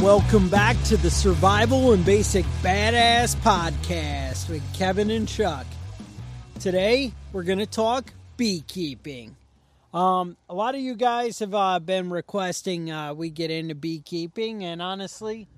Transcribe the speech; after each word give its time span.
welcome 0.00 0.48
back 0.48 0.80
to 0.84 0.96
the 0.96 1.10
Survival 1.10 1.92
and 1.92 2.04
Basic 2.04 2.44
Badass 2.62 3.34
Podcast 3.36 4.48
with 4.48 4.62
Kevin 4.72 5.10
and 5.10 5.26
Chuck. 5.26 5.66
Today, 6.60 7.12
we're 7.32 7.42
going 7.42 7.58
to 7.58 7.66
talk 7.66 8.12
beekeeping. 8.36 9.34
Um, 9.92 10.36
a 10.48 10.54
lot 10.54 10.76
of 10.76 10.80
you 10.80 10.94
guys 10.94 11.40
have 11.40 11.52
uh, 11.52 11.80
been 11.80 12.10
requesting 12.10 12.92
uh, 12.92 13.12
we 13.12 13.30
get 13.30 13.50
into 13.50 13.74
beekeeping, 13.74 14.62
and 14.62 14.80
honestly, 14.80 15.48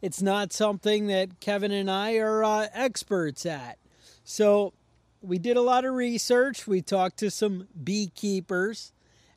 it's 0.00 0.22
not 0.22 0.52
something 0.52 1.08
that 1.08 1.40
Kevin 1.40 1.72
and 1.72 1.90
I 1.90 2.14
are 2.18 2.44
uh, 2.44 2.68
experts 2.72 3.44
at. 3.44 3.76
So, 4.22 4.72
we 5.20 5.38
did 5.38 5.56
a 5.56 5.62
lot 5.62 5.84
of 5.84 5.94
research. 5.94 6.66
We 6.66 6.80
talked 6.80 7.18
to 7.18 7.30
some 7.30 7.66
beekeepers, 7.82 8.92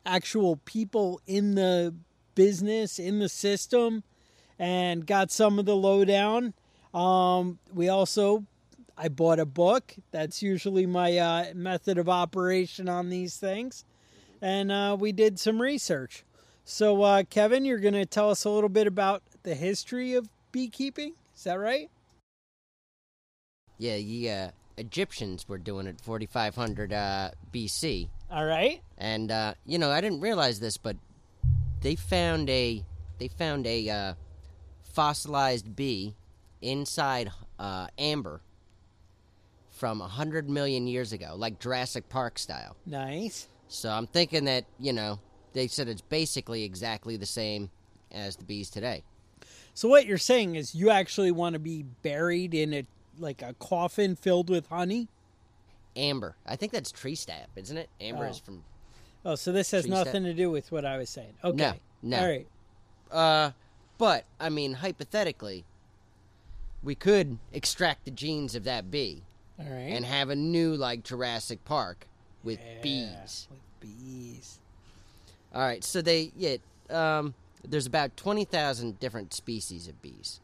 actual 0.06 0.56
people 0.64 1.20
in 1.26 1.56
the 1.56 1.92
business, 2.36 3.00
in 3.00 3.18
the 3.18 3.28
system, 3.28 4.04
and 4.58 5.06
got 5.06 5.30
some 5.30 5.58
of 5.58 5.64
the 5.64 5.76
lowdown. 5.76 6.54
Um, 6.92 7.58
we 7.72 7.88
also, 7.88 8.44
I 8.96 9.08
bought 9.08 9.38
a 9.38 9.46
book. 9.46 9.94
That's 10.10 10.42
usually 10.42 10.86
my 10.86 11.18
uh, 11.18 11.54
method 11.54 11.98
of 11.98 12.08
operation 12.08 12.88
on 12.88 13.10
these 13.10 13.36
things. 13.36 13.84
And 14.40 14.70
uh, 14.70 14.96
we 14.98 15.12
did 15.12 15.38
some 15.38 15.60
research. 15.60 16.24
So, 16.64 17.02
uh, 17.02 17.22
Kevin, 17.28 17.64
you're 17.64 17.78
going 17.78 17.94
to 17.94 18.06
tell 18.06 18.30
us 18.30 18.44
a 18.44 18.50
little 18.50 18.68
bit 18.68 18.86
about 18.86 19.22
the 19.42 19.54
history 19.54 20.14
of 20.14 20.28
beekeeping. 20.52 21.14
Is 21.34 21.44
that 21.44 21.58
right? 21.58 21.90
Yeah, 23.76 23.96
the 23.96 24.30
uh, 24.30 24.50
Egyptians 24.76 25.48
were 25.48 25.58
doing 25.58 25.86
it 25.86 26.00
4500 26.00 26.92
uh, 26.92 27.30
BC. 27.52 28.08
All 28.30 28.44
right. 28.44 28.80
And 28.98 29.30
uh, 29.30 29.54
you 29.66 29.78
know, 29.78 29.90
I 29.90 30.00
didn't 30.00 30.20
realize 30.20 30.60
this, 30.60 30.76
but 30.76 30.96
they 31.80 31.96
found 31.96 32.48
a 32.50 32.84
they 33.18 33.28
found 33.28 33.66
a 33.66 33.88
uh, 33.88 34.14
fossilized 34.94 35.74
bee 35.76 36.14
inside 36.62 37.30
uh, 37.58 37.86
amber 37.98 38.40
from 39.70 40.00
a 40.00 40.08
hundred 40.08 40.48
million 40.48 40.86
years 40.86 41.12
ago, 41.12 41.34
like 41.36 41.58
Jurassic 41.60 42.08
Park 42.08 42.38
style. 42.38 42.76
Nice. 42.86 43.48
So 43.68 43.90
I'm 43.90 44.06
thinking 44.06 44.44
that 44.44 44.64
you 44.78 44.92
know 44.92 45.18
they 45.52 45.66
said 45.66 45.88
it's 45.88 46.00
basically 46.02 46.62
exactly 46.64 47.16
the 47.16 47.26
same 47.26 47.70
as 48.12 48.36
the 48.36 48.44
bees 48.44 48.70
today. 48.70 49.02
So 49.74 49.88
what 49.88 50.06
you're 50.06 50.18
saying 50.18 50.54
is 50.54 50.74
you 50.74 50.90
actually 50.90 51.32
want 51.32 51.54
to 51.54 51.58
be 51.58 51.82
buried 52.02 52.54
in 52.54 52.72
a 52.74 52.84
like 53.18 53.42
a 53.42 53.54
coffin 53.54 54.14
filled 54.16 54.48
with 54.50 54.66
honey? 54.68 55.08
Amber, 55.96 56.34
I 56.46 56.56
think 56.56 56.72
that's 56.72 56.90
tree 56.90 57.14
sap, 57.14 57.48
isn't 57.56 57.76
it? 57.76 57.88
Amber 58.00 58.26
Oh. 58.26 58.30
is 58.30 58.38
from 58.38 58.64
Oh, 59.26 59.34
so 59.36 59.52
this 59.52 59.70
has 59.70 59.84
sap. 59.84 59.90
nothing 59.90 60.24
to 60.24 60.34
do 60.34 60.50
with 60.50 60.70
what 60.70 60.84
I 60.84 60.98
was 60.98 61.08
saying. 61.08 61.32
Okay. 61.42 61.56
No, 61.56 61.72
no. 62.02 62.18
All 62.18 62.26
right. 62.28 62.46
Uh, 63.10 63.50
but 63.98 64.24
I 64.40 64.48
mean, 64.48 64.74
hypothetically, 64.74 65.64
we 66.82 66.94
could 66.94 67.38
extract 67.52 68.04
the 68.04 68.10
genes 68.10 68.54
of 68.54 68.64
that 68.64 68.90
bee 68.90 69.22
All 69.58 69.64
right. 69.66 69.70
and 69.92 70.04
have 70.04 70.30
a 70.30 70.36
new 70.36 70.74
like 70.74 71.02
Jurassic 71.02 71.64
Park 71.64 72.06
with 72.42 72.58
Yeah, 72.60 72.82
bees. 72.82 73.48
With 73.50 73.80
bees. 73.80 74.58
All 75.54 75.62
right, 75.62 75.82
so 75.84 76.02
they 76.02 76.32
yeah, 76.36 76.56
um, 76.90 77.34
there's 77.66 77.86
about 77.86 78.16
twenty 78.16 78.44
thousand 78.44 78.98
different 79.00 79.32
species 79.32 79.88
of 79.88 80.00
bees. 80.02 80.40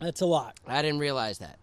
That's 0.00 0.20
a 0.20 0.26
lot. 0.26 0.58
I 0.66 0.82
didn't 0.82 0.98
realize 1.00 1.38
that. 1.38 1.58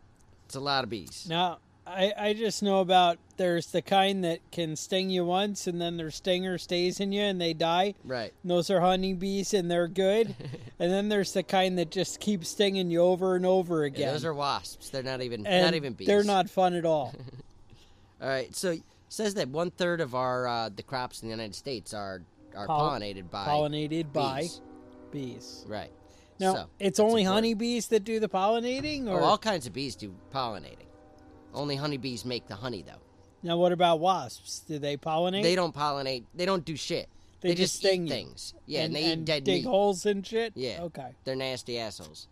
It's 0.45 0.55
a 0.55 0.59
lot 0.59 0.83
of 0.83 0.89
bees. 0.89 1.27
Now, 1.29 1.59
I, 1.89 2.13
I 2.17 2.33
just 2.33 2.61
know 2.63 2.79
about 2.81 3.17
there's 3.37 3.67
the 3.67 3.81
kind 3.81 4.23
that 4.23 4.39
can 4.51 4.75
sting 4.75 5.09
you 5.09 5.25
once 5.25 5.65
and 5.67 5.81
then 5.81 5.97
their 5.97 6.11
stinger 6.11 6.57
stays 6.57 6.99
in 6.99 7.11
you 7.11 7.21
and 7.21 7.39
they 7.41 7.53
die. 7.53 7.95
Right. 8.03 8.33
And 8.43 8.51
those 8.51 8.69
are 8.69 8.79
honeybees 8.79 9.53
and 9.53 9.69
they're 9.71 9.87
good. 9.87 10.35
and 10.79 10.91
then 10.91 11.09
there's 11.09 11.33
the 11.33 11.43
kind 11.43 11.77
that 11.79 11.89
just 11.91 12.19
keeps 12.19 12.49
stinging 12.49 12.91
you 12.91 13.01
over 13.01 13.35
and 13.35 13.45
over 13.45 13.83
again. 13.83 14.01
Yeah, 14.07 14.11
those 14.13 14.25
are 14.25 14.33
wasps. 14.33 14.89
They're 14.89 15.03
not 15.03 15.21
even 15.21 15.45
and 15.47 15.65
not 15.65 15.73
even 15.73 15.93
bees. 15.93 16.07
They're 16.07 16.23
not 16.23 16.49
fun 16.49 16.73
at 16.75 16.85
all. 16.85 17.13
All 18.21 18.27
right, 18.27 18.53
so 18.53 18.71
it 18.71 18.83
says 19.07 19.35
that 19.35 19.47
one 19.47 19.71
third 19.71 20.01
of 20.01 20.13
our 20.13 20.45
uh, 20.45 20.69
the 20.75 20.83
crops 20.83 21.21
in 21.21 21.29
the 21.29 21.31
United 21.31 21.55
States 21.55 21.93
are 21.93 22.21
are 22.53 22.67
Poll- 22.67 22.81
pollinated 22.91 23.31
by 23.31 23.45
pollinated 23.47 24.11
by 24.11 24.41
bees. 24.41 24.61
bees. 25.11 25.65
Right. 25.67 25.91
Now, 26.39 26.53
So, 26.53 26.65
it's 26.79 26.99
only 26.99 27.21
important. 27.21 27.35
honeybees 27.35 27.87
that 27.87 28.03
do 28.03 28.19
the 28.19 28.27
pollinating? 28.29 29.07
Oh, 29.07 29.11
or 29.13 29.21
all 29.21 29.37
kinds 29.37 29.67
of 29.67 29.73
bees 29.73 29.95
do 29.95 30.13
pollinating. 30.33 30.87
Only 31.53 31.75
honeybees 31.75 32.25
make 32.25 32.47
the 32.47 32.55
honey, 32.55 32.83
though. 32.85 33.01
Now, 33.41 33.57
what 33.57 33.71
about 33.71 33.99
wasps? 33.99 34.59
Do 34.67 34.79
they 34.79 34.97
pollinate? 34.97 35.43
They 35.43 35.55
don't 35.55 35.73
pollinate. 35.73 36.23
They 36.35 36.45
don't 36.45 36.65
do 36.65 36.75
shit. 36.75 37.07
They 37.41 37.49
They, 37.49 37.55
just 37.55 37.73
just, 37.75 37.79
sting 37.83 38.03
eat 38.05 38.09
you. 38.09 38.13
things. 38.15 38.53
Yeah, 38.65 38.81
and, 38.81 38.87
and, 38.87 38.95
they 38.95 39.11
and 39.11 39.21
eat 39.21 39.25
dead 39.25 39.43
dig 39.45 39.63
meat. 39.63 39.69
holes 39.69 40.05
and 40.05 40.25
shit? 40.27 40.51
Yeah. 40.55 40.79
Okay. 40.83 41.15
They're 41.23 41.35
nasty 41.35 41.79
assholes. 41.79 42.27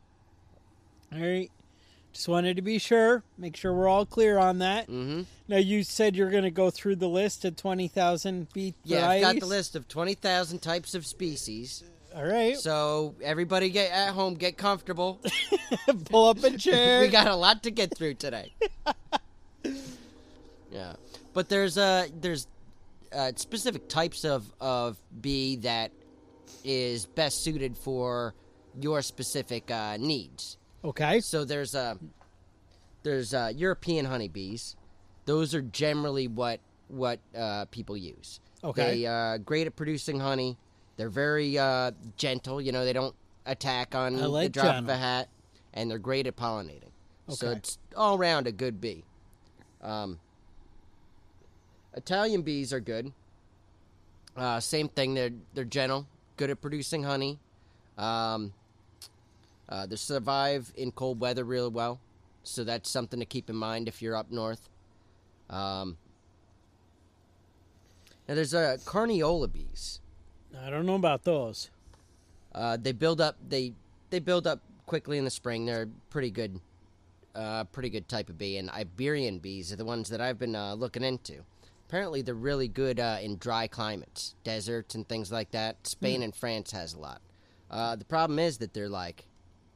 All 1.13 1.19
right. 1.21 1.49
Just 2.13 2.27
wanted 2.27 2.55
to 2.57 2.61
be 2.61 2.77
sure. 2.79 3.23
Make 3.37 3.55
sure 3.55 3.73
we're 3.73 3.87
all 3.87 4.05
clear 4.05 4.37
on 4.37 4.59
that. 4.59 4.87
Mm-hmm. 4.89 5.21
Now, 5.47 5.57
you 5.57 5.83
said 5.83 6.15
you're 6.15 6.31
going 6.31 6.43
to 6.43 6.51
go 6.51 6.69
through 6.69 6.95
the 6.97 7.07
list 7.07 7.45
of 7.45 7.55
20,000 7.55 8.51
bee 8.53 8.73
Yeah, 8.83 9.01
varieties. 9.01 9.25
I've 9.27 9.35
got 9.35 9.39
the 9.39 9.45
list 9.45 9.75
of 9.75 9.87
twenty 9.87 10.13
thousand 10.15 10.59
types 10.59 10.93
of 10.95 11.05
species. 11.05 11.83
All 12.17 12.25
right. 12.25 12.57
So 12.57 13.13
everybody 13.21 13.69
get 13.69 13.91
at 13.91 14.11
home, 14.11 14.33
get 14.33 14.57
comfortable. 14.57 15.21
Pull 16.09 16.29
up 16.29 16.43
a 16.43 16.49
chair. 16.57 17.01
we 17.01 17.09
got 17.09 17.27
a 17.27 17.35
lot 17.35 17.61
to 17.63 17.71
get 17.71 17.95
through 17.95 18.15
today. 18.15 18.55
yeah, 20.71 20.93
but 21.33 21.47
there's 21.47 21.77
uh 21.77 22.07
there's 22.19 22.47
uh, 23.13 23.33
specific 23.35 23.87
types 23.87 24.25
of 24.25 24.51
of 24.59 24.97
bee 25.21 25.57
that 25.57 25.91
is 26.63 27.05
best 27.05 27.43
suited 27.43 27.77
for 27.77 28.33
your 28.81 29.03
specific 29.03 29.69
uh, 29.69 29.97
needs. 29.97 30.57
Okay. 30.83 31.19
So 31.19 31.45
there's 31.45 31.75
uh 31.75 31.95
there's 33.03 33.35
uh, 33.35 33.51
European 33.55 34.05
honeybees. 34.05 34.75
Those 35.25 35.53
are 35.53 35.61
generally 35.61 36.27
what 36.27 36.61
what 36.87 37.19
uh, 37.37 37.65
people 37.65 37.95
use. 37.95 38.39
Okay. 38.63 39.01
They 39.01 39.05
uh, 39.05 39.37
great 39.37 39.67
at 39.67 39.75
producing 39.75 40.19
honey. 40.19 40.57
They're 40.97 41.09
very 41.09 41.57
uh, 41.57 41.91
gentle. 42.17 42.59
You 42.59 42.71
know, 42.71 42.83
they 42.83 42.93
don't 42.93 43.15
attack 43.45 43.95
on 43.95 44.15
I 44.15 44.19
the 44.19 44.27
like 44.27 44.51
drop 44.51 44.77
of 44.77 44.89
a 44.89 44.97
hat, 44.97 45.29
and 45.73 45.89
they're 45.89 45.99
great 45.99 46.27
at 46.27 46.35
pollinating. 46.35 46.91
So 47.29 47.51
it's 47.51 47.77
all 47.95 48.17
around 48.17 48.47
a 48.47 48.51
good 48.51 48.79
bee. 48.79 49.03
Um, 49.81 50.19
Italian 51.93 52.41
bees 52.41 52.71
are 52.73 52.79
good. 52.79 53.11
Uh, 54.35 54.59
same 54.59 54.87
thing. 54.87 55.13
They're 55.13 55.31
they're 55.53 55.65
gentle, 55.65 56.07
good 56.35 56.49
at 56.49 56.61
producing 56.61 57.03
honey. 57.03 57.39
Um, 57.97 58.53
uh, 59.69 59.85
they 59.85 59.95
survive 59.95 60.71
in 60.75 60.91
cold 60.91 61.19
weather 61.19 61.43
really 61.43 61.69
well, 61.69 61.99
so 62.43 62.63
that's 62.63 62.89
something 62.89 63.19
to 63.19 63.25
keep 63.25 63.49
in 63.49 63.55
mind 63.55 63.87
if 63.87 64.01
you're 64.01 64.15
up 64.15 64.31
north. 64.31 64.69
Um, 65.49 65.97
now 68.27 68.35
there's 68.35 68.53
uh, 68.53 68.77
Carniola 68.85 69.51
bees. 69.51 69.99
I 70.65 70.69
don't 70.69 70.85
know 70.85 70.95
about 70.95 71.23
those. 71.23 71.69
Uh, 72.53 72.77
they 72.79 72.91
build 72.91 73.21
up. 73.21 73.35
They 73.47 73.73
they 74.09 74.19
build 74.19 74.47
up 74.47 74.61
quickly 74.85 75.17
in 75.17 75.25
the 75.25 75.29
spring. 75.31 75.65
They're 75.65 75.83
a 75.83 75.87
pretty 76.09 76.31
good, 76.31 76.59
uh, 77.35 77.65
pretty 77.65 77.89
good 77.89 78.07
type 78.07 78.29
of 78.29 78.37
bee. 78.37 78.57
And 78.57 78.69
Iberian 78.69 79.39
bees 79.39 79.71
are 79.71 79.75
the 79.75 79.85
ones 79.85 80.09
that 80.09 80.21
I've 80.21 80.39
been 80.39 80.55
uh, 80.55 80.73
looking 80.73 81.03
into. 81.03 81.43
Apparently, 81.87 82.21
they're 82.21 82.33
really 82.33 82.67
good 82.67 82.99
uh, 82.99 83.17
in 83.21 83.37
dry 83.37 83.67
climates, 83.67 84.35
deserts, 84.43 84.95
and 84.95 85.07
things 85.07 85.31
like 85.31 85.51
that. 85.51 85.87
Spain 85.87 86.21
and 86.21 86.35
France 86.35 86.71
has 86.71 86.93
a 86.93 86.99
lot. 86.99 87.21
Uh, 87.69 87.95
the 87.95 88.05
problem 88.05 88.39
is 88.39 88.57
that 88.57 88.73
they're 88.73 88.89
like 88.89 89.25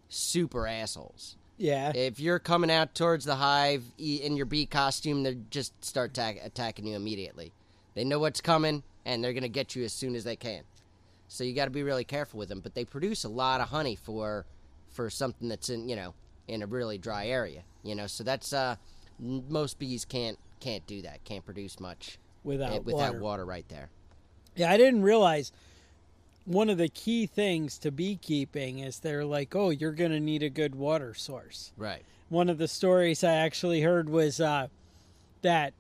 super 0.10 0.68
assholes. 0.68 1.38
Yeah. 1.58 1.92
If 1.96 2.20
you're 2.20 2.40
coming 2.40 2.72
out 2.72 2.96
towards 2.96 3.24
the 3.26 3.36
hive 3.36 3.84
in 3.98 4.36
your 4.36 4.46
bee 4.48 4.66
costume, 4.66 5.24
they 5.24 5.38
just 5.52 5.86
start 5.86 6.12
attack- 6.12 6.42
attacking 6.44 6.88
you 6.88 6.96
immediately. 6.96 7.54
They 7.94 8.04
know 8.04 8.20
what's 8.20 8.42
coming, 8.42 8.84
and 9.06 9.24
they're 9.24 9.34
gonna 9.34 9.48
get 9.48 9.76
you 9.76 9.84
as 9.84 9.94
soon 9.94 10.16
as 10.16 10.24
they 10.24 10.36
can. 10.36 10.64
So 11.32 11.46
you 11.46 11.54
got 11.54 11.66
to 11.66 11.72
be 11.72 11.82
really 11.82 12.04
careful 12.04 12.40
with 12.40 12.50
them. 12.50 12.60
But 12.60 12.76
they 12.76 12.84
produce 12.84 13.24
a 13.24 13.30
lot 13.30 13.62
of 13.62 13.70
honey 13.70 13.96
for 13.96 14.46
for 14.90 15.10
something 15.10 15.48
that's 15.48 15.70
in 15.70 15.88
you 15.88 15.96
know 15.96 16.14
in 16.50 16.62
a 16.62 16.68
really 16.68 16.98
dry 16.98 17.28
area. 17.28 17.64
You 17.84 17.96
know, 17.96 18.06
so 18.06 18.26
that's 18.26 18.52
uh 18.52 18.76
most 19.18 19.80
bees 19.80 20.04
can't 20.04 20.38
can't 20.60 20.86
do 20.86 21.02
that. 21.04 21.24
Can't 21.24 21.46
produce 21.46 21.80
much 21.80 22.20
without, 22.44 22.74
eh, 22.74 22.80
without 22.80 23.14
water. 23.14 23.20
water 23.20 23.46
right 23.46 23.66
there. 23.70 23.90
Yeah, 24.58 24.70
I 24.72 24.76
didn't 24.76 25.04
realize 25.04 25.54
one 26.44 26.70
of 26.70 26.78
the 26.78 26.90
key 26.90 27.28
things 27.28 27.78
to 27.80 27.92
beekeeping 27.92 28.80
is 28.80 29.00
they're 29.00 29.24
like, 29.24 29.56
oh, 29.56 29.70
you're 29.70 29.94
going 29.94 30.12
to 30.12 30.20
need 30.20 30.44
a 30.44 30.50
good 30.50 30.76
water 30.76 31.14
source. 31.14 31.72
Right. 31.78 32.04
One 32.28 32.50
of 32.50 32.58
the 32.58 32.68
stories 32.68 33.24
I 33.24 33.36
actually 33.36 33.82
heard 33.82 34.10
was 34.10 34.42
uh, 34.42 34.68
that 35.44 35.74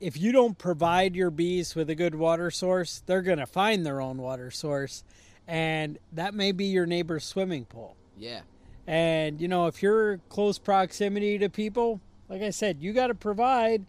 if 0.00 0.18
you 0.18 0.32
don't 0.32 0.58
provide 0.58 1.16
your 1.16 1.30
bees 1.30 1.74
with 1.74 1.88
a 1.90 1.94
good 1.94 2.14
water 2.14 2.50
source, 2.50 3.02
they're 3.06 3.22
going 3.22 3.38
to 3.38 3.46
find 3.46 3.84
their 3.84 4.00
own 4.00 4.18
water 4.18 4.50
source. 4.50 5.04
And 5.48 5.98
that 6.12 6.34
may 6.34 6.52
be 6.52 6.64
your 6.66 6.86
neighbor's 6.86 7.24
swimming 7.24 7.64
pool. 7.64 7.96
Yeah. 8.18 8.40
And, 8.86 9.40
you 9.40 9.48
know, 9.48 9.66
if 9.66 9.82
you're 9.82 10.18
close 10.28 10.58
proximity 10.58 11.38
to 11.38 11.48
people, 11.48 12.00
like 12.28 12.42
I 12.42 12.50
said, 12.50 12.78
you 12.80 12.92
got 12.92 13.08
to 13.08 13.14
provide 13.14 13.84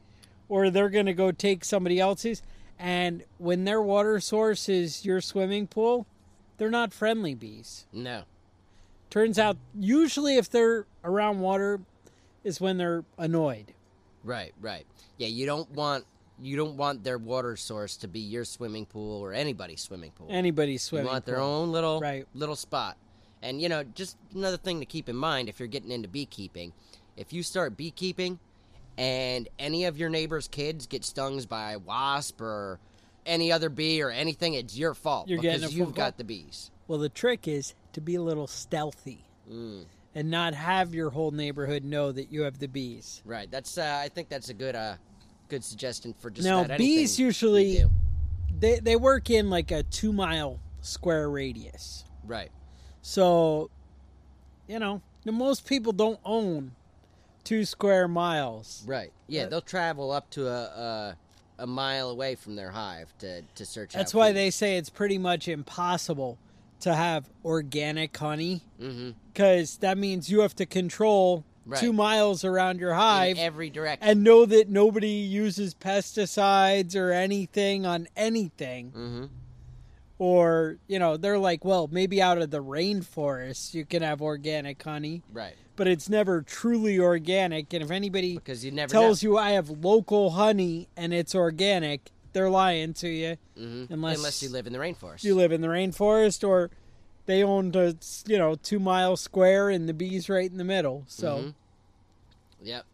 or 0.50 0.70
they're 0.70 0.90
going 0.90 1.08
to 1.08 1.14
go 1.14 1.32
take 1.32 1.66
somebody 1.66 2.00
else's. 2.00 2.42
And 2.80 3.24
when 3.38 3.66
their 3.66 3.82
water 3.82 4.20
source 4.20 4.70
is 4.70 5.04
your 5.04 5.20
swimming 5.20 5.68
pool, 5.68 6.06
they're 6.58 6.70
not 6.70 6.94
friendly 6.94 7.36
bees. 7.36 7.86
No. 7.92 8.24
turns 9.10 9.40
out 9.40 9.58
usually 9.78 10.38
if 10.38 10.50
they're 10.50 10.86
around 11.04 11.40
water 11.40 11.80
is 12.44 12.62
when 12.62 12.78
they're 12.78 13.04
annoyed. 13.18 13.74
Right, 14.28 14.54
right. 14.60 14.86
Yeah, 15.18 15.28
you 15.30 15.46
don't 15.46 15.70
want 15.72 16.06
you 16.40 16.56
don't 16.56 16.78
want 16.78 17.04
their 17.04 17.18
water 17.18 17.56
source 17.56 17.98
to 17.98 18.08
be 18.08 18.20
your 18.20 18.46
swimming 18.46 18.86
pool 18.86 19.24
or 19.24 19.34
anybody's 19.34 19.82
swimming 19.82 20.12
pool. 20.12 20.28
Anybody's 20.30 20.84
swimming. 20.84 21.06
Pool. 21.06 21.12
You 21.12 21.16
want 21.16 21.26
their 21.26 21.36
pool. 21.38 21.46
own 21.46 21.72
little 21.72 22.00
Right. 22.00 22.28
little 22.36 22.56
spot. 22.56 22.98
And 23.42 23.62
you 23.62 23.70
know, 23.70 23.84
just 23.84 24.18
another 24.36 24.58
thing 24.58 24.80
to 24.80 24.86
keep 24.86 25.10
in 25.10 25.16
mind 25.16 25.50
if 25.50 25.60
you're 25.60 25.68
getting 25.68 25.92
into 25.92 26.08
beekeeping, 26.08 26.74
if 27.16 27.34
you 27.34 27.42
start 27.42 27.76
beekeeping 27.78 28.40
and 28.98 29.48
any 29.58 29.86
of 29.86 29.98
your 29.98 30.10
neighbor's 30.10 30.48
kids 30.48 30.86
get 30.88 31.04
stung 31.06 31.42
by 31.44 31.72
a 31.72 31.80
wasp 31.80 32.42
or 32.42 32.80
any 33.26 33.52
other 33.52 33.70
bee 33.70 34.02
or 34.02 34.10
anything, 34.10 34.54
it's 34.54 34.78
your 34.78 34.94
fault 34.94 35.28
You're 35.28 35.42
because 35.42 35.74
you've 35.74 35.96
got 35.96 36.18
the 36.18 36.24
bees. 36.24 36.70
Well, 36.88 37.00
the 37.00 37.10
trick 37.10 37.48
is 37.48 37.74
to 37.94 38.02
be 38.02 38.16
a 38.16 38.22
little 38.22 38.48
stealthy 38.48 39.24
Mm, 39.52 39.86
and 40.18 40.32
not 40.32 40.56
have 40.56 40.96
your 40.96 41.12
whole 41.12 41.30
neighborhood 41.30 41.84
know 41.84 42.12
that 42.12 42.32
you 42.32 42.42
have 42.42 42.58
the 42.58 42.68
bees. 42.68 43.22
right. 43.24 43.52
That's 43.52 43.78
uh, 43.78 44.02
I 44.04 44.10
think 44.10 44.30
that's 44.30 44.50
a 44.50 44.54
good 44.54 44.76
uh 44.76 44.96
good 45.48 45.64
suggestion 45.64 46.16
for 46.18 46.32
just 46.32 46.46
Now, 46.48 46.64
bees 46.76 47.20
usually- 47.20 47.86
They 48.60 48.80
they 48.80 48.96
work 48.96 49.30
in 49.30 49.52
like 49.52 49.70
a 49.70 49.84
two 49.84 50.12
mile 50.12 50.60
square 50.82 51.30
radius. 51.30 52.04
right. 52.26 52.50
So, 53.04 53.70
you 54.68 54.80
know, 54.80 55.02
the 55.24 55.32
most 55.32 55.66
people 55.68 55.94
don't 55.94 56.20
own 56.26 56.72
two 57.44 57.64
square 57.64 58.08
miles. 58.08 58.84
Right. 58.88 59.14
Yeah, 59.28 59.44
Uh, 59.44 59.50
they'll 59.50 59.62
travel 59.62 60.12
up 60.12 60.30
to 60.32 60.48
a, 60.48 60.64
a 60.64 61.18
a 61.60 61.68
mile 61.68 62.10
away 62.10 62.34
from 62.36 62.56
their 62.56 62.72
hive 62.72 63.14
to 63.20 63.44
to 63.44 63.66
search. 63.66 63.94
That's 63.94 64.16
why 64.16 64.30
food. 64.30 64.38
they 64.38 64.50
say 64.50 64.78
it's 64.78 64.90
pretty 64.90 65.20
much 65.20 65.48
impossible 65.48 66.40
to 66.82 66.94
have 66.96 67.30
organic 67.44 68.16
honey 68.16 68.62
because 69.34 69.78
that 69.78 69.98
means 69.98 70.30
you 70.30 70.42
have 70.42 70.56
to 70.56 70.66
control 70.66 71.44
Right. 71.66 71.82
two 71.82 71.92
miles 71.92 72.46
around 72.46 72.80
your 72.80 72.92
in 72.92 72.96
hive 72.96 73.38
every 73.38 73.70
direction. 73.70 74.08
and 74.08 74.24
know 74.24 74.46
that 74.46 74.70
nobody 74.70 75.10
uses 75.10 75.76
pesticides 75.76 76.96
or 76.96 77.12
anything 77.12 77.86
on 77.86 78.08
anything. 78.16 78.92
mm-hmm. 78.92 79.26
Or, 80.20 80.78
you 80.88 80.98
know, 80.98 81.16
they're 81.18 81.38
like, 81.38 81.64
well, 81.64 81.88
maybe 81.92 82.22
out 82.22 82.40
of 82.40 82.50
the 82.50 82.64
rainforest 82.64 83.74
you 83.76 83.86
can 83.86 84.02
have 84.02 84.20
organic 84.22 84.82
honey, 84.82 85.22
Right. 85.32 85.54
but 85.76 85.88
it's 85.88 86.10
never 86.10 86.42
truly 86.42 86.98
organic. 86.98 87.72
And 87.74 87.84
if 87.84 87.92
anybody 87.92 88.34
Because 88.36 88.66
you 88.66 88.72
never 88.72 88.90
tells 88.92 89.22
you 89.22 89.38
I 89.38 89.52
have 89.52 89.70
local 89.70 90.32
honey 90.32 90.88
and 90.98 91.14
it's 91.14 91.36
organic, 91.36 92.10
they're 92.34 92.50
lying 92.50 92.94
to 92.96 93.08
you. 93.10 93.38
hmm 93.56 93.86
unless- 93.90 94.18
unless 94.18 94.44
you 94.44 94.50
live 94.50 94.68
in 94.68 94.74
the 94.74 94.80
rainforest. 94.80 95.24
You 95.24 95.36
live 95.36 95.52
in 95.52 95.62
the 95.62 95.68
rainforest 95.68 96.48
or 96.48 96.70
they 97.26 97.44
owned 97.44 97.76
a, 97.76 97.96
you 98.26 98.38
know, 98.38 98.56
two 98.56 98.80
mile 98.80 99.18
square 99.18 99.70
and 99.70 99.88
the 99.90 99.94
bees 99.94 100.30
right 100.30 100.50
in 100.50 100.58
the 100.58 100.64
middle. 100.64 101.04
So, 101.08 101.38
Mhm. 101.38 101.54
Yep. 102.62 102.86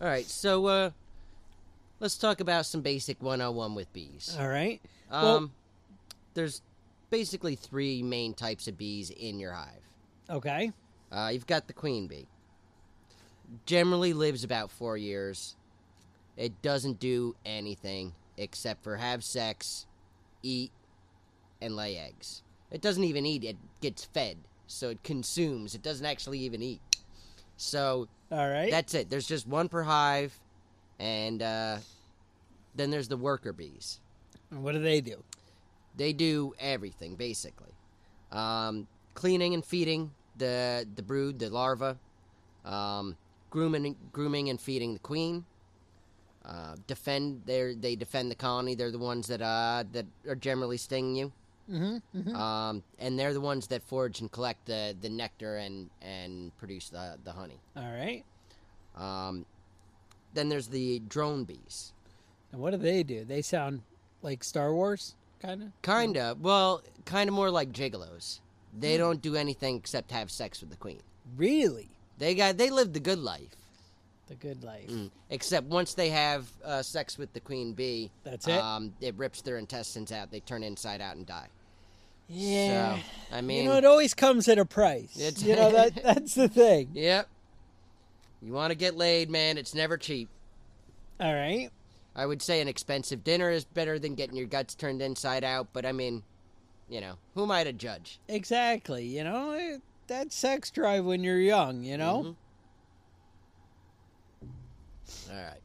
All 0.00 0.06
right. 0.06 0.26
So 0.26 0.66
uh, 0.66 0.90
let's 2.00 2.16
talk 2.16 2.40
about 2.40 2.66
some 2.66 2.80
basic 2.82 3.22
101 3.22 3.74
with 3.74 3.92
bees. 3.92 4.36
all 4.38 4.48
right. 4.48 4.80
Um, 5.10 5.22
well- 5.24 5.50
there's 6.34 6.62
basically 7.10 7.56
three 7.56 8.02
main 8.02 8.34
types 8.34 8.68
of 8.68 8.76
bees 8.76 9.10
in 9.10 9.40
your 9.40 9.52
hive. 9.52 9.82
Okay. 10.30 10.72
Uh, 11.10 11.30
you've 11.32 11.46
got 11.46 11.66
the 11.66 11.72
queen 11.72 12.06
bee. 12.06 12.26
Generally 13.66 14.12
lives 14.12 14.44
about 14.44 14.70
four 14.70 14.96
years. 14.96 15.56
It 16.36 16.60
doesn't 16.62 17.00
do 17.00 17.34
anything 17.46 18.12
except 18.38 18.82
for 18.82 18.96
have 18.96 19.22
sex, 19.24 19.86
eat, 20.42 20.70
and 21.60 21.76
lay 21.76 21.98
eggs. 21.98 22.42
It 22.70 22.80
doesn't 22.80 23.04
even 23.04 23.26
eat, 23.26 23.44
it 23.44 23.56
gets 23.80 24.04
fed. 24.04 24.38
So 24.66 24.90
it 24.90 25.02
consumes. 25.02 25.74
It 25.74 25.82
doesn't 25.82 26.04
actually 26.04 26.40
even 26.40 26.62
eat. 26.62 26.80
So 27.56 28.08
All 28.30 28.48
right. 28.48 28.70
that's 28.70 28.94
it. 28.94 29.08
There's 29.08 29.26
just 29.26 29.46
one 29.46 29.68
per 29.68 29.82
hive. 29.82 30.38
And 30.98 31.42
uh, 31.42 31.78
then 32.74 32.90
there's 32.90 33.08
the 33.08 33.16
worker 33.16 33.52
bees. 33.52 34.00
And 34.50 34.62
what 34.62 34.72
do 34.72 34.80
they 34.80 35.00
do? 35.00 35.22
They 35.96 36.12
do 36.12 36.54
everything 36.60 37.16
basically, 37.16 37.72
um, 38.30 38.86
cleaning 39.14 39.54
and 39.54 39.64
feeding 39.64 40.12
the 40.36 40.86
the 40.94 41.02
brood, 41.02 41.40
the 41.40 41.50
larva, 41.50 41.98
um, 42.64 43.16
grooming 43.50 43.96
grooming 44.12 44.48
and 44.48 44.60
feeding 44.60 44.92
the 44.92 45.00
queen. 45.00 45.44
Uh, 46.48 46.76
defend 46.86 47.42
they 47.44 47.74
they 47.74 47.94
defend 47.94 48.30
the 48.30 48.34
colony. 48.34 48.74
They're 48.74 48.90
the 48.90 48.98
ones 48.98 49.26
that 49.26 49.42
uh, 49.42 49.84
that 49.92 50.06
are 50.26 50.34
generally 50.34 50.78
stinging 50.78 51.14
you, 51.14 51.32
Mm-hmm. 51.70 52.34
um, 52.34 52.82
and 52.98 53.18
they're 53.18 53.34
the 53.34 53.40
ones 53.42 53.66
that 53.66 53.82
forage 53.82 54.20
and 54.20 54.32
collect 54.32 54.64
the, 54.64 54.96
the 54.98 55.10
nectar 55.10 55.58
and 55.58 55.90
and 56.00 56.56
produce 56.56 56.88
the 56.88 57.18
the 57.24 57.32
honey. 57.32 57.60
All 57.76 57.82
right. 57.92 58.24
Um, 58.96 59.44
then 60.34 60.48
there's 60.48 60.68
the 60.68 61.00
drone 61.00 61.44
bees. 61.44 61.92
And 62.52 62.60
what 62.62 62.70
do 62.70 62.78
they 62.78 63.02
do? 63.02 63.24
They 63.24 63.42
sound 63.42 63.82
like 64.22 64.42
Star 64.42 64.72
Wars, 64.72 65.14
kind 65.42 65.62
of. 65.64 65.68
Kinda. 65.82 66.36
Well, 66.40 66.82
kind 67.04 67.28
of 67.28 67.34
more 67.34 67.50
like 67.50 67.72
gigolos. 67.72 68.40
They 68.78 68.96
don't 68.96 69.20
do 69.20 69.36
anything 69.36 69.76
except 69.76 70.12
have 70.12 70.30
sex 70.30 70.60
with 70.60 70.70
the 70.70 70.76
queen. 70.76 71.00
Really, 71.36 71.88
They 72.18 72.34
got 72.34 72.56
they 72.56 72.70
live 72.70 72.94
the 72.94 73.00
good 73.00 73.18
life. 73.18 73.54
The 74.28 74.34
good 74.36 74.62
life. 74.64 74.88
Mm. 74.88 75.10
Except 75.30 75.66
once 75.66 75.94
they 75.94 76.10
have 76.10 76.46
uh, 76.64 76.82
sex 76.82 77.18
with 77.18 77.32
the 77.32 77.40
queen 77.40 77.72
bee, 77.72 78.10
That's 78.24 78.46
it. 78.46 78.58
Um, 78.58 78.92
it 79.00 79.14
rips 79.16 79.40
their 79.42 79.56
intestines 79.58 80.12
out. 80.12 80.30
They 80.30 80.40
turn 80.40 80.62
inside 80.62 81.00
out 81.00 81.16
and 81.16 81.26
die. 81.26 81.48
yeah. 82.28 82.96
So, 82.96 83.02
I 83.36 83.40
mean, 83.40 83.64
you 83.64 83.70
know, 83.70 83.76
it 83.76 83.84
always 83.84 84.14
comes 84.14 84.48
at 84.48 84.58
a 84.58 84.64
price. 84.64 85.16
It's- 85.18 85.42
you 85.42 85.56
know 85.56 85.70
that 85.72 85.94
that's 86.02 86.34
the 86.34 86.48
thing. 86.48 86.90
yep. 86.92 87.28
You 88.42 88.52
want 88.52 88.70
to 88.70 88.76
get 88.76 88.96
laid, 88.96 89.30
man? 89.30 89.58
It's 89.58 89.74
never 89.74 89.96
cheap. 89.96 90.28
All 91.20 91.34
right. 91.34 91.70
I 92.14 92.26
would 92.26 92.40
say 92.42 92.60
an 92.60 92.68
expensive 92.68 93.24
dinner 93.24 93.50
is 93.50 93.64
better 93.64 93.98
than 93.98 94.14
getting 94.14 94.36
your 94.36 94.46
guts 94.46 94.74
turned 94.74 95.02
inside 95.02 95.42
out. 95.44 95.68
But 95.72 95.84
I 95.86 95.92
mean, 95.92 96.22
you 96.88 97.00
know, 97.00 97.14
who 97.34 97.42
am 97.44 97.50
I 97.50 97.64
to 97.64 97.72
judge? 97.72 98.18
Exactly. 98.28 99.04
You 99.06 99.24
know 99.24 99.78
that 100.06 100.32
sex 100.32 100.70
drive 100.70 101.04
when 101.04 101.24
you're 101.24 101.40
young. 101.40 101.82
You 101.82 101.96
know. 101.96 102.22
Mhm. 102.26 102.36
All 105.30 105.36
right. 105.36 105.60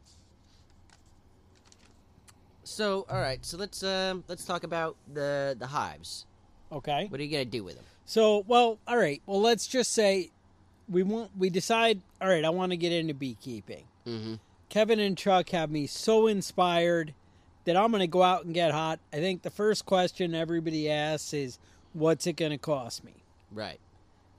So, 2.64 3.06
all 3.08 3.20
right. 3.20 3.44
So 3.44 3.56
let's 3.56 3.82
um 3.82 4.24
let's 4.28 4.44
talk 4.44 4.64
about 4.64 4.96
the 5.12 5.56
the 5.58 5.66
hives. 5.66 6.26
Okay. 6.72 7.06
What 7.08 7.20
are 7.20 7.22
you 7.22 7.30
gonna 7.30 7.44
do 7.44 7.62
with 7.62 7.76
them? 7.76 7.84
So, 8.06 8.44
well, 8.46 8.78
all 8.86 8.96
right. 8.96 9.22
Well, 9.26 9.40
let's 9.40 9.66
just 9.66 9.92
say 9.92 10.30
we 10.88 11.02
want 11.02 11.30
we 11.38 11.50
decide. 11.50 12.00
All 12.20 12.28
right, 12.28 12.44
I 12.44 12.50
want 12.50 12.72
to 12.72 12.76
get 12.76 12.92
into 12.92 13.14
beekeeping. 13.14 13.84
Mm-hmm. 14.06 14.34
Kevin 14.68 14.98
and 14.98 15.16
Chuck 15.16 15.50
have 15.50 15.70
me 15.70 15.86
so 15.86 16.26
inspired 16.26 17.14
that 17.64 17.76
I'm 17.76 17.90
going 17.90 18.00
to 18.00 18.06
go 18.06 18.22
out 18.22 18.44
and 18.44 18.52
get 18.52 18.72
hot. 18.72 18.98
I 19.12 19.16
think 19.16 19.42
the 19.42 19.50
first 19.50 19.86
question 19.86 20.34
everybody 20.34 20.90
asks 20.90 21.32
is, 21.32 21.58
"What's 21.92 22.26
it 22.26 22.34
going 22.34 22.52
to 22.52 22.58
cost 22.58 23.04
me?" 23.04 23.14
Right. 23.50 23.80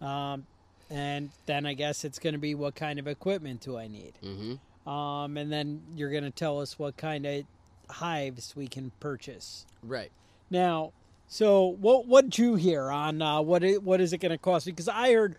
Um, 0.01 0.45
and 0.89 1.29
then 1.45 1.65
I 1.65 1.73
guess 1.73 2.03
it's 2.03 2.19
going 2.19 2.33
to 2.33 2.39
be, 2.39 2.53
"What 2.53 2.75
kind 2.75 2.99
of 2.99 3.07
equipment 3.07 3.61
do 3.61 3.77
I 3.77 3.87
need?" 3.87 4.13
Mm-hmm. 4.23 4.53
Um, 4.85 5.37
and 5.37 5.51
then 5.51 5.81
you're 5.95 6.11
going 6.11 6.23
to 6.23 6.31
tell 6.31 6.59
us 6.61 6.77
what 6.77 6.95
kind 6.97 7.25
of 7.25 7.43
hives 7.89 8.55
we 8.55 8.67
can 8.67 8.91
purchase. 8.99 9.65
Right. 9.83 10.11
Now, 10.49 10.91
so 11.27 11.65
what 11.79 12.05
what 12.07 12.37
you 12.37 12.55
hear 12.55 12.91
on 12.91 13.21
uh, 13.21 13.41
what 13.41 13.63
it, 13.63 13.81
what 13.83 13.99
is 13.99 14.13
it 14.13 14.19
going 14.19 14.31
to 14.31 14.37
cost? 14.37 14.65
Because 14.67 14.87
I 14.87 15.13
heard 15.13 15.35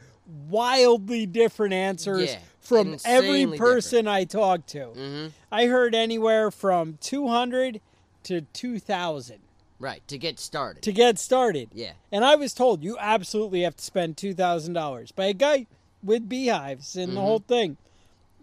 wildly 0.49 1.27
different 1.27 1.75
answers 1.75 2.31
Yeah, 2.33 2.39
from 2.61 2.97
every 3.05 3.47
person 3.57 4.09
I 4.09 4.25
talked 4.25 4.69
to. 4.71 4.87
Mm-hmm. 4.87 5.27
I 5.53 5.67
heard 5.67 5.95
anywhere 5.95 6.51
from 6.51 6.99
two 7.01 7.29
hundred 7.29 7.81
to 8.25 8.41
two 8.53 8.79
thousand 8.79 9.39
Right. 9.79 10.03
To 10.09 10.17
get 10.19 10.41
started. 10.41 10.83
to 10.85 10.93
get 10.93 11.19
started, 11.19 11.69
yeah. 11.75 11.93
and 12.11 12.25
I 12.25 12.35
was 12.37 12.55
told 12.55 12.83
you 12.83 12.97
absolutely 12.99 13.61
have 13.63 13.77
to 13.77 13.85
spend 13.85 14.17
two 14.17 14.35
thousand 14.35 14.73
dollars 14.73 15.13
by 15.13 15.27
a 15.27 15.35
guy 15.35 15.67
with 16.03 16.29
beehives 16.29 16.97
and 16.97 17.13
the 17.13 17.21
Mhm. 17.21 17.25
whole 17.25 17.39
thing. 17.41 17.77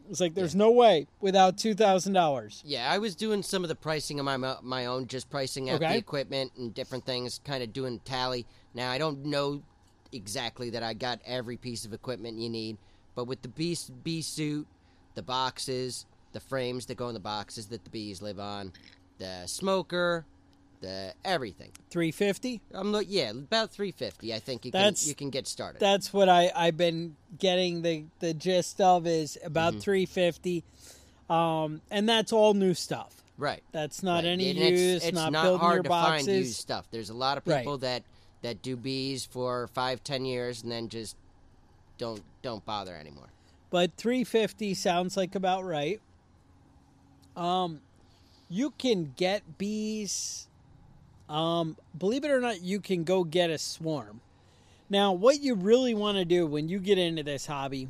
It's 0.09 0.19
like 0.19 0.33
there's 0.33 0.55
no 0.55 0.71
way 0.71 1.07
without 1.21 1.57
two 1.57 1.73
thousand 1.73 2.13
dollars. 2.13 2.61
Yeah, 2.65 2.91
I 2.91 2.97
was 2.97 3.15
doing 3.15 3.41
some 3.43 3.63
of 3.63 3.69
the 3.69 3.75
pricing 3.75 4.19
on 4.19 4.39
my 4.39 4.55
my 4.61 4.85
own, 4.85 5.07
just 5.07 5.29
pricing 5.29 5.69
out 5.69 5.77
Okay. 5.81 5.93
the 5.93 5.97
equipment 5.97 6.51
and 6.57 6.73
different 6.73 7.05
things, 7.05 7.39
kind 7.43 7.63
of 7.63 7.73
doing 7.73 7.99
tally. 8.05 8.45
Now 8.73 8.91
I 8.91 8.97
don't 8.97 9.25
know 9.25 9.61
exactly 10.11 10.69
that 10.71 10.83
I 10.83 10.93
got 10.93 11.19
every 11.25 11.57
piece 11.57 11.85
of 11.85 11.93
equipment 11.93 12.37
you 12.37 12.49
need, 12.49 12.77
but 13.15 13.25
with 13.25 13.41
the 13.41 13.47
bee 13.47 13.77
bee 14.03 14.21
suit, 14.21 14.67
the 15.15 15.23
boxes, 15.23 16.05
the 16.33 16.39
frames 16.39 16.85
that 16.87 16.95
go 16.95 17.07
in 17.07 17.13
the 17.13 17.19
boxes 17.19 17.67
that 17.67 17.83
the 17.83 17.89
bees 17.89 18.21
live 18.21 18.39
on, 18.39 18.73
the 19.19 19.45
smoker, 19.47 20.25
the 20.83 21.13
everything. 21.25 21.71
Three 21.89 22.11
fifty. 22.11 22.61
I'm 22.73 22.91
look, 22.91 23.05
yeah, 23.07 23.31
about 23.31 23.71
three 23.71 23.91
fifty. 23.91 24.33
I 24.33 24.39
think 24.39 24.65
you 24.65 24.71
can 24.71 24.79
That's- 24.81 25.07
you 25.07 25.15
can 25.15 25.29
get 25.31 25.47
started. 25.47 25.79
that's 25.79 26.13
what 26.13 26.29
I 26.29 26.51
I've 26.55 26.77
been 26.77 27.15
getting 27.39 27.81
the 27.81 28.03
the 28.19 28.33
gist 28.35 28.79
of 28.79 29.07
is 29.07 29.37
about 29.43 29.73
Mhm. 29.75 29.81
350 29.81 30.63
um 31.29 31.81
and 31.89 32.07
that's 32.07 32.31
all 32.33 32.53
new 32.53 32.73
stuff 32.73 33.23
right. 33.37 33.63
that's 33.71 34.03
not 34.03 34.23
Right. 34.25 34.31
any 34.31 34.49
And 34.49 34.59
use 34.59 34.91
it's, 34.97 35.05
it's 35.05 35.15
not, 35.15 35.31
not 35.31 35.43
building 35.43 35.59
hard 35.61 35.75
your 35.77 35.83
to 35.83 35.89
boxes 35.89 36.25
find 36.27 36.37
used 36.37 36.55
stuff. 36.59 36.85
There's 36.91 37.09
a 37.09 37.13
lot 37.15 37.37
of 37.37 37.47
Right. 37.47 37.59
people 37.59 37.77
that 37.79 38.03
that 38.41 38.61
do 38.61 38.75
bees 38.75 39.23
for 39.25 39.67
five, 39.69 40.03
ten 40.03 40.25
years 40.25 40.61
and 40.63 40.71
then 40.71 40.89
just 40.89 41.15
don't 41.97 42.21
don't 42.41 42.63
bother 42.65 42.95
anymore. 42.95 43.29
but 43.69 43.91
350 43.97 44.73
sounds 44.75 45.15
like 45.17 45.33
about 45.33 45.63
right. 45.63 45.99
Um, 47.35 47.79
you 48.49 48.71
can 48.77 49.13
get 49.17 49.57
bees. 49.57 50.47
Um, 51.29 51.77
believe 51.97 52.23
it 52.25 52.31
or 52.31 52.39
not, 52.39 52.61
you 52.61 52.79
can 52.79 53.03
go 53.03 53.23
get 53.23 53.49
a 53.49 53.57
swarm. 53.57 54.21
Now, 54.89 55.13
what 55.13 55.39
you 55.41 55.55
really 55.55 55.93
want 55.93 56.17
to 56.17 56.25
do 56.25 56.45
when 56.45 56.69
you 56.69 56.79
get 56.79 56.97
into 56.97 57.23
this 57.23 57.45
hobby, 57.47 57.89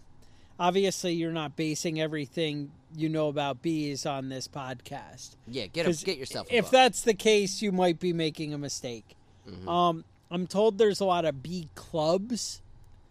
obviously, 0.59 1.13
you're 1.13 1.31
not 1.31 1.55
basing 1.55 1.99
everything 1.99 2.71
you 2.95 3.09
know 3.09 3.27
about 3.27 3.61
bees 3.61 4.05
on 4.05 4.29
this 4.29 4.47
podcast. 4.47 5.35
Yeah, 5.47 5.65
get 5.67 5.87
a, 5.87 6.05
get 6.05 6.17
yourself. 6.17 6.47
A 6.51 6.55
If 6.57 6.65
book. 6.65 6.71
that's 6.71 7.01
the 7.01 7.15
case, 7.15 7.61
you 7.61 7.71
might 7.71 7.99
be 7.99 8.13
making 8.13 8.53
a 8.53 8.57
mistake. 8.57 9.15
Mhm. 9.49 9.67
Um, 9.67 10.05
I'm 10.29 10.47
told 10.47 10.77
there's 10.77 10.99
a 10.99 11.05
lot 11.05 11.25
of 11.25 11.41
bee 11.43 11.69
clubs 11.75 12.61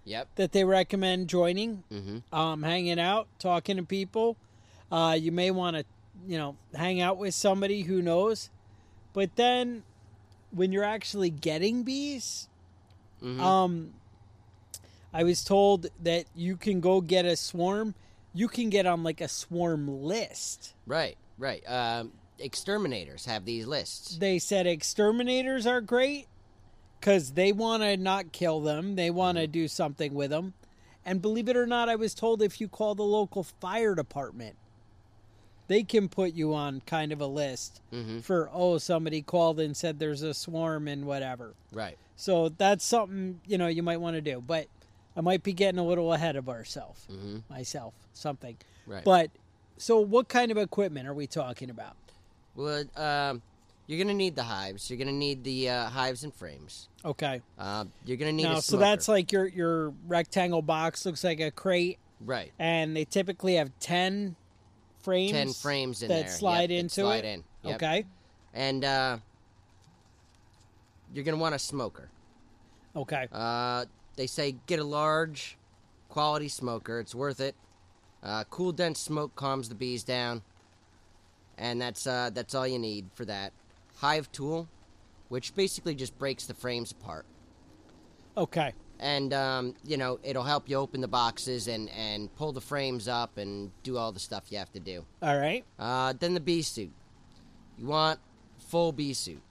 Yep. 0.05 0.29
that 0.37 0.53
they 0.53 0.65
recommend 0.65 1.29
joining 1.29 1.83
Mm-hmm. 1.93 2.35
um, 2.35 2.63
hanging 2.63 2.99
out, 3.01 3.27
talking 3.39 3.77
to 3.77 3.83
people. 3.83 4.37
Uh, 4.91 5.17
you 5.21 5.33
may 5.33 5.51
want 5.51 5.77
to, 5.77 5.85
you 6.27 6.39
know, 6.39 6.57
hang 6.75 7.01
out 7.01 7.19
with 7.19 7.35
somebody 7.35 7.83
who 7.83 8.01
knows. 8.03 8.51
But 9.13 9.37
then, 9.37 9.83
when 10.53 10.73
you're 10.73 10.85
actually 10.85 11.31
getting 11.31 11.83
bees, 11.83 12.49
hmm 13.21 13.41
um, 13.41 13.95
I 15.13 15.25
was 15.25 15.45
told 15.45 15.89
that 16.03 16.25
you 16.35 16.57
can 16.57 16.81
go 16.81 17.01
get 17.01 17.25
a 17.27 17.37
swarm. 17.37 17.95
You 18.33 18.49
can 18.49 18.71
get 18.71 18.87
on 18.87 19.03
like 19.03 19.21
a 19.21 19.29
swarm 19.29 19.87
list. 20.03 20.75
right. 20.87 21.17
Right. 21.39 21.63
Um, 21.69 22.13
exterminators 22.39 23.25
have 23.27 23.45
these 23.45 23.67
lists. 23.67 24.17
They 24.19 24.39
said 24.39 24.67
exterminators 24.67 25.67
are 25.67 25.81
great 25.81 26.29
because 27.01 27.33
they 27.33 27.53
want 27.53 27.83
to 27.83 27.97
not 27.97 28.33
kill 28.33 28.61
them. 28.61 28.95
They 28.95 29.11
want 29.11 29.39
to 29.39 29.47
do 29.47 29.67
something 29.67 30.15
with 30.15 30.31
them. 30.31 30.55
And 31.05 31.21
believe 31.21 31.49
it 31.49 31.57
or 31.57 31.67
not, 31.67 31.89
I 31.89 31.97
was 31.97 32.15
told 32.15 32.43
if 32.43 32.61
you 32.61 32.69
call 32.69 32.95
the 32.95 33.03
local 33.03 33.43
fire 33.43 33.95
department, 33.95 34.57
they 35.73 35.83
can 35.83 36.09
put 36.09 36.35
you 36.35 36.55
on 36.55 36.83
kind 36.87 37.13
of 37.13 37.21
a 37.21 37.27
list 37.27 37.81
hmm 37.91 38.21
for, 38.21 38.51
oh, 38.53 38.79
somebody 38.79 39.23
called 39.23 39.59
and 39.59 39.77
said 39.77 39.99
there's 39.99 40.23
a 40.23 40.35
swarm 40.35 40.87
and 40.87 41.07
whatever. 41.07 41.55
Right. 41.73 41.97
So 42.17 42.51
that's 42.51 42.85
something, 42.85 43.41
you 43.47 43.59
know, 43.59 43.67
you 43.67 43.83
might 43.83 43.97
want 44.01 44.15
to 44.17 44.21
do. 44.21 44.41
But 44.47 44.67
I 45.17 45.21
might 45.23 45.43
be 45.43 45.53
getting 45.53 45.79
a 45.79 45.85
little 45.85 46.13
ahead 46.13 46.37
of 46.37 46.49
ourselves, 46.49 47.07
hmm 47.07 47.39
myself, 47.51 47.95
something. 48.13 48.57
Right. 48.87 49.05
But 49.05 49.31
so 49.79 49.99
what 49.99 50.29
kind 50.29 50.51
of 50.51 50.59
equipment 50.59 51.09
are 51.09 51.15
we 51.15 51.27
talking 51.27 51.71
about? 51.71 51.97
well, 52.55 52.85
um, 52.97 53.41
you're 53.87 53.99
gonna 53.99 54.15
need 54.15 54.37
the 54.37 54.45
hives. 54.45 54.89
You're 54.91 54.99
gonna 54.99 55.11
need 55.13 55.43
the 55.43 55.69
uh, 55.71 55.89
hives 55.89 56.23
and 56.23 56.33
frames. 56.33 56.89
Okay. 57.05 57.43
Uh, 57.59 57.85
you're 58.05 58.17
gonna 58.17 58.33
need 58.33 58.45
Now, 58.45 58.61
so 58.61 58.77
that's 58.77 59.09
like 59.09 59.33
your 59.33 59.47
your 59.47 59.93
rectangle 60.07 60.63
box 60.63 61.05
looks 61.05 61.25
like 61.25 61.41
a 61.41 61.51
crate, 61.51 61.99
right. 62.21 62.53
and 62.59 62.97
they 62.97 63.05
typically 63.05 63.55
have 63.57 63.71
ten 63.81 64.37
frames. 65.03 65.33
Ten 65.33 65.53
frames 65.53 66.03
in 66.03 66.09
that 66.09 66.27
there 66.27 66.29
slide 66.29 66.71
Yep, 66.71 66.81
into 66.81 66.95
slide 66.95 67.25
it? 67.25 67.29
In. 67.29 67.45
Yep. 67.65 67.75
Okay. 67.77 68.05
And 68.55 68.85
uh, 68.85 69.19
you're 71.15 71.25
gonna 71.25 71.37
want 71.37 71.55
a 71.55 71.59
smoker. 71.59 72.09
Okay. 72.95 73.27
Uh, 73.33 73.87
they 74.17 74.27
say 74.27 74.57
get 74.67 74.79
a 74.79 74.85
large, 74.85 75.57
quality 76.09 76.49
smoker. 76.49 77.01
It's 77.01 77.15
worth 77.15 77.41
it. 77.41 77.55
Uh, 78.23 78.45
cool, 78.51 78.73
dense 78.73 79.01
smoke 79.01 79.35
calms 79.35 79.69
the 79.69 79.75
bees 79.75 80.05
down, 80.05 80.43
and 81.59 81.81
that's 81.81 82.07
uh, 82.07 82.31
that's 82.33 82.55
all 82.55 82.67
you 82.67 82.79
need 82.79 83.07
for 83.15 83.25
that. 83.25 83.53
Hive 83.97 84.31
tool, 84.33 84.69
which 85.29 85.55
basically 85.55 85.95
just 85.95 86.19
breaks 86.19 86.47
the 86.47 86.55
frames 86.55 86.93
apart, 86.93 87.25
Okay. 88.37 88.73
And 89.03 89.35
um, 89.35 89.75
you 89.85 89.97
know 89.97 90.19
it'll 90.23 90.45
help 90.45 90.69
you 90.69 90.77
open 90.77 91.01
the 91.03 91.09
boxes 91.09 91.69
and 91.69 91.91
and 91.91 92.35
pull 92.37 92.53
the 92.53 92.61
frames 92.61 93.09
up 93.09 93.37
and 93.37 93.71
do 93.83 93.99
all 93.99 94.13
the 94.13 94.21
stuff 94.21 94.45
you 94.51 94.57
have 94.59 94.73
to 94.73 94.81
do. 94.81 95.05
All 95.21 95.39
right. 95.39 95.65
Uh, 95.79 96.15
then 96.19 96.33
the 96.33 96.41
bee 96.41 96.63
suit. 96.63 96.93
You 97.77 97.87
want 97.87 98.21
full 98.69 98.93
bee 98.93 99.13
suit. 99.13 99.43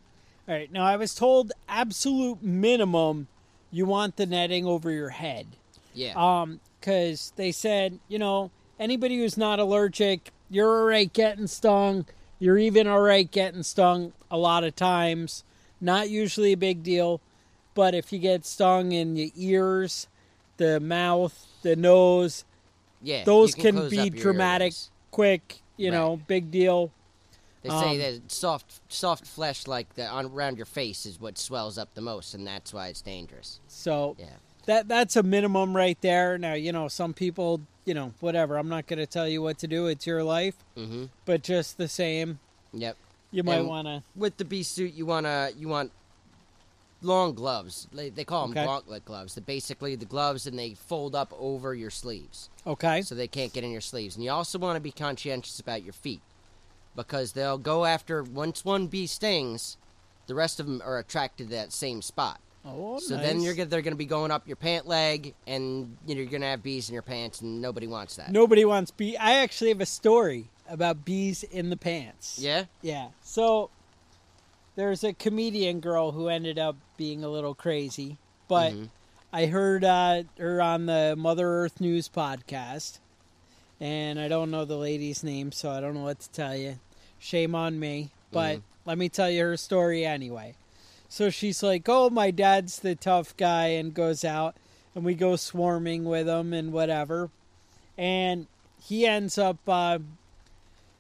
All 0.48 0.56
right. 0.56 0.72
Now 0.72 0.86
I 0.86 0.96
was 0.96 1.14
told 1.14 1.52
absolute 1.68 2.42
minimum, 2.42 3.28
you 3.70 3.86
want 3.86 4.16
the 4.16 4.26
netting 4.26 4.66
over 4.66 4.90
your 4.90 5.10
head. 5.10 5.48
Yeah. 5.94 6.14
Um, 6.16 6.62
because 6.80 7.32
they 7.36 7.52
said, 7.52 8.00
you 8.08 8.18
know, 8.18 8.50
anybody 8.80 9.18
who's 9.18 9.38
not 9.38 9.60
allergic, 9.60 10.32
you're 10.50 10.80
all 10.80 10.86
right 10.86 11.12
getting 11.14 11.46
stung. 11.46 12.06
You're 12.40 12.58
even 12.58 12.88
all 12.88 13.02
right 13.02 13.30
getting 13.30 13.62
stung 13.62 14.14
a 14.32 14.38
lot 14.38 14.64
of 14.64 14.76
times. 14.76 15.44
Not 15.80 16.10
usually 16.10 16.54
a 16.54 16.58
big 16.58 16.82
deal, 16.82 17.22
but 17.74 17.94
if 17.96 18.12
you 18.14 18.20
get 18.20 18.46
stung 18.46 18.92
in 18.92 19.16
your 19.16 19.30
ears, 19.36 20.08
the 20.58 20.80
mouth, 20.80 21.48
the 21.62 21.76
nose, 21.76 22.46
yeah. 23.02 23.24
those 23.24 23.56
you 23.58 23.64
can, 23.64 23.90
be 23.90 24.10
dramatic, 24.10 24.68
ears. 24.74 24.92
quick, 25.12 25.62
you 25.78 25.90
Right. 25.92 25.98
know, 25.98 26.18
big 26.28 26.52
deal. 26.52 26.92
They 27.64 27.70
say 27.70 27.92
Um, 27.92 27.98
that 28.00 28.32
soft, 28.32 28.82
soft 28.92 29.26
flesh 29.28 29.68
like 29.68 29.94
the 29.96 30.08
on 30.08 30.26
around 30.28 30.58
your 30.58 30.66
face 30.66 31.06
is 31.06 31.20
what 31.20 31.38
swells 31.38 31.78
up 31.78 31.94
the 31.94 32.02
most, 32.02 32.34
and 32.34 32.46
that's 32.46 32.74
why 32.74 32.88
it's 32.88 33.02
dangerous. 33.02 33.60
So 33.68 34.16
Yeah. 34.20 34.26
that 34.66 34.88
that's 34.88 35.16
a 35.16 35.24
minimum 35.24 35.76
right 35.76 36.00
there. 36.02 36.38
Now, 36.40 36.54
you 36.54 36.72
know, 36.72 36.88
some 36.88 37.14
people, 37.14 37.62
you 37.86 37.94
know, 37.94 38.14
whatever. 38.20 38.58
I'm 38.58 38.70
not 38.70 38.88
going 38.88 39.00
to 39.00 39.06
tell 39.06 39.28
you 39.28 39.42
what 39.44 39.58
to 39.60 39.68
do. 39.68 39.88
It's 39.88 40.06
your 40.08 40.24
life, 40.24 40.56
Mm-hmm. 40.76 41.06
but 41.26 41.44
just 41.44 41.78
the 41.78 41.88
same, 41.88 42.40
Yep. 42.74 42.98
you 43.32 43.44
might 43.44 43.62
want 43.66 43.88
to. 43.88 44.02
With 44.16 44.38
the 44.38 44.46
bee 44.46 44.64
suit, 44.64 44.94
you 44.94 45.06
wanna 45.06 45.52
you 45.56 45.68
want 45.68 45.92
long 47.02 47.34
gloves. 47.34 47.88
They, 47.94 48.10
they 48.10 48.24
call 48.24 48.48
them 48.48 48.58
Okay. 48.58 48.66
gauntlet 48.66 49.06
gloves. 49.06 49.36
They're 49.36 49.44
basically 49.44 49.96
the 49.96 50.06
gloves, 50.06 50.46
and 50.48 50.58
they 50.58 50.74
fold 50.76 51.16
up 51.16 51.34
over 51.38 51.74
your 51.76 51.90
sleeves, 51.90 52.50
Okay. 52.66 53.02
so 53.02 53.16
they 53.16 53.28
can't 53.28 53.54
get 53.54 53.64
in 53.64 53.72
your 53.72 53.82
sleeves. 53.82 54.16
And 54.16 54.24
you 54.24 54.32
also 54.32 54.60
want 54.60 54.76
to 54.78 54.82
be 54.82 54.92
conscientious 54.92 55.60
about 55.60 55.84
your 55.84 55.94
feet, 55.94 56.22
because 56.96 57.34
they'll 57.34 57.58
go 57.58 57.86
after 57.86 58.24
once 58.24 58.64
one 58.66 58.88
bee 58.88 59.08
stings, 59.08 59.78
the 60.28 60.36
rest 60.36 60.60
of 60.60 60.66
them 60.68 60.82
are 60.86 60.98
attracted 61.00 61.48
to 61.50 61.56
that 61.56 61.72
same 61.74 62.02
spot. 62.02 62.40
Oh, 62.64 63.00
So 63.00 63.16
nice. 63.16 63.24
then 63.26 63.42
you're 63.42 63.56
gonna, 63.56 63.70
they're 63.70 63.82
going 63.82 63.94
to 63.94 63.98
be 63.98 64.06
going 64.06 64.30
up 64.30 64.46
your 64.48 64.56
pant 64.56 64.86
leg, 64.88 65.34
and 65.48 65.98
you 66.06 66.14
know, 66.14 66.22
you're 66.22 66.30
going 66.30 66.42
to 66.42 66.48
have 66.48 66.62
bees 66.62 66.90
in 66.90 66.94
your 66.94 67.02
pants, 67.02 67.42
and 67.42 67.60
nobody 67.62 67.88
wants 67.88 68.18
that. 68.18 68.32
Nobody 68.32 68.66
wants 68.66 68.92
bee. 68.92 69.18
I 69.18 69.38
actually 69.38 69.70
have 69.70 69.82
a 69.82 69.86
story 69.88 70.46
about 70.70 71.04
bees 71.04 71.42
in 71.44 71.72
the 71.72 71.78
pants. 71.78 72.38
Yeah. 72.40 72.66
Yeah. 72.84 73.08
So 73.24 73.72
there's 74.82 75.04
a 75.04 75.14
comedian 75.14 75.80
girl 75.80 76.12
who 76.12 76.28
ended 76.28 76.58
up 76.58 76.76
being 76.98 77.24
a 77.24 77.30
little 77.30 77.54
crazy, 77.54 78.18
but 78.48 78.74
Mhm. 78.74 78.90
I 79.32 79.46
heard 79.46 79.84
uh, 79.84 80.24
her 80.40 80.60
on 80.60 80.88
the 80.88 81.14
Mother 81.16 81.48
Earth 81.48 81.80
News 81.80 82.10
podcast, 82.10 82.98
and 83.80 84.20
I 84.20 84.28
don't 84.28 84.50
know 84.50 84.66
the 84.66 84.78
lady's 84.78 85.24
name, 85.24 85.52
so 85.52 85.70
I 85.70 85.82
don't 85.82 85.94
know 85.94 86.02
what 86.04 86.20
to 86.22 86.30
tell 86.32 86.56
you. 86.56 86.80
Shame 87.20 87.54
on 87.54 87.80
me, 87.80 88.10
but 88.32 88.58
Mhm. 88.58 88.62
let 88.86 88.98
me 88.98 89.08
tell 89.08 89.30
you 89.30 89.44
her 89.44 89.56
story 89.58 90.04
anyway. 90.04 90.56
So 91.08 91.30
she's 91.30 91.62
like, 91.62 91.88
"Oh, 91.88 92.10
my 92.10 92.32
dad's 92.32 92.80
the 92.80 92.96
tough 92.96 93.38
guy," 93.38 93.68
and 93.68 93.94
goes 93.94 94.26
out, 94.26 94.56
and 94.96 95.06
we 95.06 95.14
go 95.14 95.36
swarming 95.36 96.06
with 96.06 96.28
him 96.28 96.54
and 96.54 96.74
whatever, 96.74 97.30
and 98.00 98.48
he 98.84 99.06
ends 99.06 99.38
up. 99.38 99.58
Uh, 99.70 100.00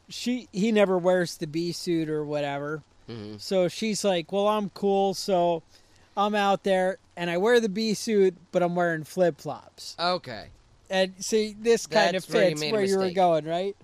she 0.08 0.48
he 0.52 0.72
never 0.72 1.00
wears 1.00 1.36
the 1.38 1.48
bee 1.48 1.72
suit 1.72 2.10
or 2.10 2.24
whatever. 2.24 2.84
Hmm 3.16 3.38
So 3.38 3.68
she's 3.68 4.04
like, 4.04 4.32
"Well, 4.32 4.48
I'm 4.48 4.70
cool, 4.70 5.14
so 5.14 5.64
I'm 6.16 6.36
out 6.36 6.64
there 6.64 6.98
and 7.16 7.30
I 7.30 7.38
wear 7.38 7.60
the 7.60 7.70
bee 7.70 7.94
suit, 7.94 8.36
but 8.52 8.62
I'm 8.64 8.76
wearing 8.76 9.04
flip 9.04 9.40
flops." 9.40 9.96
Okay. 10.00 10.48
And 10.90 11.14
see, 11.20 11.56
this 11.60 11.88
kind 11.88 12.16
That's 12.16 12.28
of 12.28 12.34
where 12.34 12.50
you 12.50 12.56
fits 12.58 12.72
where 12.72 12.84
you 12.84 12.98
were 12.98 13.12
going, 13.12 13.46
right? 13.46 13.76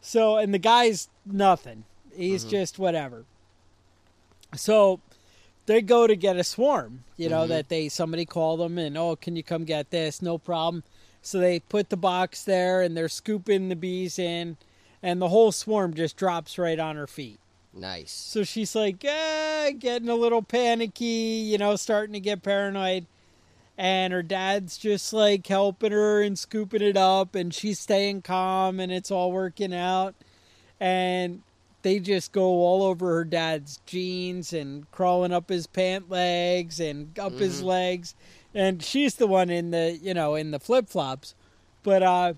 So, 0.00 0.36
and 0.36 0.52
the 0.54 0.58
guy's 0.58 1.08
nothing. 1.26 1.84
He's 2.14 2.44
Mhm. 2.44 2.50
just 2.50 2.78
whatever. 2.78 3.24
So 4.54 5.00
they 5.66 5.80
go 5.80 6.06
to 6.06 6.16
get 6.16 6.36
a 6.36 6.44
swarm, 6.44 7.04
you 7.16 7.28
know, 7.28 7.44
Mhm. 7.44 7.48
that 7.48 7.68
they 7.68 7.88
somebody 7.88 8.24
called 8.24 8.60
them 8.60 8.78
and 8.78 8.96
oh, 8.98 9.16
can 9.16 9.36
you 9.36 9.42
come 9.42 9.64
get 9.64 9.90
this? 9.90 10.20
No 10.20 10.38
problem. 10.38 10.82
So 11.22 11.38
they 11.38 11.60
put 11.60 11.88
the 11.88 11.96
box 11.96 12.44
there 12.44 12.82
and 12.82 12.96
they're 12.96 13.08
scooping 13.08 13.68
the 13.68 13.76
bees 13.76 14.18
in, 14.18 14.56
and 15.02 15.22
the 15.22 15.28
whole 15.28 15.52
swarm 15.52 15.94
just 15.94 16.16
drops 16.16 16.58
right 16.58 16.78
on 16.78 16.96
her 16.96 17.06
feet. 17.06 17.38
Nice. 17.74 18.12
So 18.12 18.44
she's 18.44 18.74
like, 18.74 19.02
eh, 19.04 19.70
getting 19.72 20.08
a 20.08 20.14
little 20.14 20.42
panicky, 20.42 21.04
you 21.04 21.58
know, 21.58 21.76
starting 21.76 22.12
to 22.12 22.20
get 22.20 22.42
paranoid. 22.42 23.06
And 23.78 24.12
her 24.12 24.22
dad's 24.22 24.76
just 24.76 25.12
like 25.12 25.46
helping 25.46 25.92
her 25.92 26.22
and 26.22 26.38
scooping 26.38 26.82
it 26.82 26.96
up, 26.96 27.34
and 27.34 27.54
she's 27.54 27.80
staying 27.80 28.22
calm, 28.22 28.78
and 28.78 28.92
it's 28.92 29.10
all 29.10 29.32
working 29.32 29.74
out. 29.74 30.14
And 30.78 31.42
they 31.80 31.98
just 31.98 32.32
go 32.32 32.44
all 32.44 32.82
over 32.82 33.14
her 33.16 33.24
dad's 33.24 33.80
jeans 33.86 34.52
and 34.52 34.88
crawling 34.92 35.32
up 35.32 35.48
his 35.48 35.66
pant 35.66 36.10
legs 36.10 36.78
and 36.78 37.18
up 37.18 37.38
his 37.38 37.62
Mhm. 37.62 37.64
legs. 37.64 38.14
And 38.54 38.82
she's 38.82 39.14
the 39.14 39.26
one 39.26 39.48
in 39.50 39.70
the, 39.70 39.98
you 40.00 40.12
know, 40.12 40.34
in 40.34 40.50
the 40.50 40.60
flip 40.60 40.88
flops. 40.88 41.34
But, 41.82 42.02
uh, 42.02 42.34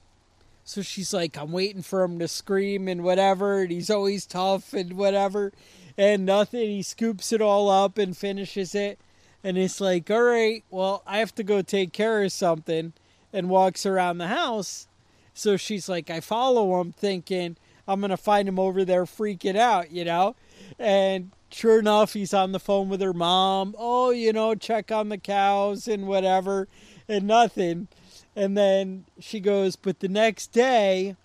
so 0.65 0.83
she's 0.83 1.13
like, 1.13 1.37
I'm 1.37 1.53
waiting 1.53 1.83
for 1.83 2.03
him 2.03 2.19
to 2.19 2.27
scream 2.29 2.89
and 2.89 3.05
whatever, 3.05 3.63
and 3.63 3.71
he's 3.71 3.91
always 3.91 4.27
tough 4.27 4.73
and 4.73 4.95
whatever, 4.95 5.53
and 5.97 6.25
nothing. 6.25 6.71
He 6.71 6.83
scoops 6.83 7.33
it 7.33 7.41
all 7.43 7.69
up 7.69 7.99
and 7.99 8.17
finishes 8.17 8.75
it, 8.75 8.99
and 9.43 9.59
it's 9.59 9.81
like, 9.81 10.11
all 10.11 10.23
right, 10.23 10.65
well, 10.71 11.03
I 11.07 11.19
have 11.19 11.35
to 11.37 11.43
go 11.43 11.63
take 11.63 11.93
care 11.93 12.23
of 12.25 12.33
something. 12.33 12.95
and 13.35 13.51
walks 13.51 13.85
around 13.85 14.19
the 14.19 14.29
house. 14.29 14.87
So 15.35 15.57
she's 15.57 15.89
like, 15.89 16.09
I 16.09 16.21
follow 16.21 16.81
him 16.81 16.93
thinking 16.93 17.57
I'm 17.87 18.01
going 18.01 18.11
to 18.11 18.17
find 18.17 18.49
him 18.49 18.61
over 18.61 18.85
there 18.85 19.05
freaking 19.05 19.57
out, 19.57 19.91
you 19.91 20.05
know? 20.05 20.37
And 20.79 21.33
sure 21.51 21.81
enough, 21.81 22.13
he's 22.13 22.33
on 22.33 22.53
the 22.53 22.61
phone 22.61 22.89
with 22.89 23.03
her 23.03 23.13
mom. 23.13 23.75
Oh, 23.77 24.11
you 24.11 24.33
know, 24.33 24.55
check 24.55 24.93
on 24.93 25.09
the 25.09 25.19
cows 25.19 25.89
and 25.89 26.07
whatever, 26.07 26.69
and 27.09 27.27
nothing. 27.27 27.89
And 28.37 28.57
then 28.57 29.05
she 29.21 29.39
goes, 29.41 29.77
but 29.77 30.01
the 30.01 30.09
next 30.09 30.49
day, 30.53 31.17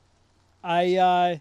I 0.63 0.95
uh, 0.95 1.37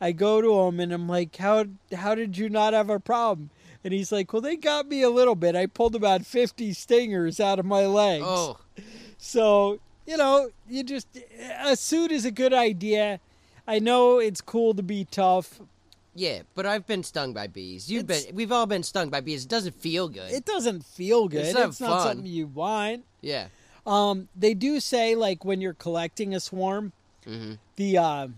I 0.00 0.12
go 0.12 0.40
to 0.40 0.60
him 0.62 0.80
and 0.80 0.92
I'm 0.92 1.08
like, 1.08 1.36
how 1.36 1.64
how 1.94 2.14
did 2.14 2.36
you 2.36 2.48
not 2.48 2.72
have 2.74 2.90
a 2.90 3.00
problem? 3.00 3.50
And 3.82 3.94
he's 3.94 4.12
like, 4.12 4.30
well, 4.32 4.42
they 4.42 4.56
got 4.56 4.88
me 4.88 5.00
a 5.02 5.08
little 5.08 5.34
bit. 5.34 5.56
I 5.56 5.64
pulled 5.64 5.94
about 5.94 6.26
50 6.26 6.74
stingers 6.74 7.40
out 7.40 7.58
of 7.58 7.64
my 7.64 7.86
legs. 7.86 8.24
Oh, 8.28 8.58
So, 9.16 9.78
you 10.06 10.18
know, 10.18 10.50
you 10.68 10.82
just, 10.82 11.06
a 11.64 11.74
suit 11.76 12.12
is 12.12 12.26
a 12.26 12.30
good 12.30 12.52
idea. 12.52 13.20
I 13.66 13.78
know 13.78 14.18
it's 14.18 14.42
cool 14.42 14.74
to 14.74 14.82
be 14.82 15.06
tough. 15.10 15.60
yeah, 16.14 16.40
but 16.54 16.66
I've 16.66 16.86
been 16.86 17.02
stung 17.02 17.32
by 17.32 17.46
bees. 17.46 17.90
You've 17.90 18.04
It's- 18.04 18.26
been. 18.26 18.34
We've 18.34 18.52
all 18.52 18.66
been 18.66 18.82
stung 18.82 19.08
by 19.08 19.22
bees. 19.22 19.44
It 19.44 19.48
doesn't 19.50 19.74
feel 19.76 20.08
good. 20.08 20.30
It 20.30 20.44
doesn't 20.44 20.84
feel 20.84 21.28
good. 21.28 21.46
It's 21.46 21.50
It's, 21.58 21.80
not 21.80 21.88
not 21.88 21.96
fun. 22.02 22.06
something 22.16 22.26
you 22.30 22.48
want. 22.48 23.04
yeah. 23.22 23.46
Um, 23.86 24.28
they 24.36 24.54
do 24.54 24.80
say 24.80 25.14
like 25.14 25.44
when 25.44 25.60
you're 25.60 25.74
collecting 25.74 26.34
a 26.34 26.40
swarm, 26.40 26.92
hmm 27.24 27.54
the 27.76 27.98
uh, 27.98 28.28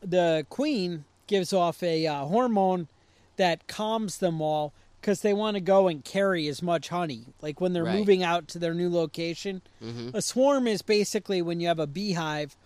the 0.00 0.46
queen 0.48 1.04
gives 1.26 1.52
off 1.52 1.82
a 1.82 2.06
uh, 2.06 2.24
hormone 2.24 2.88
that 3.36 3.66
calms 3.66 4.18
them 4.18 4.40
all 4.40 4.72
because 5.00 5.20
they 5.22 5.32
want 5.32 5.54
to 5.56 5.60
go 5.60 5.88
and 5.88 6.04
carry 6.04 6.48
as 6.48 6.62
much 6.62 6.88
honey. 6.88 7.22
Like 7.40 7.60
when 7.60 7.72
they're 7.72 7.84
Right. 7.84 7.98
moving 7.98 8.22
out 8.22 8.48
to 8.48 8.58
their 8.58 8.74
new 8.74 8.88
location, 8.90 9.62
hmm 9.80 10.10
a 10.14 10.22
swarm 10.22 10.66
is 10.66 10.82
basically 10.82 11.42
when 11.42 11.60
you 11.60 11.68
have 11.68 11.78
a 11.78 11.86
beehive 11.86 12.56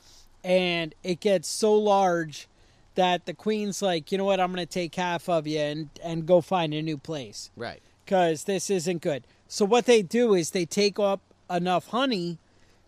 and 0.45 0.95
it 1.03 1.21
gets 1.21 1.49
so 1.49 1.73
large 1.75 2.49
that 2.95 3.25
the 3.27 3.33
queen's 3.35 3.81
like, 3.81 4.13
you 4.13 4.19
know 4.19 4.25
what, 4.25 4.39
I'm 4.41 4.53
going 4.53 4.65
to 4.67 4.71
take 4.73 4.95
half 4.95 5.29
of 5.29 5.47
you 5.47 5.59
and 5.59 5.89
and 6.03 6.27
go 6.27 6.41
find 6.41 6.75
a 6.75 6.83
new 6.83 6.99
place 6.99 7.51
Right. 7.57 7.81
because 8.05 8.45
this 8.45 8.69
isn't 8.71 9.01
good. 9.03 9.25
So 9.49 9.65
what 9.65 9.87
they 9.87 10.03
do 10.03 10.35
is 10.35 10.51
they 10.51 10.65
take 10.67 10.99
up 10.99 11.21
enough 11.53 11.89
honey 11.89 12.39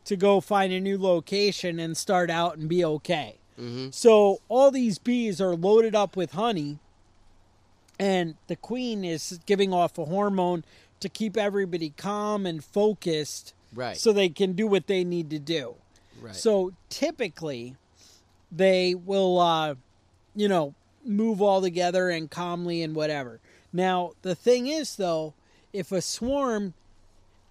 to 0.04 0.16
go 0.16 0.40
find 0.40 0.72
a 0.72 0.80
new 0.80 0.98
location 0.98 1.78
and 1.78 1.96
start 1.96 2.30
out 2.30 2.56
and 2.56 2.68
be 2.68 2.84
okay. 2.84 3.36
hmm 3.56 3.88
So 3.90 4.40
all 4.48 4.70
these 4.70 4.98
bees 4.98 5.40
are 5.40 5.54
loaded 5.54 5.94
up 5.94 6.16
with 6.16 6.32
honey, 6.32 6.78
and 7.98 8.34
the 8.48 8.56
queen 8.56 9.04
is 9.04 9.38
giving 9.46 9.72
off 9.72 9.96
a 9.98 10.04
hormone 10.06 10.64
to 11.00 11.08
keep 11.08 11.36
everybody 11.36 11.90
calm 11.96 12.46
and 12.46 12.62
focused 12.64 13.54
Right. 13.74 13.96
so 13.96 14.12
they 14.12 14.28
can 14.28 14.52
do 14.52 14.66
what 14.66 14.86
they 14.86 15.04
need 15.04 15.30
to 15.30 15.38
do. 15.38 15.74
right. 16.20 16.34
So 16.34 16.72
typically, 16.88 17.76
they 18.52 18.94
will, 18.94 19.38
uh, 19.40 19.74
you 20.34 20.48
know, 20.48 20.74
move 21.04 21.42
all 21.42 21.60
together 21.60 22.08
and 22.08 22.30
calmly 22.30 22.82
and 22.82 22.94
whatever. 22.94 23.40
Now, 23.72 24.12
the 24.22 24.34
thing 24.34 24.66
is, 24.68 24.96
though, 24.96 25.34
if 25.72 25.90
a 25.92 26.00
swarm 26.00 26.74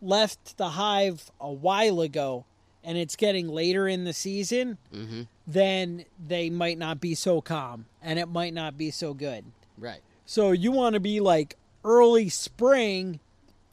left 0.03 0.57
the 0.57 0.69
hive 0.69 1.31
a 1.39 1.51
while 1.51 2.01
ago 2.01 2.45
and 2.83 2.97
it's 2.97 3.15
getting 3.15 3.47
later 3.47 3.87
in 3.87 4.03
the 4.03 4.13
season, 4.13 4.77
hmm 4.91 5.23
then 5.45 6.05
they 6.25 6.49
might 6.49 6.77
not 6.77 7.01
be 7.01 7.13
so 7.13 7.41
calm 7.41 7.85
and 8.01 8.17
it 8.17 8.27
might 8.29 8.53
not 8.53 8.77
be 8.77 8.89
so 8.89 9.13
good. 9.13 9.43
Right. 9.77 9.99
So 10.25 10.51
you 10.51 10.71
want 10.71 10.93
to 10.93 11.01
be 11.01 11.19
like 11.19 11.57
early 11.83 12.29
spring. 12.29 13.19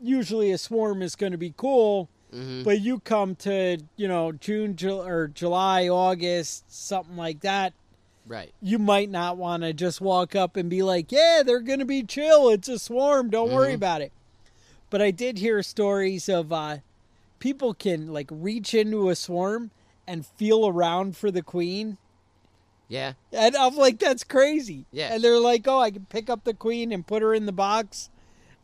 Usually 0.00 0.50
a 0.50 0.58
swarm 0.58 1.00
is 1.02 1.14
going 1.14 1.30
to 1.32 1.38
be 1.38 1.54
cool, 1.56 2.08
hmm 2.32 2.62
but 2.64 2.80
you 2.80 2.98
come 3.00 3.34
to, 3.36 3.78
you 3.96 4.08
know, 4.08 4.32
June 4.32 4.74
Ju- 4.76 5.00
or 5.02 5.28
July, 5.28 5.88
August, 5.88 6.64
something 6.72 7.16
like 7.16 7.40
that, 7.40 7.72
Right. 8.26 8.52
you 8.62 8.78
might 8.78 9.10
not 9.10 9.36
want 9.36 9.62
to 9.62 9.72
just 9.72 10.00
walk 10.00 10.34
up 10.34 10.56
and 10.56 10.68
be 10.70 10.82
like, 10.82 11.12
"Yeah, 11.12 11.42
they're 11.44 11.60
going 11.60 11.78
to 11.80 11.84
be 11.84 12.02
chill. 12.02 12.48
It's 12.48 12.68
a 12.68 12.78
swarm. 12.78 13.30
Don't 13.30 13.50
worry 13.52 13.72
Mhm. 13.72 13.76
about 13.76 14.02
it." 14.02 14.12
But 14.90 15.00
I 15.00 15.10
did 15.10 15.38
hear 15.38 15.62
stories 15.62 16.28
of 16.28 16.52
uh 16.52 16.78
people 17.38 17.72
can 17.74 18.12
like 18.12 18.28
reach 18.30 18.74
into 18.74 19.08
a 19.08 19.14
swarm 19.16 19.70
and 20.06 20.26
feel 20.26 20.66
around 20.66 21.16
for 21.16 21.30
the 21.30 21.42
queen. 21.42 21.96
Yeah. 22.88 23.12
And 23.32 23.54
I'm 23.56 23.76
like, 23.76 23.98
that's 24.00 24.24
crazy. 24.24 24.84
Yeah. 24.92 25.14
And 25.14 25.22
they're 25.22 25.38
like, 25.38 25.66
oh, 25.68 25.78
I 25.78 25.92
can 25.92 26.06
pick 26.06 26.28
up 26.28 26.42
the 26.44 26.54
queen 26.54 26.90
and 26.92 27.06
put 27.06 27.22
her 27.22 27.32
in 27.32 27.46
the 27.46 27.52
box, 27.52 28.10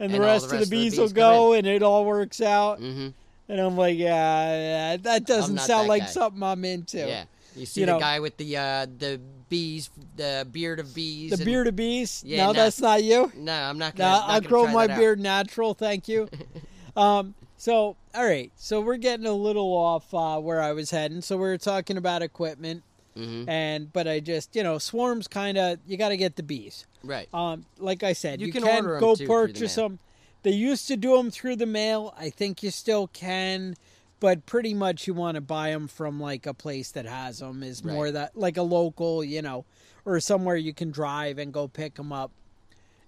and, 0.00 0.10
the, 0.10 0.16
And 0.16 0.24
all 0.24 0.30
rest 0.30 0.48
the 0.48 0.56
of 0.56 0.60
rest 0.60 0.70
the 0.70 0.76
of 0.76 0.80
the 0.80 0.84
bees 0.84 0.92
bees 0.92 0.98
will 1.00 1.08
go, 1.10 1.52
and 1.52 1.66
it 1.66 1.82
all 1.84 2.04
works 2.04 2.40
out. 2.40 2.80
hmm 2.80 3.08
And 3.48 3.60
I'm 3.60 3.76
like, 3.76 3.96
yeah, 3.96 4.96
that 4.96 5.24
doesn't 5.26 5.58
sound 5.58 5.84
that 5.84 5.88
like 5.88 6.02
guy. 6.02 6.08
something 6.08 6.42
I'm 6.42 6.64
into. 6.64 6.98
Yeah. 6.98 7.24
You 7.56 7.66
see 7.66 7.80
You 7.80 7.86
the 7.86 7.92
know- 7.92 8.00
guy 8.00 8.20
with 8.20 8.36
the 8.36 8.56
uh, 8.56 8.86
the 8.98 9.20
bees, 9.48 9.90
the 10.16 10.46
beard 10.50 10.78
of 10.80 10.94
bees. 10.94 11.30
The 11.30 11.36
and- 11.36 11.44
beard 11.44 11.66
of 11.68 11.76
bees? 11.76 12.22
Yeah, 12.26 12.46
no, 12.46 12.52
that's 12.52 12.80
not 12.80 13.02
you. 13.02 13.32
No, 13.36 13.52
I'm 13.52 13.78
not 13.78 13.94
No, 13.96 14.04
gonna. 14.04 14.18
not 14.18 14.30
I'll 14.30 14.40
grow 14.40 14.66
my 14.66 14.86
beard 14.86 15.20
natural, 15.20 15.74
thank 15.74 16.08
you. 16.08 16.28
um, 16.96 17.34
so, 17.56 17.96
all 18.14 18.24
right, 18.24 18.52
so 18.56 18.80
we're 18.80 18.96
getting 18.98 19.26
a 19.26 19.32
little 19.32 19.72
off 19.72 20.12
uh, 20.12 20.38
where 20.38 20.60
I 20.60 20.72
was 20.72 20.90
heading. 20.90 21.20
So 21.22 21.36
we 21.36 21.42
were 21.44 21.58
talking 21.58 21.96
about 21.96 22.22
equipment, 22.22 22.82
Mhm. 23.16 23.48
and 23.48 23.92
but 23.92 24.06
I 24.06 24.20
just, 24.20 24.54
you 24.54 24.62
know, 24.62 24.78
swarms 24.78 25.26
kind 25.28 25.56
of 25.56 25.78
you 25.86 25.96
got 25.96 26.10
to 26.10 26.16
get 26.18 26.36
the 26.36 26.42
bees. 26.42 26.84
Right. 27.02 27.28
Um, 27.32 27.64
like 27.78 28.02
I 28.02 28.12
said, 28.12 28.40
You 28.40 28.48
you, 28.48 28.52
can 28.52 28.62
can, 28.62 28.84
go 28.84 29.14
too, 29.14 29.24
through 29.24 29.26
the 29.26 29.32
purchase 29.52 29.74
them. 29.76 29.98
They 30.42 30.50
used 30.52 30.86
to 30.88 30.96
do 30.96 31.16
them 31.16 31.30
through 31.30 31.56
the 31.56 31.66
mail. 31.66 32.12
I 32.18 32.30
think 32.30 32.62
you 32.62 32.70
still 32.70 33.06
can, 33.08 33.74
but 34.20 34.46
pretty 34.46 34.74
much 34.74 35.06
you 35.06 35.14
want 35.14 35.34
to 35.34 35.40
buy 35.40 35.70
them 35.70 35.88
from 35.88 36.20
like 36.20 36.46
a 36.46 36.54
place 36.54 36.90
that 36.92 37.06
has 37.06 37.38
them. 37.38 37.62
Is 37.62 37.84
more 37.84 38.10
that 38.10 38.36
like 38.36 38.56
a 38.56 38.62
local, 38.62 39.22
you 39.22 39.42
know, 39.42 39.64
or 40.04 40.20
somewhere 40.20 40.56
you 40.56 40.72
can 40.72 40.90
drive 40.90 41.38
and 41.38 41.52
go 41.52 41.68
pick 41.68 41.94
them 41.94 42.12
up. 42.12 42.30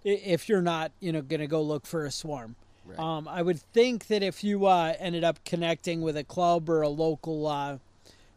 If 0.04 0.48
you're 0.48 0.62
not, 0.62 0.92
you 1.00 1.12
know, 1.12 1.22
going 1.22 1.40
to 1.40 1.46
go 1.46 1.62
look 1.62 1.86
for 1.86 2.04
a 2.04 2.10
swarm. 2.10 2.56
Right. 2.86 2.98
Um, 2.98 3.28
I 3.28 3.42
would 3.42 3.60
think 3.60 4.06
that 4.06 4.22
if 4.22 4.42
you 4.42 4.66
uh, 4.66 4.94
ended 4.98 5.24
up 5.24 5.44
connecting 5.44 6.00
with 6.00 6.16
a 6.16 6.24
club 6.24 6.70
or 6.70 6.82
a 6.82 6.88
local, 6.88 7.46
uh, 7.46 7.78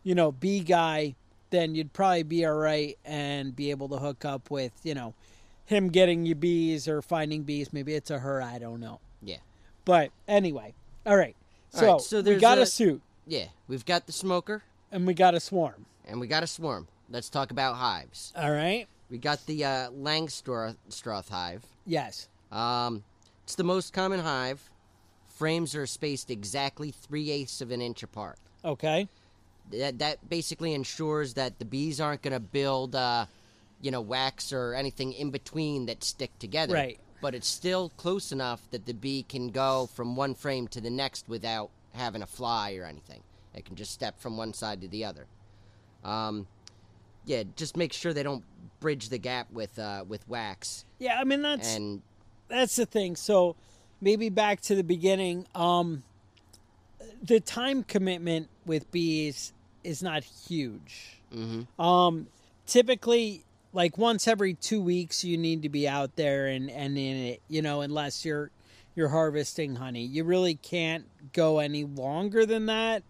you 0.03 0.15
know, 0.15 0.31
bee 0.31 0.60
guy, 0.62 1.15
then 1.51 1.75
you'd 1.75 1.93
probably 1.93 2.23
be 2.23 2.45
all 2.45 2.55
right 2.55 2.97
and 3.05 3.55
be 3.55 3.71
able 3.71 3.88
to 3.89 3.97
hook 3.97 4.25
up 4.25 4.49
with, 4.49 4.73
you 4.84 4.93
know, 4.93 5.13
him 5.65 5.89
getting 5.89 6.25
you 6.25 6.36
bees 6.36 6.88
or 6.88 7.01
finding 7.01 7.43
bees. 7.43 7.71
Maybe 7.71 7.93
it's 7.93 8.12
a 8.12 8.19
her. 8.19 8.41
I 8.41 8.60
don't 8.60 8.79
know. 8.79 8.99
Yeah. 9.21 9.38
But 9.86 10.12
anyway, 10.27 10.73
all 11.05 11.15
right. 11.15 11.36
So, 11.71 11.91
right, 11.93 12.01
so 12.01 12.21
we 12.21 12.36
got 12.36 12.57
a, 12.57 12.62
a- 12.62 12.65
suit 12.65 13.01
Yeah. 13.25 13.45
We've 13.67 13.86
got 13.86 14.05
the 14.05 14.12
smoker 14.12 14.63
and 14.91 15.07
we 15.07 15.13
got 15.13 15.34
a 15.34 15.39
swarm. 15.39 15.86
and 16.05 16.19
we 16.19 16.27
got 16.27 16.43
a 16.43 16.47
swarm. 16.47 16.88
Let's 17.10 17.29
talk 17.29 17.51
about 17.51 17.75
hives. 17.75 18.31
All 18.36 18.51
right. 18.51 18.88
We 19.10 19.17
got 19.17 19.45
the 19.45 19.65
uh, 19.65 19.89
Langstroth 19.91 21.29
hive. 21.29 21.65
Yes. 21.86 22.27
Um, 22.51 23.03
it's 23.43 23.55
the 23.55 23.63
most 23.63 23.93
common 23.93 24.19
hive. 24.19 24.69
Frames 25.27 25.75
are 25.75 25.86
spaced 25.88 26.29
exactly 26.29 26.91
three 26.91 27.31
eighths 27.31 27.62
of 27.62 27.71
an 27.71 27.81
inch 27.81 28.03
apart. 28.03 28.38
Okay. 28.63 29.07
That 29.71 29.99
that 29.99 30.29
basically 30.29 30.73
ensures 30.73 31.34
that 31.36 31.57
the 31.60 31.65
bees 31.65 31.99
aren't 32.01 32.21
going 32.21 32.34
to 32.34 32.39
build, 32.39 32.95
uh, 32.95 33.25
you 33.81 33.91
know, 33.91 34.01
wax 34.01 34.53
or 34.53 34.73
anything 34.73 35.13
in 35.13 35.31
between 35.31 35.86
that 35.88 36.03
stick 36.03 36.38
together. 36.39 36.73
Right. 36.75 36.99
But 37.21 37.36
it's 37.36 37.47
still 37.47 37.89
close 37.97 38.31
enough 38.31 38.62
that 38.71 38.86
the 38.86 38.93
bee 38.93 39.23
can 39.23 39.49
go 39.49 39.88
from 39.93 40.15
one 40.15 40.34
frame 40.34 40.67
to 40.69 40.81
the 40.81 40.89
next 40.89 41.29
without 41.29 41.69
having 41.93 42.21
a 42.21 42.27
fly 42.27 42.75
or 42.75 42.86
anything. 42.86 43.21
It 43.53 43.65
can 43.65 43.75
just 43.75 43.91
step 43.91 44.19
from 44.19 44.38
one 44.38 44.53
side 44.53 44.81
to 44.81 44.88
the 44.88 45.05
other. 45.05 45.27
Um, 46.03 46.47
yeah, 47.25 47.43
just 47.55 47.77
make 47.77 47.93
sure 47.93 48.13
they 48.13 48.23
don't 48.23 48.43
bridge 48.79 49.10
the 49.10 49.19
gap 49.19 49.51
with 49.51 49.77
uh, 49.77 50.03
with 50.07 50.27
wax 50.27 50.86
Yeah. 50.97 51.19
I 51.19 51.23
mean 51.23 51.43
that's 51.43 51.75
and 51.75 52.01
that's 52.47 52.75
the 52.75 52.86
thing. 52.86 53.15
So 53.15 53.55
maybe 54.01 54.29
back 54.29 54.62
to 54.62 54.75
the 54.75 54.84
beginning. 54.84 55.45
Um, 55.53 56.03
the 57.21 57.39
time 57.39 57.84
commitment 57.84 58.49
with 58.65 58.91
bees 58.91 59.53
is 59.84 60.01
not 60.01 60.23
huge. 60.23 61.21
mhm. 61.34 61.67
Um, 61.79 62.27
typically, 62.65 63.43
like 63.73 63.97
once 63.97 64.27
every 64.27 64.53
two 64.53 64.81
weeks, 64.81 65.23
you 65.23 65.38
need 65.38 65.62
to 65.63 65.69
be 65.69 65.88
out 65.88 66.15
there 66.15 66.47
and, 66.47 66.69
and 66.69 66.97
in 66.97 67.17
it. 67.17 67.41
You 67.47 67.62
know, 67.62 67.81
unless 67.81 68.25
you're 68.25 68.51
you're 68.95 69.10
harvesting 69.10 69.75
honey, 69.75 70.03
you 70.03 70.23
really 70.23 70.55
can't 70.55 71.05
go 71.34 71.60
any 71.60 71.84
longer 71.86 72.45
than 72.45 72.65
that. 72.67 73.03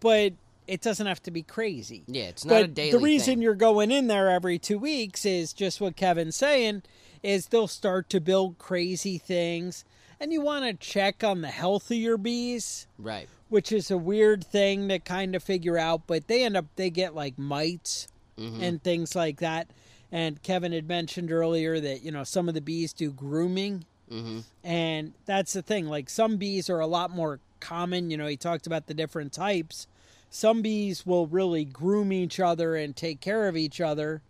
But 0.00 0.34
it 0.66 0.80
doesn't 0.80 1.06
have 1.06 1.22
to 1.24 1.30
be 1.30 1.42
crazy. 1.42 2.04
yeah, 2.06 2.24
it's 2.24 2.44
not 2.44 2.54
But 2.54 2.64
a 2.64 2.68
daily 2.68 2.90
the 2.92 2.98
reason 2.98 3.34
thing. 3.34 3.42
you're 3.42 3.54
going 3.54 3.90
in 3.90 4.06
there 4.06 4.30
every 4.30 4.58
two 4.58 4.78
weeks 4.78 5.26
is 5.26 5.52
just 5.52 5.80
what 5.80 5.96
Kevin's 5.96 6.36
saying 6.36 6.82
is 7.22 7.46
they'll 7.48 7.66
start 7.68 8.08
to 8.10 8.20
build 8.20 8.58
crazy 8.58 9.18
things, 9.18 9.84
and 10.20 10.32
you 10.32 10.40
want 10.40 10.64
to 10.64 10.72
check 10.74 11.24
on 11.24 11.40
the 11.40 11.48
health 11.48 11.90
of 11.90 11.96
your 11.96 12.16
bees 12.18 12.86
right. 12.98 13.28
which 13.48 13.72
is 13.72 13.90
a 13.90 13.96
weird 13.98 14.44
thing 14.44 14.88
to 14.88 14.98
kind 14.98 15.34
of 15.34 15.42
figure 15.42 15.76
out 15.78 16.06
but 16.06 16.28
they 16.28 16.44
end 16.44 16.56
up 16.56 16.66
they 16.76 16.88
get 16.90 17.14
like 17.14 17.38
mites 17.38 18.08
Mhm. 18.38 18.62
and 18.62 18.82
things 18.82 19.14
like 19.14 19.38
that. 19.40 19.68
And 20.12 20.42
kevin 20.42 20.72
had 20.72 20.86
mentioned 20.88 21.32
earlier 21.32 21.80
that 21.80 22.02
you 22.02 22.10
know 22.12 22.24
some 22.24 22.48
of 22.48 22.54
the 22.54 22.60
bees 22.60 22.92
do 22.92 23.10
grooming. 23.10 23.84
Hmm 24.08 24.40
and 24.62 25.12
that's 25.26 25.54
the 25.54 25.62
thing 25.62 25.86
like 25.88 26.08
some 26.10 26.36
bees 26.36 26.68
are 26.70 26.78
a 26.80 26.86
lot 26.86 27.10
more 27.10 27.40
common 27.60 28.10
you 28.10 28.16
know 28.18 28.26
he 28.26 28.36
talked 28.36 28.66
about 28.66 28.86
the 28.86 28.94
different 28.94 29.32
types. 29.32 29.86
Some 30.30 30.62
bees 30.62 31.06
will 31.06 31.26
really 31.28 31.64
groom 31.64 32.12
each 32.12 32.38
other 32.40 32.74
and 32.76 32.94
take 32.96 33.20
care 33.20 33.46
of 33.48 33.56
each 33.56 33.80
other, 33.80 34.20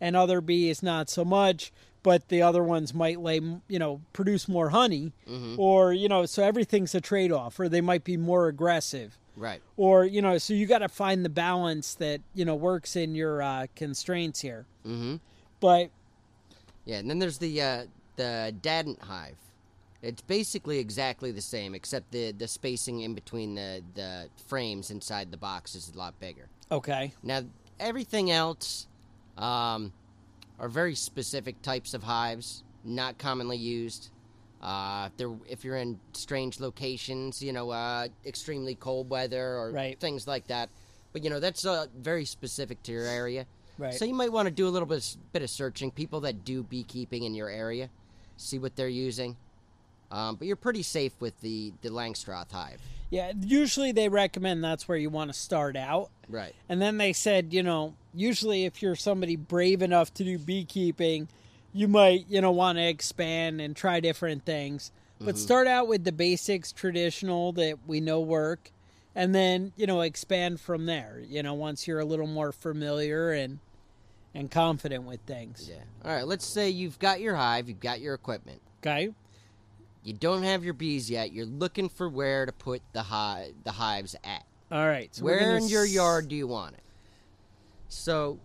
and 0.00 0.14
other 0.14 0.40
bees 0.42 0.82
not 0.82 1.08
so 1.08 1.24
much. 1.24 1.72
But 2.02 2.28
the 2.28 2.42
other 2.42 2.62
ones 2.62 2.94
might 2.94 3.18
lay, 3.20 3.40
you 3.66 3.78
know, 3.78 4.00
produce 4.12 4.46
more 4.46 4.70
honey, 4.70 5.12
or 5.56 5.92
you 5.92 6.08
know, 6.08 6.26
so 6.26 6.44
everything's 6.44 6.94
a 6.94 7.00
trade 7.00 7.32
off, 7.32 7.58
or 7.58 7.68
they 7.68 7.80
might 7.80 8.04
be 8.04 8.16
more 8.16 8.46
aggressive 8.46 9.18
Right. 9.38 9.62
or 9.76 10.04
you 10.04 10.20
know 10.20 10.36
so 10.38 10.52
you 10.52 10.66
got 10.66 10.80
to 10.80 10.88
find 10.88 11.24
the 11.24 11.28
balance 11.30 11.94
that 11.94 12.20
you 12.34 12.44
know 12.44 12.56
works 12.56 12.96
in 12.96 13.14
your 13.14 13.40
uh, 13.40 13.66
constraints 13.76 14.40
here 14.40 14.66
Mm-hmm. 14.86 15.16
but 15.60 15.90
Yeah, 16.84 16.98
and 16.98 17.08
then 17.08 17.18
there's 17.18 17.38
the 17.38 17.62
uh, 17.62 17.84
the 18.16 18.54
Dadant 18.60 19.00
hive. 19.02 19.36
It's 20.02 20.22
basically 20.22 20.78
exactly 20.78 21.32
the 21.32 21.40
same, 21.42 21.74
except 21.74 22.10
the 22.12 22.32
the 22.32 22.48
spacing 22.48 23.00
in 23.02 23.14
between 23.14 23.54
the 23.54 23.82
the 23.94 24.28
frames 24.46 24.90
inside 24.90 25.30
the 25.30 25.36
box 25.36 25.74
is 25.74 25.92
a 25.94 25.98
lot 25.98 26.18
bigger. 26.20 26.48
okay 26.70 27.12
Now, 27.22 27.42
everything 27.78 28.30
else 28.30 28.86
um, 29.36 29.92
are 30.58 30.68
very 30.68 30.94
specific 30.94 31.60
types 31.62 31.94
of 31.94 32.02
hives, 32.04 32.62
not 32.84 33.18
commonly 33.18 33.56
used. 33.56 34.10
Uh, 34.60 35.06
if, 35.10 35.16
they're, 35.16 35.34
if 35.48 35.64
you're 35.64 35.76
in 35.76 35.98
strange 36.12 36.58
locations, 36.60 37.40
you 37.42 37.52
know, 37.52 37.70
uh, 37.70 38.08
extremely 38.26 38.74
cold 38.74 39.08
weather 39.08 39.56
or 39.56 39.70
Right. 39.70 39.98
things 40.00 40.26
like 40.26 40.46
that. 40.48 40.68
But, 41.12 41.22
you 41.24 41.30
know, 41.30 41.38
that's 41.40 41.64
uh, 41.64 41.86
very 41.96 42.24
specific 42.24 42.82
to 42.84 42.92
your 42.92 43.04
area. 43.04 43.46
right 43.78 43.94
So 43.94 44.04
you 44.04 44.14
might 44.14 44.32
want 44.32 44.46
to 44.46 44.50
do 44.54 44.66
a 44.66 44.70
little 44.70 44.86
bit, 44.88 45.16
bit 45.32 45.42
of 45.42 45.50
searching. 45.50 45.90
People 45.92 46.20
that 46.22 46.44
do 46.44 46.62
beekeeping 46.64 47.22
in 47.22 47.34
your 47.34 47.48
area, 47.48 47.88
see 48.36 48.58
what 48.58 48.74
they're 48.76 48.88
using. 48.88 49.36
Um, 50.10 50.36
but 50.36 50.46
you're 50.46 50.56
pretty 50.56 50.82
safe 50.82 51.12
with 51.20 51.38
the, 51.40 51.72
the 51.82 51.90
Langstroth 51.90 52.50
hive. 52.50 52.80
yeah 53.10 53.32
usually 53.40 53.92
they 53.92 54.08
recommend 54.08 54.64
that's 54.64 54.88
where 54.88 54.96
you 54.98 55.10
want 55.10 55.30
to 55.32 55.38
start 55.38 55.76
out 55.76 56.08
Right. 56.30 56.54
and 56.68 56.80
then 56.80 56.96
they 56.98 57.12
said 57.12 57.52
you 57.52 57.62
know 57.62 57.94
usually 58.14 58.64
if 58.64 58.80
you're 58.82 58.96
somebody 58.96 59.36
brave 59.36 59.82
enough 59.82 60.12
to 60.14 60.24
do 60.24 60.38
beekeeping 60.38 61.28
you 61.72 61.88
might 61.88 62.24
you 62.28 62.40
know 62.40 62.50
want 62.50 62.78
to 62.78 62.86
expand 62.86 63.60
and 63.60 63.76
try 63.76 64.00
different 64.00 64.44
things 64.44 64.90
but 65.18 65.34
mm-hmm. 65.34 65.36
start 65.36 65.66
out 65.66 65.88
with 65.88 66.04
the 66.04 66.12
basics 66.12 66.72
traditional 66.72 67.52
that 67.52 67.76
we 67.86 68.00
know 68.00 68.20
work 68.20 68.70
and 69.14 69.34
then 69.34 69.72
you 69.76 69.86
know 69.86 70.00
expand 70.00 70.60
from 70.60 70.86
there 70.86 71.20
you 71.28 71.42
know 71.42 71.54
once 71.54 71.86
you're 71.86 72.00
a 72.00 72.04
little 72.04 72.26
more 72.26 72.52
familiar 72.52 73.32
and 73.32 73.58
and 74.34 74.50
confident 74.50 75.04
with 75.04 75.20
things 75.22 75.68
Yeah. 75.68 75.82
All 76.04 76.14
right. 76.14 76.26
Let's 76.26 76.44
say 76.46 76.68
you've 76.68 76.98
got 76.98 77.20
your 77.20 77.34
hive, 77.34 77.68
you've 77.68 77.80
got 77.80 77.98
your 78.00 78.14
equipment. 78.14 78.60
okay 78.82 79.08
You 80.04 80.12
don't 80.12 80.42
have 80.44 80.64
your 80.64 80.74
bees 80.74 81.10
yet. 81.10 81.32
You're 81.32 81.46
looking 81.46 81.88
for 81.88 82.08
where 82.08 82.46
to 82.46 82.52
put 82.52 82.82
the 82.92 83.02
hi- 83.02 83.52
the 83.64 83.72
hives 83.72 84.14
at. 84.22 84.44
all 84.70 84.86
right 84.86 85.14
so 85.14 85.24
where 85.24 85.56
in 85.56 85.66
your 85.68 85.84
s- 85.84 85.92
yard 85.92 86.28
do 86.28 86.36
you 86.36 86.46
want 86.46 86.74
it? 86.74 86.82
So, 87.88 88.38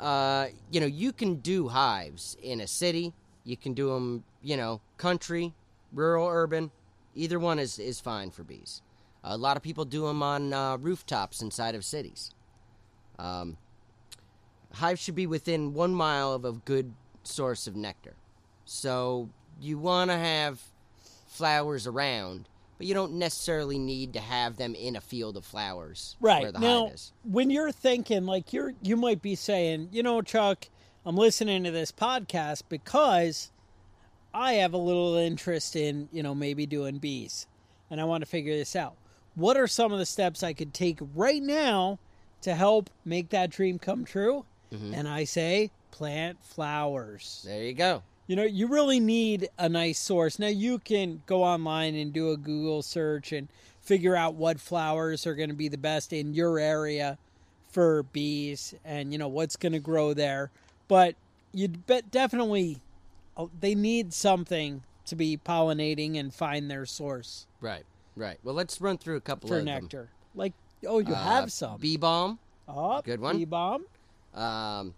uh, 0.00 0.46
you 0.70 0.80
know, 0.80 0.86
you 0.86 1.12
can 1.12 1.36
do 1.36 1.68
hives 1.68 2.36
in 2.42 2.60
a 2.60 2.66
city. 2.66 3.12
You 3.44 3.56
can 3.56 3.74
do 3.74 3.90
them, 3.90 4.24
you 4.42 4.56
know, 4.56 4.80
country, 4.96 5.54
rural, 5.92 6.28
urban. 6.28 6.70
Either 7.14 7.38
one 7.38 7.58
is 7.58 7.78
is 7.78 8.00
fine 8.00 8.30
for 8.30 8.42
bees. 8.42 8.82
A 9.22 9.36
lot 9.36 9.56
of 9.56 9.62
people 9.62 9.84
do 9.84 10.06
them 10.06 10.22
on 10.22 10.52
uh, 10.52 10.76
rooftops 10.76 11.40
inside 11.40 11.74
of 11.74 11.84
cities. 11.84 12.30
Um, 13.18 13.56
hives 14.72 15.00
should 15.00 15.14
be 15.14 15.26
within 15.26 15.72
one 15.72 15.94
mile 15.94 16.32
of 16.32 16.44
a 16.44 16.52
good 16.52 16.92
source 17.22 17.66
of 17.66 17.76
nectar. 17.76 18.16
So 18.64 19.30
you 19.60 19.78
want 19.78 20.10
to 20.10 20.16
have 20.16 20.60
flowers 21.26 21.86
around, 21.86 22.48
but 22.78 22.86
you 22.86 22.94
don't 22.94 23.12
necessarily 23.14 23.78
need 23.78 24.12
to 24.14 24.20
have 24.20 24.56
them 24.56 24.74
in 24.74 24.96
a 24.96 25.00
field 25.00 25.36
of 25.36 25.44
flowers 25.44 26.16
right 26.20 26.42
where 26.42 26.52
the 26.52 26.58
now 26.58 26.84
hive 26.86 26.94
is. 26.94 27.12
when 27.24 27.50
you're 27.50 27.72
thinking 27.72 28.26
like 28.26 28.52
you're 28.52 28.74
you 28.82 28.96
might 28.96 29.22
be 29.22 29.34
saying 29.34 29.88
you 29.92 30.02
know 30.02 30.20
chuck 30.22 30.68
i'm 31.06 31.16
listening 31.16 31.64
to 31.64 31.70
this 31.70 31.92
podcast 31.92 32.62
because 32.68 33.50
i 34.32 34.54
have 34.54 34.72
a 34.74 34.78
little 34.78 35.14
interest 35.16 35.76
in 35.76 36.08
you 36.12 36.22
know 36.22 36.34
maybe 36.34 36.66
doing 36.66 36.98
bees 36.98 37.46
and 37.90 38.00
i 38.00 38.04
want 38.04 38.22
to 38.22 38.26
figure 38.26 38.56
this 38.56 38.74
out 38.76 38.94
what 39.34 39.56
are 39.56 39.66
some 39.66 39.92
of 39.92 39.98
the 39.98 40.06
steps 40.06 40.42
i 40.42 40.52
could 40.52 40.72
take 40.74 40.98
right 41.14 41.42
now 41.42 41.98
to 42.42 42.54
help 42.54 42.90
make 43.04 43.30
that 43.30 43.50
dream 43.50 43.78
come 43.78 44.04
true 44.04 44.44
Mm-hmm. 44.72 44.94
and 44.94 45.06
i 45.06 45.22
say 45.22 45.70
plant 45.92 46.38
flowers 46.42 47.44
There 47.46 47.62
you 47.62 47.74
go. 47.74 48.02
You 48.26 48.36
know, 48.36 48.44
you 48.44 48.66
really 48.66 49.00
need 49.00 49.48
a 49.58 49.68
nice 49.68 49.98
source. 49.98 50.38
Now, 50.38 50.48
you 50.48 50.78
can 50.78 51.22
go 51.26 51.42
online 51.42 51.94
and 51.94 52.12
do 52.12 52.30
a 52.30 52.36
Google 52.36 52.82
search 52.82 53.32
and 53.32 53.48
figure 53.82 54.16
out 54.16 54.34
what 54.34 54.58
flowers 54.60 55.26
are 55.26 55.34
going 55.34 55.50
to 55.50 55.54
be 55.54 55.68
the 55.68 55.78
best 55.78 56.12
in 56.12 56.32
your 56.34 56.58
area 56.58 57.18
for 57.70 58.02
bees 58.04 58.74
and, 58.84 59.12
you 59.12 59.18
know, 59.18 59.28
what's 59.28 59.56
going 59.56 59.72
to 59.72 59.78
grow 59.80 60.14
there. 60.14 60.50
But 60.88 61.16
you'd 61.52 61.86
bet 61.86 62.10
definitely 62.10 62.78
uh, 63.36 63.46
they 63.60 63.74
need 63.74 64.12
something 64.14 64.82
to 65.06 65.16
be 65.16 65.36
pollinating 65.36 66.18
and 66.18 66.32
find 66.32 66.70
their 66.70 66.86
source 66.86 67.46
Right, 67.60 67.84
right. 68.14 68.38
Well, 68.44 68.54
let's 68.54 68.78
run 68.80 68.98
through 68.98 69.16
a 69.16 69.20
couple 69.22 69.48
for 69.48 69.58
of 69.58 69.64
nectar. 69.64 70.10
Like, 70.34 70.52
oh, 70.86 70.98
you. 70.98 71.14
Uh, 71.14 71.24
have 71.24 71.50
some. 71.50 71.80
bee 71.80 71.96
balm, 71.96 72.38
oh, 72.68 73.00
good 73.02 73.20
one. 73.20 73.38
Bee 73.38 73.46
balm. 73.46 73.84
um, 74.34 74.92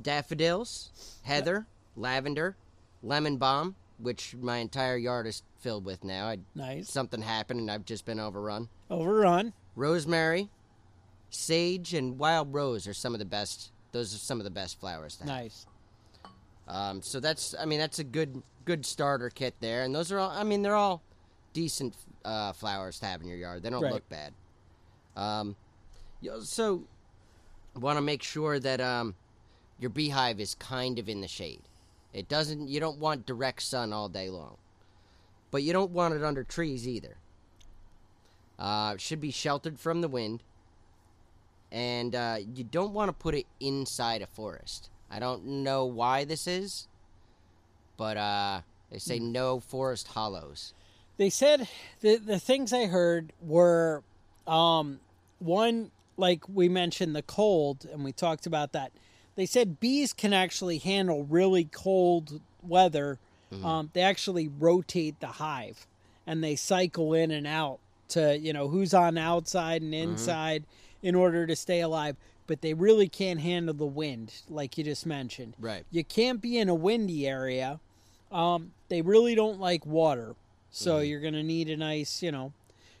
daffodils, 0.00 0.90
heather, 1.24 1.66
lavender, 1.96 2.54
lemon 3.02 3.36
balm, 3.36 3.74
which 3.98 4.34
my 4.40 4.58
entire 4.58 4.96
yard 4.96 5.26
is 5.26 5.42
filled 5.60 5.84
with 5.84 6.02
now. 6.04 6.26
I, 6.28 6.38
Nice. 6.54 6.90
something 6.90 7.22
happened 7.22 7.60
and 7.60 7.70
I've 7.70 7.84
just 7.84 8.04
been 8.04 8.18
overrun. 8.20 8.68
Overrun. 8.90 9.52
Rosemary, 9.76 10.50
sage, 11.30 11.94
and 11.94 12.18
wild 12.18 12.52
rose 12.52 12.86
are 12.86 12.94
some 12.94 13.14
of 13.14 13.18
the 13.18 13.24
best. 13.24 13.72
Those 13.92 14.14
are 14.14 14.18
some 14.18 14.38
of 14.40 14.44
the 14.44 14.50
best 14.50 14.78
flowers 14.80 15.16
to 15.16 15.24
have. 15.24 15.28
Nice. 15.28 15.66
Um, 16.68 17.02
so 17.02 17.20
that's, 17.20 17.54
I 17.58 17.64
mean, 17.64 17.78
that's 17.78 17.98
a 17.98 18.04
good 18.04 18.42
good 18.64 18.86
starter 18.86 19.28
kit 19.30 19.54
there, 19.60 19.82
and 19.82 19.94
those 19.94 20.12
are 20.12 20.18
all. 20.18 20.30
I 20.30 20.44
mean, 20.44 20.62
they're 20.62 20.76
all 20.76 21.02
decent 21.52 21.94
uh, 22.24 22.52
flowers 22.52 23.00
to 23.00 23.06
have 23.06 23.20
in 23.20 23.26
your 23.28 23.36
yard. 23.36 23.62
They 23.62 23.70
don't 23.70 23.82
Right. 23.82 23.92
look 23.92 24.08
bad. 24.08 24.32
Um, 25.16 25.56
you 26.20 26.30
know, 26.30 26.40
so 26.40 26.84
want 27.74 27.96
to 27.96 28.02
make 28.02 28.22
sure 28.22 28.58
that 28.60 28.80
um, 28.80 29.14
your 29.80 29.90
beehive 29.90 30.38
is 30.40 30.54
kind 30.54 30.98
of 30.98 31.08
in 31.08 31.20
the 31.20 31.28
shade. 31.28 31.62
It 32.12 32.28
doesn't. 32.28 32.68
You 32.68 32.80
don't 32.80 32.98
want 32.98 33.26
direct 33.26 33.62
sun 33.62 33.92
all 33.92 34.08
day 34.08 34.28
long, 34.28 34.56
but 35.50 35.62
you 35.62 35.72
don't 35.72 35.92
want 35.92 36.14
it 36.14 36.22
under 36.22 36.44
trees 36.44 36.86
either. 36.86 37.16
Uh, 38.58 38.92
it 38.94 39.00
should 39.00 39.20
be 39.20 39.30
sheltered 39.30 39.80
from 39.80 40.02
the 40.02 40.08
wind, 40.08 40.42
and 41.70 42.14
uh, 42.14 42.36
you 42.54 42.64
don't 42.64 42.92
want 42.92 43.08
to 43.08 43.12
put 43.12 43.34
it 43.34 43.46
inside 43.60 44.22
a 44.22 44.26
forest. 44.26 44.90
I 45.10 45.18
don't 45.18 45.44
know 45.44 45.84
why 45.84 46.24
this 46.24 46.46
is, 46.46 46.86
but 47.96 48.16
uh, 48.16 48.60
they 48.90 48.98
say 48.98 49.18
no 49.18 49.58
forest 49.60 50.08
hollows. 50.08 50.74
they 51.16 51.30
said 51.30 51.68
the 52.00 52.16
the 52.16 52.38
things 52.38 52.72
I 52.72 52.86
heard 52.86 53.32
were 53.40 54.02
um 54.46 55.00
one 55.38 55.90
like 56.16 56.48
we 56.48 56.68
mentioned 56.68 57.14
the 57.16 57.22
cold 57.22 57.86
and 57.90 58.04
we 58.04 58.12
talked 58.12 58.46
about 58.46 58.72
that. 58.72 58.92
They 59.34 59.46
said 59.46 59.80
bees 59.80 60.12
can 60.12 60.32
actually 60.32 60.78
handle 60.78 61.24
really 61.24 61.64
cold 61.64 62.40
weather. 62.62 63.18
Um, 63.64 63.90
they 63.92 64.00
actually 64.00 64.48
rotate 64.48 65.20
the 65.20 65.26
hive 65.26 65.86
and 66.26 66.42
they 66.42 66.56
cycle 66.56 67.12
in 67.12 67.30
and 67.30 67.46
out 67.46 67.80
to 68.08 68.38
you 68.38 68.52
know 68.52 68.68
who's 68.68 68.94
on 68.94 69.18
outside 69.18 69.82
and 69.82 69.94
inside 69.94 70.64
in 71.02 71.14
order 71.14 71.46
to 71.46 71.54
stay 71.56 71.80
alive. 71.80 72.16
But 72.46 72.60
they 72.60 72.74
really 72.74 73.08
can't 73.08 73.40
handle 73.40 73.74
the 73.74 73.86
wind, 73.86 74.32
like 74.48 74.76
you 74.76 74.84
just 74.84 75.06
mentioned. 75.06 75.54
Right. 75.60 75.84
You 75.90 76.02
can't 76.02 76.40
be 76.40 76.58
in 76.58 76.68
a 76.68 76.74
windy 76.74 77.26
area. 77.28 77.78
Um, 78.30 78.72
they 78.88 79.00
really 79.00 79.34
don't 79.34 79.60
like 79.60 79.86
water, 79.86 80.34
so 80.70 80.98
you're 80.98 81.20
going 81.20 81.34
to 81.34 81.42
need 81.42 81.68
a 81.68 81.76
nice, 81.76 82.22
you 82.22 82.32
know, 82.32 82.52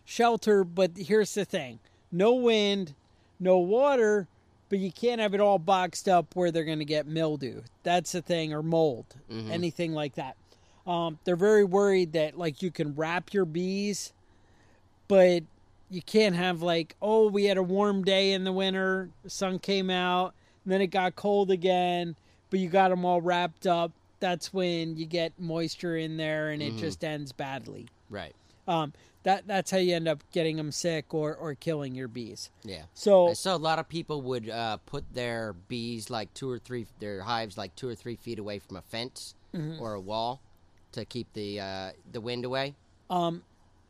shelter. 0.04 0.64
But 0.64 0.92
here's 0.96 1.34
the 1.34 1.44
thing: 1.44 1.80
no 2.10 2.34
wind, 2.34 2.94
no 3.40 3.58
water, 3.58 4.28
but 4.72 4.78
you 4.78 4.90
can't 4.90 5.20
have 5.20 5.34
it 5.34 5.40
all 5.40 5.58
boxed 5.58 6.08
up 6.08 6.34
where 6.34 6.50
they're 6.50 6.64
going 6.64 6.78
to 6.78 6.86
get 6.86 7.06
mildew. 7.06 7.60
That's 7.82 8.12
the 8.12 8.22
thing, 8.22 8.54
or 8.54 8.62
mold, 8.62 9.04
anything 9.50 9.92
like 9.92 10.14
that. 10.14 10.34
Um, 10.86 11.18
they're 11.24 11.36
very 11.36 11.62
worried 11.62 12.14
that 12.14 12.38
like 12.38 12.62
you 12.62 12.70
can 12.70 12.94
wrap 12.94 13.34
your 13.34 13.44
bees, 13.44 14.14
but 15.08 15.42
you 15.90 16.00
can't 16.00 16.34
have 16.34 16.62
like 16.62 16.96
oh 17.02 17.28
we 17.28 17.44
had 17.44 17.58
a 17.58 17.62
warm 17.62 18.02
day 18.02 18.32
in 18.32 18.44
the 18.44 18.52
winter, 18.52 19.10
sun 19.26 19.58
came 19.58 19.90
out, 19.90 20.32
and 20.64 20.72
then 20.72 20.80
it 20.80 20.86
got 20.86 21.16
cold 21.16 21.50
again, 21.50 22.16
but 22.48 22.58
you 22.58 22.70
got 22.70 22.88
them 22.88 23.04
all 23.04 23.20
wrapped 23.20 23.66
up. 23.66 23.92
That's 24.20 24.54
when 24.54 24.96
you 24.96 25.04
get 25.04 25.34
moisture 25.38 25.98
in 25.98 26.16
there, 26.16 26.48
and 26.48 26.62
it 26.62 26.78
just 26.78 27.04
ends 27.04 27.30
badly. 27.30 27.88
Right. 28.08 28.34
Um, 28.66 28.94
that 29.24 29.46
that's 29.46 29.70
how 29.70 29.78
you 29.78 29.94
end 29.94 30.08
up 30.08 30.22
getting 30.32 30.56
them 30.56 30.72
sick 30.72 31.12
or 31.14 31.34
or 31.34 31.54
killing 31.54 31.94
your 31.94 32.08
bees. 32.08 32.50
Yeah. 32.64 32.82
So 32.94 33.34
so 33.34 33.54
a 33.54 33.56
lot 33.56 33.78
of 33.78 33.88
people 33.88 34.20
would 34.22 34.48
uh, 34.50 34.78
put 34.86 35.04
their 35.14 35.52
bees 35.52 36.10
like 36.10 36.32
two 36.34 36.50
or 36.50 36.58
three, 36.58 36.86
their 36.98 37.22
hives 37.22 37.56
like 37.56 37.74
two 37.76 37.88
or 37.88 37.94
three 37.94 38.16
feet 38.16 38.38
away 38.38 38.58
from 38.58 38.76
a 38.76 38.82
fence 38.82 39.34
or 39.78 39.92
a 39.94 40.00
wall 40.00 40.40
to 40.92 41.04
keep 41.04 41.32
the 41.34 41.60
uh, 41.60 41.90
the 42.10 42.20
wind 42.20 42.44
away. 42.44 42.74
um, 43.10 43.42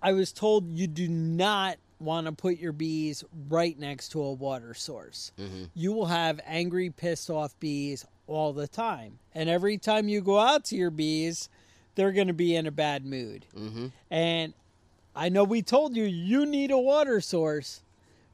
I 0.04 0.12
was 0.12 0.32
told 0.32 0.68
you 0.68 0.88
do 0.88 1.06
not 1.06 1.76
want 2.00 2.26
to 2.26 2.32
put 2.32 2.58
your 2.58 2.72
bees 2.72 3.22
right 3.48 3.78
next 3.78 4.08
to 4.08 4.20
a 4.20 4.32
water 4.32 4.74
source. 4.74 5.30
Mhm. 5.38 5.70
You 5.74 5.92
will 5.92 6.06
have 6.06 6.40
angry, 6.44 6.90
pissed 6.90 7.30
off 7.30 7.56
bees 7.60 8.04
all 8.26 8.52
the 8.52 8.66
time. 8.66 9.20
And 9.32 9.48
every 9.48 9.78
time 9.78 10.08
you 10.08 10.20
go 10.20 10.40
out 10.40 10.64
to 10.66 10.76
your 10.76 10.90
bees, 10.90 11.48
they're 11.94 12.10
going 12.10 12.26
to 12.26 12.32
be 12.32 12.56
in 12.56 12.66
a 12.66 12.72
bad 12.72 13.06
mood. 13.06 13.46
Mm-hmm. 13.56 13.86
And 14.10 14.54
I 15.14 15.28
know 15.28 15.44
we 15.44 15.62
told 15.62 15.96
you 15.96 16.04
you 16.04 16.46
need 16.46 16.70
a 16.70 16.78
water 16.78 17.20
source, 17.20 17.82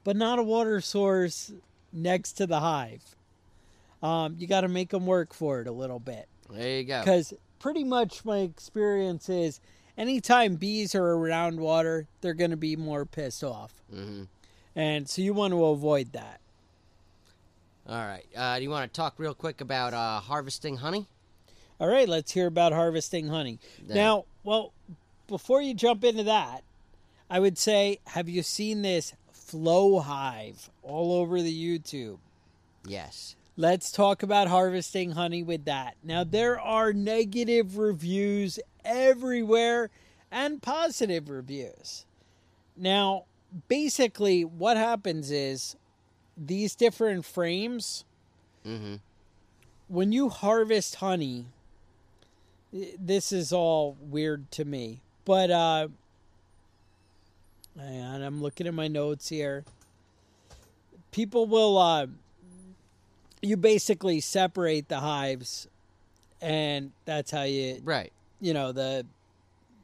but 0.04 0.16
not 0.16 0.38
a 0.38 0.42
water 0.42 0.80
source 0.80 1.52
next 1.92 2.32
to 2.34 2.46
the 2.46 2.60
hive. 2.60 3.16
Um, 4.02 4.36
you 4.38 4.46
got 4.46 4.60
to 4.60 4.68
make 4.68 4.90
them 4.90 5.06
work 5.06 5.34
for 5.34 5.60
it 5.60 5.66
a 5.66 5.72
little 5.72 5.98
bit 5.98 6.28
There 6.48 6.78
you 6.78 6.84
go. 6.84 7.00
because 7.00 7.34
pretty 7.58 7.82
much 7.82 8.24
my 8.24 8.38
experience 8.38 9.28
is 9.28 9.60
anytime 9.96 10.54
bees 10.54 10.94
are 10.94 11.04
around 11.14 11.58
water, 11.58 12.06
they're 12.20 12.32
going 12.34 12.52
to 12.52 12.56
be 12.56 12.76
more 12.76 13.04
pissed 13.04 13.42
off, 13.42 13.82
Mm-hmm. 13.92 14.24
and 14.76 15.08
so 15.08 15.20
you 15.22 15.32
want 15.34 15.52
to 15.52 15.64
avoid 15.64 16.12
that. 16.12 16.40
All 17.88 17.96
right. 18.06 18.24
Uh, 18.36 18.56
do 18.58 18.62
you 18.62 18.70
want 18.70 18.92
to 18.92 18.96
talk 18.96 19.14
real 19.18 19.34
quick 19.34 19.60
about 19.60 19.94
uh, 19.94 20.20
harvesting 20.20 20.76
honey? 20.76 21.06
All 21.80 21.88
right, 21.88 22.08
let's 22.08 22.30
hear 22.32 22.46
about 22.46 22.72
harvesting 22.72 23.28
honey. 23.28 23.58
Yeah. 23.86 23.94
Now, 23.94 24.24
well, 24.44 24.72
before 25.26 25.62
you 25.62 25.74
jump 25.74 26.04
into 26.04 26.24
that, 26.24 26.62
I 27.30 27.40
would 27.40 27.58
say, 27.58 27.98
have 28.08 28.28
you 28.28 28.42
seen 28.42 28.82
this 28.82 29.14
flow 29.32 29.98
hive 30.00 30.70
all 30.82 31.12
over 31.12 31.42
the 31.42 31.78
YouTube? 31.78 32.18
Yes. 32.86 33.36
Let's 33.56 33.90
talk 33.90 34.22
about 34.22 34.48
harvesting 34.48 35.12
honey 35.12 35.42
with 35.42 35.64
that. 35.64 35.96
Now, 36.02 36.24
there 36.24 36.60
are 36.60 36.92
negative 36.92 37.76
reviews 37.76 38.60
everywhere 38.84 39.90
and 40.30 40.62
positive 40.62 41.28
reviews. 41.28 42.06
Now, 42.76 43.24
basically, 43.66 44.44
what 44.44 44.76
happens 44.76 45.30
is 45.30 45.76
these 46.36 46.74
different 46.74 47.24
frames, 47.24 48.04
Mm-hmm. 48.66 48.96
when 49.88 50.12
you 50.12 50.28
harvest 50.28 50.96
honey, 50.96 51.46
this 52.72 53.32
is 53.32 53.52
all 53.52 53.96
weird 54.00 54.50
to 54.52 54.64
me, 54.64 55.00
but 55.24 55.50
uh, 55.50 55.88
on, 57.80 58.22
I'm 58.22 58.42
looking 58.42 58.66
at 58.66 58.74
my 58.74 58.88
notes 58.88 59.28
here. 59.28 59.64
People 61.12 61.46
will, 61.46 61.78
uh, 61.78 62.06
you 63.42 63.56
basically 63.56 64.20
separate 64.20 64.88
the 64.88 65.00
hives, 65.00 65.68
and 66.40 66.92
that's 67.04 67.30
how 67.30 67.42
you, 67.42 67.80
Right. 67.84 68.12
you 68.40 68.52
know, 68.52 68.72
the, 68.72 69.06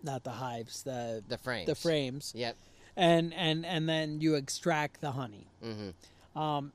not 0.03 0.25
the 0.25 0.33
hives, 0.33 0.83
the 0.83 1.23
The 1.29 1.39
frames. 1.39 1.67
the 1.67 1.75
frames, 1.75 2.33
Yep. 2.37 2.57
and 2.97 3.33
and 3.35 3.65
and 3.65 3.89
then 3.89 4.21
you 4.21 4.35
extract 4.35 5.01
the 5.01 5.13
honey. 5.13 5.47
Mm-hmm. 5.65 6.39
Um, 6.39 6.73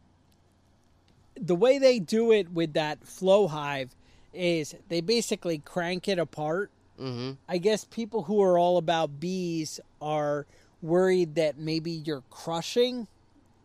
the 1.36 1.56
way 1.56 1.78
they 1.78 2.00
do 2.00 2.32
it 2.32 2.52
with 2.52 2.74
that 2.74 3.04
flow 3.06 3.48
hive 3.48 3.94
is 4.34 4.76
they 4.90 5.00
basically 5.02 5.60
crank 5.60 6.08
it 6.08 6.18
apart. 6.18 6.72
Mm-hmm. 7.00 7.34
I 7.48 7.58
guess 7.60 7.86
people 7.86 8.24
who 8.24 8.42
are 8.42 8.58
all 8.58 8.78
about 8.78 9.20
bees 9.20 9.80
are 10.02 10.46
worried 10.82 11.36
that 11.36 11.58
maybe 11.58 11.92
you're 11.92 12.24
crushing 12.30 13.08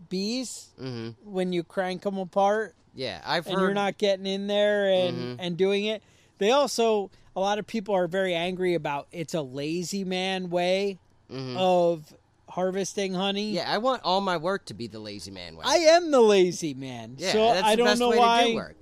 bees 0.09 0.69
Mm-hmm. 0.81 1.11
when 1.31 1.53
you 1.53 1.63
crank 1.63 2.03
them 2.03 2.19
apart 2.19 2.75
Yeah, 2.95 3.21
I've 3.25 3.47
and 3.47 3.57
heard. 3.57 3.63
you're 3.63 3.75
not 3.75 3.99
getting 3.99 4.27
in 4.27 4.47
there 4.47 4.89
and 4.89 5.17
Mhm. 5.17 5.37
and 5.39 5.57
doing 5.57 5.85
it. 5.87 6.03
They 6.39 6.51
also 6.51 7.11
a 7.37 7.41
lot 7.41 7.59
of 7.59 7.67
people 7.67 7.95
are 7.95 8.07
very 8.07 8.35
angry 8.35 8.75
about 8.75 9.09
it's 9.13 9.35
a 9.35 9.43
lazy 9.43 10.05
man 10.05 10.51
way 10.51 10.99
Mhm. 11.31 11.57
of 11.57 12.15
harvesting 12.49 13.15
honey. 13.15 13.53
Yeah, 13.53 13.73
I 13.73 13.79
want 13.79 14.03
all 14.05 14.21
my 14.21 14.37
work 14.37 14.67
to 14.67 14.75
be 14.75 14.87
the 14.87 15.01
lazy 15.01 15.31
man 15.31 15.57
way. 15.57 15.63
I 15.67 15.77
am 15.77 16.11
the 16.11 16.21
lazy 16.21 16.75
man. 16.75 17.17
yeah, 17.19 17.33
so 17.33 17.39
that's 17.55 17.67
I 17.67 17.71
the 17.73 17.77
don't 17.79 17.87
best 17.87 18.01
know 18.01 18.11
way 18.11 18.19
why 18.19 18.43
to 18.45 18.51
do 18.51 18.55
work. 18.57 18.77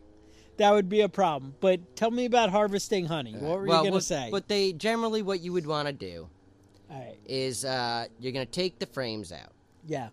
that 0.59 0.71
would 0.73 0.89
be 0.89 1.01
a 1.01 1.09
problem. 1.09 1.55
But 1.61 1.97
tell 1.97 2.11
me 2.11 2.25
about 2.27 2.51
harvesting 2.51 3.07
honey. 3.07 3.33
What 3.35 3.61
were 3.61 3.65
well, 3.67 3.85
you 3.85 3.91
going 3.91 4.01
to 4.01 4.07
say? 4.07 4.29
But 4.31 4.49
they 4.49 4.73
generally 4.75 5.23
what 5.23 5.41
you 5.41 5.53
would 5.55 5.67
want 5.67 5.87
to 5.87 5.93
do 5.95 6.29
All 6.93 6.99
right. 6.99 7.17
is 7.27 7.65
uh, 7.65 8.07
you're 8.21 8.33
gonna 8.33 8.45
take 8.47 8.79
the 8.79 8.87
frames 8.87 9.33
out, 9.33 9.53
Yeah. 9.87 10.11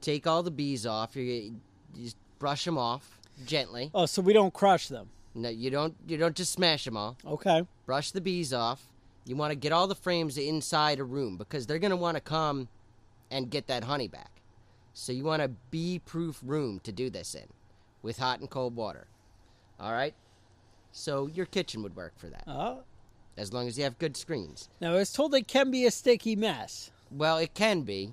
take 0.00 0.26
all 0.26 0.42
the 0.42 0.50
bees 0.50 0.86
off. 0.86 1.16
You 1.16 1.54
just 1.96 2.16
brush 2.38 2.64
them 2.64 2.76
off 2.78 3.18
gently. 3.46 3.90
Oh, 3.94 4.06
so 4.06 4.20
we 4.22 4.32
don't 4.32 4.52
crush 4.52 4.88
them. 4.88 5.08
No, 5.34 5.48
you 5.48 5.70
don't. 5.70 5.94
You 6.06 6.16
don't 6.18 6.34
just 6.36 6.52
smash 6.52 6.84
them 6.84 6.96
all. 6.96 7.16
Okay. 7.24 7.62
Brush 7.86 8.10
the 8.10 8.20
bees 8.20 8.52
off. 8.52 8.86
You 9.24 9.36
want 9.36 9.52
to 9.52 9.54
get 9.56 9.72
all 9.72 9.86
the 9.86 9.94
frames 9.94 10.36
inside 10.36 10.98
a 10.98 11.04
room 11.04 11.36
because 11.36 11.66
they're 11.66 11.78
gonna 11.78 11.96
want 11.96 12.16
to 12.16 12.20
come 12.20 12.68
and 13.30 13.48
get 13.48 13.66
that 13.68 13.84
honey 13.84 14.08
back. 14.08 14.42
So 14.92 15.12
you 15.12 15.22
want 15.24 15.40
a 15.40 15.48
bee-proof 15.70 16.40
room 16.44 16.80
to 16.80 16.90
do 16.90 17.10
this 17.10 17.34
in, 17.36 17.46
with 18.02 18.18
hot 18.18 18.40
and 18.40 18.50
cold 18.50 18.74
water. 18.74 19.06
All 19.78 19.92
right. 19.92 20.14
So 20.90 21.28
your 21.28 21.46
kitchen 21.46 21.82
would 21.84 21.94
work 21.94 22.18
for 22.18 22.26
that, 22.26 22.42
Oh. 22.48 22.82
As 23.40 23.54
long 23.54 23.66
as 23.66 23.78
you 23.78 23.84
have 23.84 23.98
good 23.98 24.16
screens. 24.16 24.68
Now 24.80 24.92
I 24.92 24.96
was 24.96 25.12
told 25.12 25.34
it 25.34 25.48
can 25.48 25.70
be 25.70 25.86
a 25.86 25.90
sticky 25.90 26.36
mess. 26.36 26.90
Well, 27.10 27.38
it 27.38 27.54
can 27.54 27.82
be. 27.82 28.12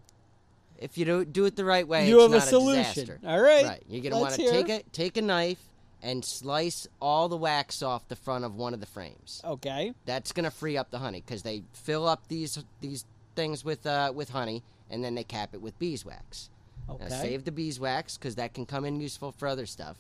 If 0.80 0.98
you 0.98 1.06
don't 1.06 1.34
do 1.34 1.46
it 1.46 1.56
the 1.56 1.66
right 1.66 1.88
way, 1.88 2.08
you 2.08 2.20
have 2.22 2.34
a 2.34 2.40
solution. 2.40 2.84
disaster. 2.84 3.20
All 3.26 3.42
right. 3.42 3.66
Right. 3.66 3.84
You're 3.90 4.04
gonna 4.04 4.22
want 4.22 4.36
to 4.36 4.50
take 4.50 4.70
a 4.70 4.84
take 4.94 5.18
a 5.18 5.22
knife 5.22 5.62
and 6.02 6.24
slice 6.24 6.88
all 7.02 7.28
the 7.28 7.36
wax 7.36 7.82
off 7.82 8.08
the 8.08 8.16
front 8.16 8.46
of 8.46 8.56
one 8.56 8.74
of 8.74 8.80
the 8.80 8.86
frames. 8.86 9.42
Okay. 9.44 9.94
That's 10.06 10.32
gonna 10.32 10.52
free 10.52 10.78
up 10.78 10.92
the 10.92 11.00
honey 11.00 11.22
because 11.26 11.44
they 11.44 11.64
fill 11.74 12.08
up 12.08 12.28
these 12.30 12.64
these 12.80 13.06
things 13.36 13.66
with 13.66 13.86
uh, 13.86 14.14
with 14.16 14.30
honey 14.30 14.64
and 14.90 15.04
then 15.04 15.16
they 15.16 15.24
cap 15.24 15.54
it 15.54 15.62
with 15.62 15.78
beeswax. 15.78 16.50
Okay. 16.90 17.08
Now 17.10 17.22
save 17.22 17.44
the 17.44 17.52
beeswax 17.52 18.18
because 18.18 18.36
that 18.36 18.54
can 18.54 18.66
come 18.66 18.86
in 18.86 19.02
useful 19.02 19.34
for 19.34 19.48
other 19.48 19.66
stuff. 19.66 19.98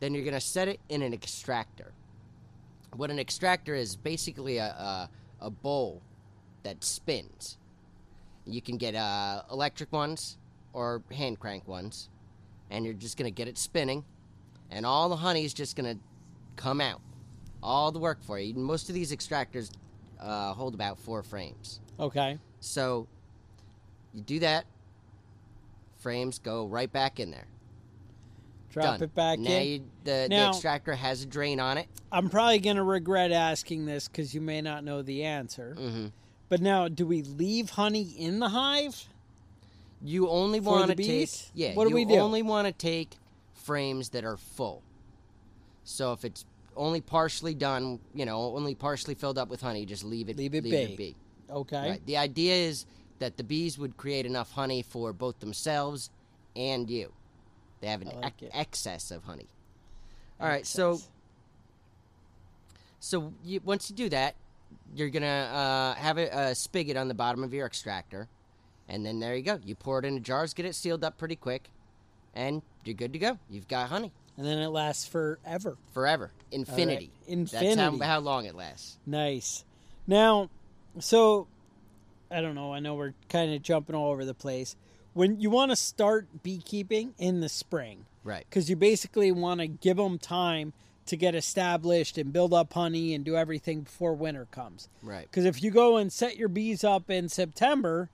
Then 0.00 0.14
you're 0.14 0.24
gonna 0.24 0.40
set 0.40 0.68
it 0.68 0.80
in 0.88 1.02
an 1.02 1.12
extractor. 1.12 1.92
What 2.96 3.10
an 3.10 3.18
extractor 3.18 3.74
is 3.74 3.96
basically 3.96 4.58
a 4.58 4.66
a, 4.66 5.10
a 5.40 5.50
bowl 5.50 6.02
that 6.62 6.82
spins. 6.84 7.58
You 8.46 8.60
can 8.60 8.76
get 8.76 8.94
uh, 8.94 9.42
electric 9.50 9.92
ones 9.92 10.38
or 10.72 11.02
hand 11.12 11.38
crank 11.38 11.66
ones, 11.66 12.08
and 12.70 12.84
you're 12.84 12.94
just 12.94 13.16
gonna 13.16 13.30
get 13.30 13.48
it 13.48 13.58
spinning, 13.58 14.04
and 14.70 14.84
all 14.84 15.08
the 15.08 15.16
honey 15.16 15.44
is 15.44 15.54
just 15.54 15.76
gonna 15.76 15.96
come 16.56 16.80
out. 16.80 17.00
All 17.62 17.90
the 17.92 17.98
work 17.98 18.22
for 18.22 18.38
you. 18.38 18.54
Most 18.54 18.88
of 18.88 18.94
these 18.94 19.10
extractors 19.12 19.70
uh, 20.20 20.52
hold 20.52 20.74
about 20.74 20.98
four 20.98 21.22
frames. 21.22 21.80
Okay. 21.98 22.38
So 22.60 23.08
you 24.12 24.22
do 24.22 24.38
that. 24.40 24.66
Frames 25.98 26.38
go 26.38 26.66
right 26.66 26.92
back 26.92 27.20
in 27.20 27.30
there. 27.30 27.46
Drop 28.74 28.98
Done. 28.98 29.02
it 29.04 29.14
back 29.14 29.38
now 29.38 29.50
in. 29.52 29.66
You, 29.68 29.84
the, 30.02 30.26
Now- 30.28 30.46
the 30.50 30.56
extractor 30.56 30.94
has 30.94 31.22
a 31.22 31.26
drain 31.26 31.60
on 31.60 31.78
it. 31.78 31.86
I'm 32.10 32.28
probably 32.28 32.58
going 32.58 32.74
to 32.76 32.82
regret 32.82 33.30
asking 33.30 33.86
this 33.86 34.08
because 34.08 34.34
you 34.34 34.40
may 34.40 34.60
not 34.60 34.82
know 34.82 35.00
the 35.00 35.22
answer. 35.22 35.74
hmm 35.74 36.06
But 36.48 36.60
now, 36.60 36.88
do 36.88 37.06
we 37.06 37.22
leave 37.22 37.70
honey 37.70 38.02
in 38.02 38.40
the 38.40 38.48
hive? 38.48 39.08
You 40.02 40.28
only 40.28 40.58
want 40.58 40.88
to 40.90 40.96
take 40.96 41.30
yeah. 41.54 41.74
What 41.74 41.88
do 41.88 41.94
we 41.94 42.04
do? 42.04 42.16
only 42.16 42.42
want 42.42 42.66
to 42.66 42.72
take 42.72 43.16
frames 43.54 44.08
that 44.10 44.24
are 44.24 44.36
full. 44.36 44.82
So 45.84 46.12
if 46.12 46.24
it's 46.24 46.44
only 46.76 47.00
partially 47.00 47.54
done, 47.54 48.00
you 48.12 48.26
know, 48.26 48.56
only 48.56 48.74
partially 48.74 49.14
filled 49.14 49.38
up 49.38 49.48
with 49.48 49.60
honey, 49.60 49.86
just 49.86 50.02
leave 50.04 50.28
it. 50.28 50.36
Leave 50.36 50.54
it 50.54 50.64
be. 50.64 51.14
Okay. 51.48 51.90
Right. 51.90 52.06
The 52.06 52.16
idea 52.16 52.54
is 52.54 52.86
that 53.20 53.36
the 53.36 53.44
bees 53.44 53.78
would 53.78 53.96
create 53.96 54.26
enough 54.26 54.50
honey 54.50 54.82
for 54.82 55.12
both 55.12 55.38
themselves 55.38 56.10
and 56.56 56.90
you. 56.90 57.12
They 57.84 57.90
have 57.90 58.00
an 58.00 58.18
like 58.22 58.32
excess 58.54 59.10
of 59.10 59.24
honey. 59.24 59.46
All 60.40 60.48
right. 60.48 60.66
So 60.66 61.00
so 62.98 63.34
you, 63.44 63.60
once 63.62 63.90
you 63.90 63.96
do 63.96 64.08
that, 64.08 64.36
you're 64.96 65.10
gonna 65.10 65.26
uh, 65.26 65.94
have 66.00 66.16
a, 66.16 66.28
a 66.28 66.54
spigot 66.54 66.96
on 66.96 67.08
the 67.08 67.14
bottom 67.14 67.44
of 67.44 67.52
your 67.52 67.66
extractor, 67.66 68.26
and 68.88 69.04
then 69.04 69.20
there 69.20 69.36
you 69.36 69.42
go. 69.42 69.60
You 69.62 69.74
pour 69.74 69.98
it 69.98 70.06
into 70.06 70.20
jars, 70.20 70.54
get 70.54 70.64
it 70.64 70.74
sealed 70.74 71.04
up 71.04 71.18
pretty 71.18 71.36
quick, 71.36 71.68
and 72.34 72.62
you're 72.84 72.94
good 72.94 73.12
to 73.12 73.18
go. 73.18 73.38
You've 73.50 73.68
got 73.68 73.90
honey 73.90 74.12
And 74.38 74.46
then 74.46 74.58
it 74.60 74.68
lasts 74.68 75.06
forever. 75.06 75.76
forever, 75.92 76.30
infinity. 76.50 77.10
Infinity. 77.26 77.74
That's 77.76 77.98
how, 78.00 78.06
how 78.06 78.20
long 78.20 78.46
it 78.46 78.54
lasts. 78.54 78.96
Nice. 79.04 79.62
Now, 80.06 80.48
so 81.00 81.48
I 82.30 82.40
don't 82.40 82.54
know. 82.54 82.72
I 82.72 82.80
know 82.80 82.94
we're 82.94 83.12
kind 83.28 83.52
of 83.52 83.60
jumping 83.60 83.94
all 83.94 84.10
over 84.10 84.24
the 84.24 84.32
place. 84.32 84.76
When 85.14 85.40
you 85.40 85.48
want 85.50 85.70
to 85.70 85.76
start 85.76 86.42
beekeeping 86.42 87.14
in 87.18 87.40
the 87.40 87.48
spring, 87.48 88.04
Right. 88.24 88.44
because 88.48 88.68
you 88.68 88.76
basically 88.76 89.30
want 89.32 89.60
to 89.60 89.66
give 89.66 89.96
them 89.96 90.18
time 90.18 90.72
to 91.06 91.16
get 91.16 91.34
established 91.34 92.16
and 92.18 92.32
build 92.32 92.52
up 92.54 92.72
honey 92.72 93.14
and 93.14 93.24
do 93.24 93.36
everything 93.36 93.82
before 93.82 94.14
winter 94.14 94.46
comes. 94.50 94.88
Right. 95.02 95.26
Because 95.30 95.44
if 95.44 95.62
you 95.62 95.70
go 95.70 95.96
and 95.98 96.12
set 96.12 96.36
your 96.36 96.48
bees 96.48 96.82
up 96.82 97.10
in 97.10 97.28
September, 97.28 98.08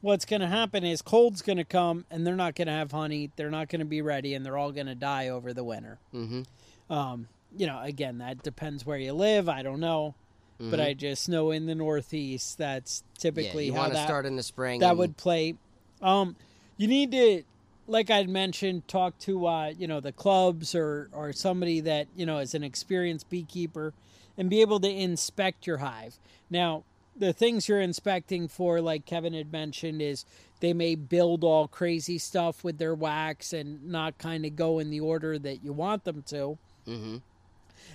what's 0.00 0.24
going 0.24 0.40
to 0.40 0.46
happen 0.46 0.84
is 0.84 1.02
cold's 1.02 1.42
going 1.42 1.58
to 1.58 1.64
come 1.64 2.04
and 2.10 2.24
they're 2.26 2.36
not 2.36 2.54
going 2.54 2.66
to 2.68 2.72
have 2.72 2.92
honey. 2.92 3.30
They're 3.36 3.50
not 3.50 3.68
going 3.68 3.80
to 3.80 3.84
be 3.86 4.00
ready 4.00 4.32
and 4.34 4.46
they're 4.46 4.56
all 4.56 4.70
going 4.72 4.86
to 4.86 4.94
die 4.94 5.28
over 5.28 5.52
the 5.52 5.64
winter. 5.64 5.98
Mm-hmm. 6.14 6.92
Um, 6.92 7.26
you 7.56 7.66
know, 7.66 7.80
again, 7.82 8.18
that 8.18 8.42
depends 8.44 8.86
where 8.86 8.98
you 8.98 9.12
live. 9.12 9.48
I 9.48 9.62
don't 9.62 9.80
know. 9.80 10.14
But 10.58 10.80
I 10.80 10.94
just 10.94 11.28
know 11.28 11.50
in 11.50 11.66
the 11.66 11.74
Northeast, 11.74 12.56
that's 12.56 13.00
Mm-hmm. 13.00 13.06
Yeah, 13.16 13.20
typically 13.20 13.66
you 13.66 13.74
how 13.74 13.80
want 13.80 13.92
to 13.94 14.02
start 14.04 14.24
in 14.24 14.36
the 14.36 14.42
spring. 14.42 14.80
that 14.80 14.96
would 14.96 15.16
play. 15.18 15.56
Um, 16.02 16.36
you 16.76 16.88
need 16.88 17.12
to, 17.12 17.42
like 17.86 18.10
I'd 18.10 18.28
mentioned, 18.28 18.86
talk 18.88 19.18
to 19.20 19.46
uh, 19.46 19.72
you 19.78 19.86
know 19.86 20.00
the 20.00 20.12
clubs 20.12 20.74
or 20.74 21.08
or 21.12 21.32
somebody 21.32 21.80
that 21.80 22.08
you 22.16 22.26
know 22.26 22.38
is 22.38 22.54
an 22.54 22.62
experienced 22.62 23.28
beekeeper, 23.30 23.92
and 24.36 24.50
be 24.50 24.60
able 24.60 24.80
to 24.80 24.90
inspect 24.90 25.66
your 25.66 25.78
hive. 25.78 26.18
Now, 26.50 26.84
the 27.16 27.32
things 27.32 27.68
you're 27.68 27.80
inspecting 27.80 28.48
for, 28.48 28.80
like 28.80 29.06
Kevin 29.06 29.32
had 29.32 29.50
mentioned, 29.52 30.02
is 30.02 30.24
they 30.60 30.72
may 30.72 30.94
build 30.94 31.44
all 31.44 31.68
crazy 31.68 32.18
stuff 32.18 32.62
with 32.62 32.78
their 32.78 32.94
wax 32.94 33.52
and 33.52 33.86
not 33.88 34.18
kind 34.18 34.44
of 34.44 34.56
go 34.56 34.78
in 34.78 34.90
the 34.90 35.00
order 35.00 35.38
that 35.38 35.64
you 35.64 35.72
want 35.72 36.04
them 36.04 36.22
to. 36.28 36.58
Mm-hmm. 36.86 37.16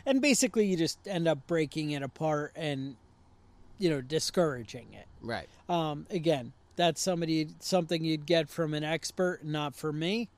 And 0.06 0.22
basically, 0.22 0.66
you 0.66 0.78
just 0.78 1.08
end 1.08 1.28
up 1.28 1.46
breaking 1.48 1.92
it 1.92 2.02
apart 2.04 2.54
and, 2.56 2.96
you 3.78 3.90
know, 3.90 4.02
discouraging 4.02 4.88
it. 4.94 5.06
Right. 5.22 5.48
Um, 5.70 6.08
again, 6.10 6.54
that's 6.76 7.02
somebody 7.02 7.50
something 7.60 8.04
you'd 8.04 8.26
get 8.26 8.50
from 8.50 8.74
an 8.74 8.84
expert, 8.84 9.44
not 9.44 9.76
for 9.76 9.92
me. 9.94 10.30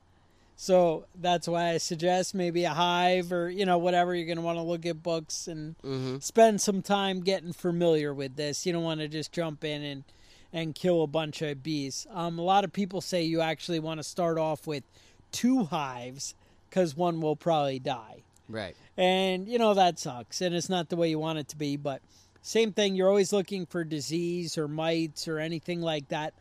So 0.56 1.06
that's 1.20 1.48
why 1.48 1.70
I 1.70 1.78
suggest 1.78 2.32
maybe 2.34 2.64
a 2.64 2.70
hive 2.70 3.32
or 3.32 3.50
you 3.50 3.66
know 3.66 3.76
whatever 3.78 4.14
you're 4.14 4.26
going 4.26 4.36
to 4.36 4.42
want 4.42 4.56
to 4.58 4.62
look 4.62 4.86
at 4.86 5.02
books 5.02 5.48
and 5.48 5.74
Mm-hmm. 5.82 6.18
spend 6.20 6.60
some 6.60 6.80
time 6.82 7.20
getting 7.22 7.52
familiar 7.52 8.14
with 8.14 8.36
this. 8.36 8.64
You 8.64 8.72
don't 8.72 8.84
want 8.84 9.00
to 9.00 9.08
just 9.08 9.32
jump 9.32 9.64
in 9.64 9.82
and 9.82 10.04
and 10.52 10.74
kill 10.74 11.02
a 11.02 11.08
bunch 11.08 11.42
of 11.42 11.62
bees. 11.64 12.06
Um, 12.12 12.38
a 12.38 12.42
lot 12.42 12.62
of 12.62 12.72
people 12.72 13.00
say 13.00 13.22
you 13.24 13.40
actually 13.40 13.80
want 13.80 13.98
to 13.98 14.04
start 14.04 14.38
off 14.38 14.66
with 14.68 14.84
two 15.32 15.64
hives 15.64 16.36
because 16.70 16.96
one 16.96 17.20
will 17.20 17.34
probably 17.34 17.80
die, 17.80 18.22
Right. 18.48 18.76
and 18.96 19.48
you 19.48 19.58
know 19.58 19.74
that 19.74 19.98
sucks, 19.98 20.40
and 20.40 20.54
it's 20.54 20.68
not 20.68 20.88
the 20.88 20.96
way 20.96 21.10
you 21.10 21.18
want 21.18 21.38
it 21.40 21.48
to 21.48 21.56
be. 21.56 21.76
But 21.76 22.00
same 22.46 22.72
thing, 22.72 22.94
you're 22.94 23.08
always 23.08 23.32
looking 23.32 23.64
for 23.64 23.84
disease 23.84 24.58
or 24.58 24.68
mites 24.68 25.26
or 25.26 25.38
anything 25.38 25.80
like 25.80 26.08
that. 26.08 26.34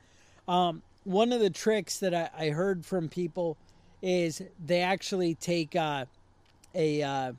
Um, 0.49 0.81
one 1.05 1.31
of 1.31 1.39
the 1.39 1.49
tricks 1.49 1.99
that 1.99 2.13
I, 2.13 2.29
I 2.37 2.49
heard 2.49 2.85
from 2.85 3.07
people 3.07 3.55
is 4.01 4.41
they 4.63 4.81
actually 4.81 5.33
take 5.33 5.77
uh, 5.77 6.05
a 6.75 7.01
uh, 7.01 7.31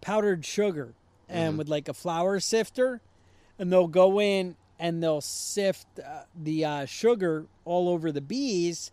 powdered 0.00 0.44
sugar 0.44 0.92
and 1.28 1.56
with 1.56 1.68
like 1.68 1.88
a 1.88 1.94
flour 1.94 2.40
sifter, 2.40 3.00
and 3.60 3.72
they'll 3.72 3.86
go 3.86 4.20
in 4.20 4.56
and 4.80 5.00
they'll 5.00 5.20
sift 5.20 5.86
uh, 6.00 6.22
the 6.34 6.64
uh, 6.64 6.86
sugar 6.86 7.46
all 7.64 7.88
over 7.88 8.10
the 8.10 8.20
bees, 8.20 8.90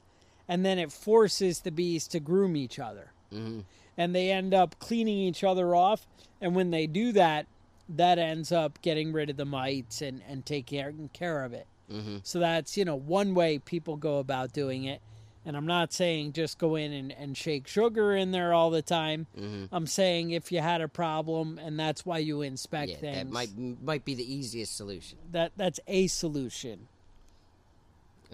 and 0.48 0.64
then 0.64 0.78
it 0.78 0.92
forces 0.92 1.62
the 1.62 1.72
bees 1.72 2.08
to 2.10 2.20
groom 2.20 2.56
each 2.56 2.78
other, 2.78 3.12
Mm-hmm. 3.34 3.62
and 3.98 4.14
they 4.16 4.30
end 4.32 4.54
up 4.54 4.78
cleaning 4.80 5.18
each 5.18 5.44
other 5.44 5.74
off. 5.74 6.06
And 6.40 6.56
when 6.56 6.70
they 6.70 6.86
do 6.86 7.12
that, 7.14 7.48
that 7.90 8.20
ends 8.20 8.52
up 8.52 8.82
getting 8.82 9.14
rid 9.14 9.30
of 9.30 9.38
the 9.38 9.46
mites 9.46 10.02
and 10.02 10.22
and 10.28 10.46
taking 10.46 11.10
care 11.14 11.44
of 11.44 11.54
it. 11.54 11.68
Mm-hmm. 11.92 12.18
So 12.24 12.40
that's, 12.40 12.76
you 12.76 12.84
know, 12.84 12.96
one 12.96 13.34
way 13.34 13.60
people 13.60 13.96
go 13.96 14.18
about 14.18 14.52
doing 14.52 14.84
it. 14.84 15.02
And 15.46 15.56
I'm 15.56 15.66
not 15.66 15.94
saying 15.94 16.34
just 16.34 16.58
go 16.58 16.76
in 16.76 16.92
and, 16.92 17.10
and 17.14 17.38
shake 17.38 17.68
sugar 17.68 18.14
in 18.14 18.32
there 18.32 18.54
all 18.54 18.70
the 18.70 18.82
time. 18.82 19.28
Mm-hmm. 19.40 19.74
I'm 19.74 19.88
saying 19.88 20.32
if 20.32 20.52
you 20.52 20.60
had 20.60 20.82
a 20.82 20.90
problem 20.90 21.58
and 21.58 21.80
that's 21.80 22.06
why 22.06 22.18
you 22.18 22.42
inspect 22.42 22.90
Yeah, 22.92 22.98
things, 22.98 23.18
that 23.18 23.32
might 23.32 23.50
might 23.82 24.04
be 24.04 24.14
the 24.14 24.30
easiest 24.30 24.76
solution. 24.76 25.18
that 25.32 25.54
that's 25.56 25.80
a 25.88 26.08
solution. 26.08 26.90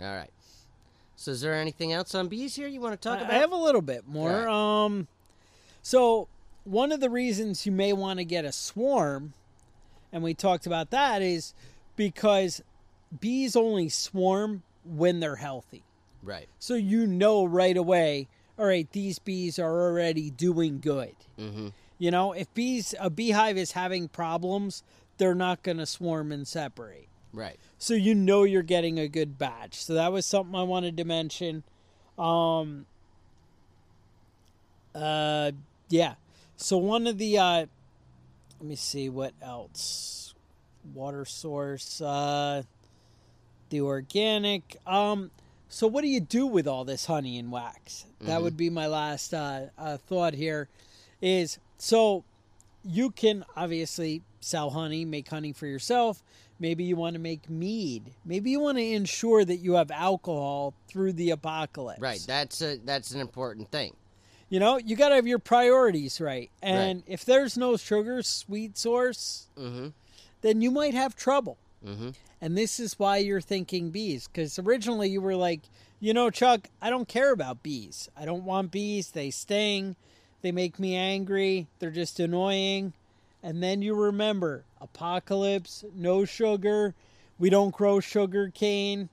All 0.01 0.07
right. 0.15 0.31
So, 1.15 1.31
is 1.31 1.41
there 1.41 1.53
anything 1.53 1.93
else 1.93 2.15
on 2.15 2.27
bees 2.27 2.55
here 2.55 2.67
you 2.67 2.81
want 2.81 2.99
to 2.99 3.09
talk 3.09 3.19
I, 3.19 3.21
about? 3.21 3.33
I 3.33 3.37
have 3.37 3.51
a 3.51 3.55
little 3.57 3.83
bit 3.83 4.07
more. 4.07 4.49
Um, 4.49 5.07
so 5.83 6.27
one 6.63 6.91
of 6.91 6.99
the 6.99 7.09
reasons 7.09 7.65
you 7.65 7.71
may 7.71 7.93
want 7.93 8.19
to 8.19 8.25
get 8.25 8.43
a 8.45 8.51
swarm, 8.51 9.33
and 10.13 10.23
we 10.23 10.33
talked 10.33 10.65
about 10.65 10.91
that, 10.91 11.21
is 11.21 11.53
because 11.97 12.61
bees 13.19 13.55
only 13.57 13.89
swarm 13.89 14.63
when 14.85 15.19
they're 15.19 15.35
healthy. 15.35 15.83
right. 16.21 16.47
So 16.59 16.75
you 16.75 17.05
know 17.05 17.43
right 17.43 17.75
away, 17.75 18.27
all 18.57 18.65
right, 18.65 18.89
these 18.91 19.19
bees 19.19 19.59
are 19.59 19.81
already 19.81 20.29
doing 20.29 20.79
good. 20.79 21.15
Mm-hmm. 21.39 21.69
You 21.99 22.11
know, 22.11 22.31
if 22.33 22.53
bees 22.53 22.93
a 22.99 23.09
beehive 23.09 23.57
is 23.57 23.71
having 23.73 24.07
problems, 24.07 24.83
they're 25.17 25.35
not 25.35 25.63
going 25.63 25.77
to 25.77 25.85
swarm 25.85 26.31
and 26.31 26.47
separate. 26.47 27.07
Right. 27.33 27.57
So 27.77 27.93
you 27.93 28.13
know 28.13 28.43
you're 28.43 28.61
getting 28.61 28.99
a 28.99 29.07
good 29.07 29.37
batch. 29.37 29.83
So 29.83 29.93
that 29.95 30.11
was 30.11 30.25
something 30.25 30.55
I 30.55 30.63
wanted 30.63 30.97
to 30.97 31.03
mention. 31.03 31.63
Um 32.17 32.85
uh 34.93 35.51
yeah. 35.89 36.15
So 36.57 36.77
one 36.77 37.07
of 37.07 37.17
the 37.17 37.37
uh 37.37 37.65
let 38.63 38.69
me 38.69 38.75
see 38.77 39.09
what 39.09 39.33
else. 39.41 40.33
Water 40.93 41.25
source 41.25 41.99
uh 41.99 42.63
the 43.69 43.81
organic 43.81 44.77
um 44.87 45.31
so 45.67 45.85
what 45.85 46.01
do 46.01 46.07
you 46.07 46.21
do 46.21 46.45
with 46.45 46.65
all 46.65 46.85
this 46.85 47.05
honey 47.05 47.37
and 47.37 47.51
wax? 47.51 48.05
That 48.21 48.39
Mhm. 48.39 48.43
would 48.43 48.57
be 48.57 48.69
my 48.69 48.87
last 48.87 49.33
uh, 49.33 49.67
uh 49.77 49.97
thought 49.97 50.33
here 50.33 50.69
is 51.21 51.59
so 51.77 52.23
you 52.85 53.11
can 53.11 53.43
obviously 53.57 54.21
sell 54.39 54.69
honey, 54.69 55.03
make 55.03 55.27
honey 55.27 55.51
for 55.51 55.67
yourself. 55.67 56.23
Maybe 56.57 56.85
you 56.85 56.95
want 56.95 57.15
to 57.15 57.19
make 57.19 57.49
mead. 57.49 58.13
Maybe 58.23 58.51
you 58.51 58.61
want 58.61 58.77
to 58.77 58.83
ensure 58.83 59.43
that 59.43 59.57
you 59.57 59.73
have 59.73 59.91
alcohol 59.91 60.73
through 60.87 61.13
the 61.13 61.31
apocalypse. 61.31 61.99
Right. 62.01 62.23
That's 62.25 62.61
a 62.61 62.77
that's 62.77 63.11
an 63.11 63.19
important 63.19 63.71
thing. 63.71 63.93
You 64.53 64.59
know, 64.59 64.77
you 64.77 64.95
got 64.95 65.09
to 65.09 65.15
have 65.15 65.25
your 65.25 65.39
priorities 65.39 66.21
right. 66.21 66.51
And 66.61 67.01
if 67.07 67.25
there's 67.25 67.57
no 67.57 67.75
sugar 67.75 68.21
sweet 68.21 68.77
source, 68.77 69.47
Mm-hmm. 69.57 69.87
then 70.41 70.61
you 70.61 70.69
might 70.69 70.93
have 70.93 71.15
trouble. 71.15 71.57
Mm-hmm. 71.83 72.11
And 72.39 72.55
this 72.55 72.79
is 72.79 72.99
why 72.99 73.17
you're 73.17 73.41
thinking 73.41 73.89
bees. 73.89 74.27
Because 74.27 74.59
originally 74.59 75.09
you 75.09 75.21
were 75.21 75.35
like, 75.35 75.61
you 75.99 76.13
know, 76.13 76.29
Chuck, 76.29 76.69
I 76.83 76.91
don't 76.91 77.07
care 77.07 77.31
about 77.31 77.63
bees. 77.63 78.09
I 78.15 78.25
don't 78.25 78.43
want 78.45 78.69
bees. 78.69 79.09
They 79.09 79.31
sting. 79.31 79.95
They 80.43 80.51
make 80.51 80.77
me 80.77 80.95
angry. 80.95 81.65
They're 81.79 81.89
just 81.89 82.19
annoying. 82.19 82.93
And 83.41 83.63
then 83.63 83.81
you 83.81 83.95
remember 83.95 84.65
apocalypse, 84.79 85.83
no 85.95 86.25
sugar. 86.25 86.93
We 87.39 87.49
don't 87.49 87.73
grow 87.73 87.99
sugar 87.99 88.51
cane. 88.53 89.09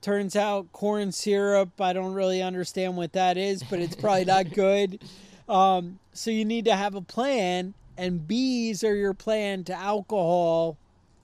Turns 0.00 0.34
out 0.34 0.72
corn 0.72 1.12
syrup, 1.12 1.78
I 1.80 1.92
don't 1.92 2.14
really 2.14 2.40
understand 2.42 2.96
what 2.96 3.12
that 3.12 3.36
is, 3.36 3.62
but 3.62 3.80
it's 3.80 3.94
probably 3.94 4.24
not 4.24 4.50
good. 4.54 5.02
Um, 5.48 5.98
so 6.14 6.30
you 6.30 6.44
need 6.44 6.64
to 6.66 6.74
have 6.76 6.94
a 6.94 7.02
plan, 7.02 7.74
and 7.98 8.26
bees 8.26 8.82
are 8.82 8.94
your 8.94 9.12
plan 9.14 9.64
to 9.64 9.74
alcohol 9.74 10.78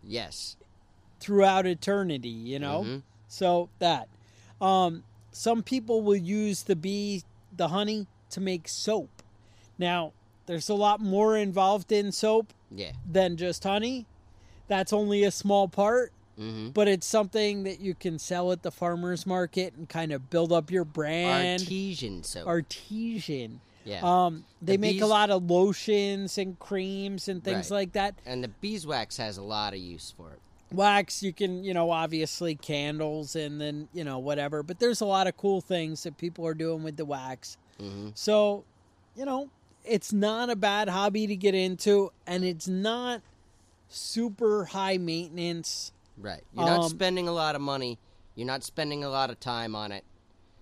Yes. 0.05 0.57
throughout 1.21 1.67
eternity, 1.67 2.29
you 2.29 2.59
know? 2.59 2.83
Mhm. 2.83 3.03
So 3.29 3.71
that. 3.79 4.09
Um, 4.61 5.05
some 5.33 5.63
people 5.63 6.03
will 6.03 6.17
use 6.17 6.63
the 6.65 6.77
bee, 6.77 7.23
the 7.57 7.69
honey, 7.69 8.07
to 8.31 8.41
make 8.41 8.69
soap. 8.69 9.23
Now, 9.79 10.13
there's 10.47 10.69
a 10.69 10.75
lot 10.75 11.01
more 11.01 11.37
involved 11.37 11.91
in 11.93 12.13
soap 12.13 12.53
Yeah. 12.71 12.93
than 13.11 13.37
just 13.37 13.65
honey. 13.65 14.07
That's 14.69 14.93
only 14.93 15.25
a 15.25 15.31
small 15.31 15.69
part, 15.69 16.13
Mm-hmm. 16.39 16.71
but 16.71 16.87
it's 16.89 17.07
something 17.07 17.63
that 17.65 17.81
you 17.81 17.95
can 17.95 18.19
sell 18.19 18.53
at 18.53 18.63
the 18.63 18.71
farmer's 18.71 19.27
market 19.27 19.73
and 19.77 19.89
kind 19.89 20.13
of 20.13 20.29
build 20.31 20.53
up 20.53 20.71
your 20.71 20.85
brand. 20.85 21.63
Artesian 21.63 22.23
soap. 22.23 22.47
Artesian. 22.47 23.61
yeah. 23.85 24.01
Um, 24.03 24.45
they 24.61 24.73
The 24.77 24.79
make 24.81 25.01
a 25.01 25.07
lot 25.07 25.31
of 25.31 25.51
lotions 25.51 26.37
and 26.39 26.59
creams 26.59 27.29
and 27.29 27.43
things 27.43 27.71
Right. 27.71 27.77
like 27.79 27.93
that. 27.93 28.17
and 28.27 28.45
the 28.45 28.49
beeswax 28.49 29.17
has 29.17 29.39
a 29.39 29.43
lot 29.43 29.73
of 29.73 29.79
use 29.81 30.13
for 30.17 30.31
it. 30.33 30.41
wax 30.73 31.23
you 31.23 31.33
can 31.33 31.63
you 31.65 31.73
know 31.73 31.91
obviously 31.91 32.55
candles 32.57 33.37
and 33.37 33.61
then 33.61 33.89
you 33.95 34.03
know 34.03 34.19
whatever 34.19 34.63
but 34.65 34.79
there's 34.81 35.01
a 35.01 35.07
lot 35.07 35.27
of 35.29 35.37
cool 35.37 35.61
things 35.61 36.03
that 36.03 36.19
people 36.19 36.45
are 36.47 36.55
doing 36.55 36.83
with 36.83 36.97
the 36.97 37.05
wax 37.05 37.57
Mm-hmm. 37.81 38.09
so 38.15 38.65
you 39.17 39.25
know 39.25 39.49
it's 39.85 40.13
not 40.13 40.51
a 40.51 40.57
bad 40.57 40.89
hobby 40.89 41.27
to 41.29 41.37
get 41.37 41.55
into 41.55 42.11
and 42.27 42.43
it's 42.45 42.67
not 42.67 43.21
super 43.89 44.65
high 44.67 44.99
maintenance 44.99 45.93
Right. 46.17 46.43
You're 46.55 46.65
not 46.65 46.81
Um, 46.85 46.89
spending 46.91 47.29
a 47.29 47.33
lot 47.33 47.55
of 47.55 47.61
money. 47.61 47.99
You're 48.35 48.47
not 48.47 48.65
spending 48.65 49.05
a 49.05 49.09
lot 49.09 49.31
of 49.31 49.39
time 49.41 49.75
on 49.75 49.93
it. 49.93 50.05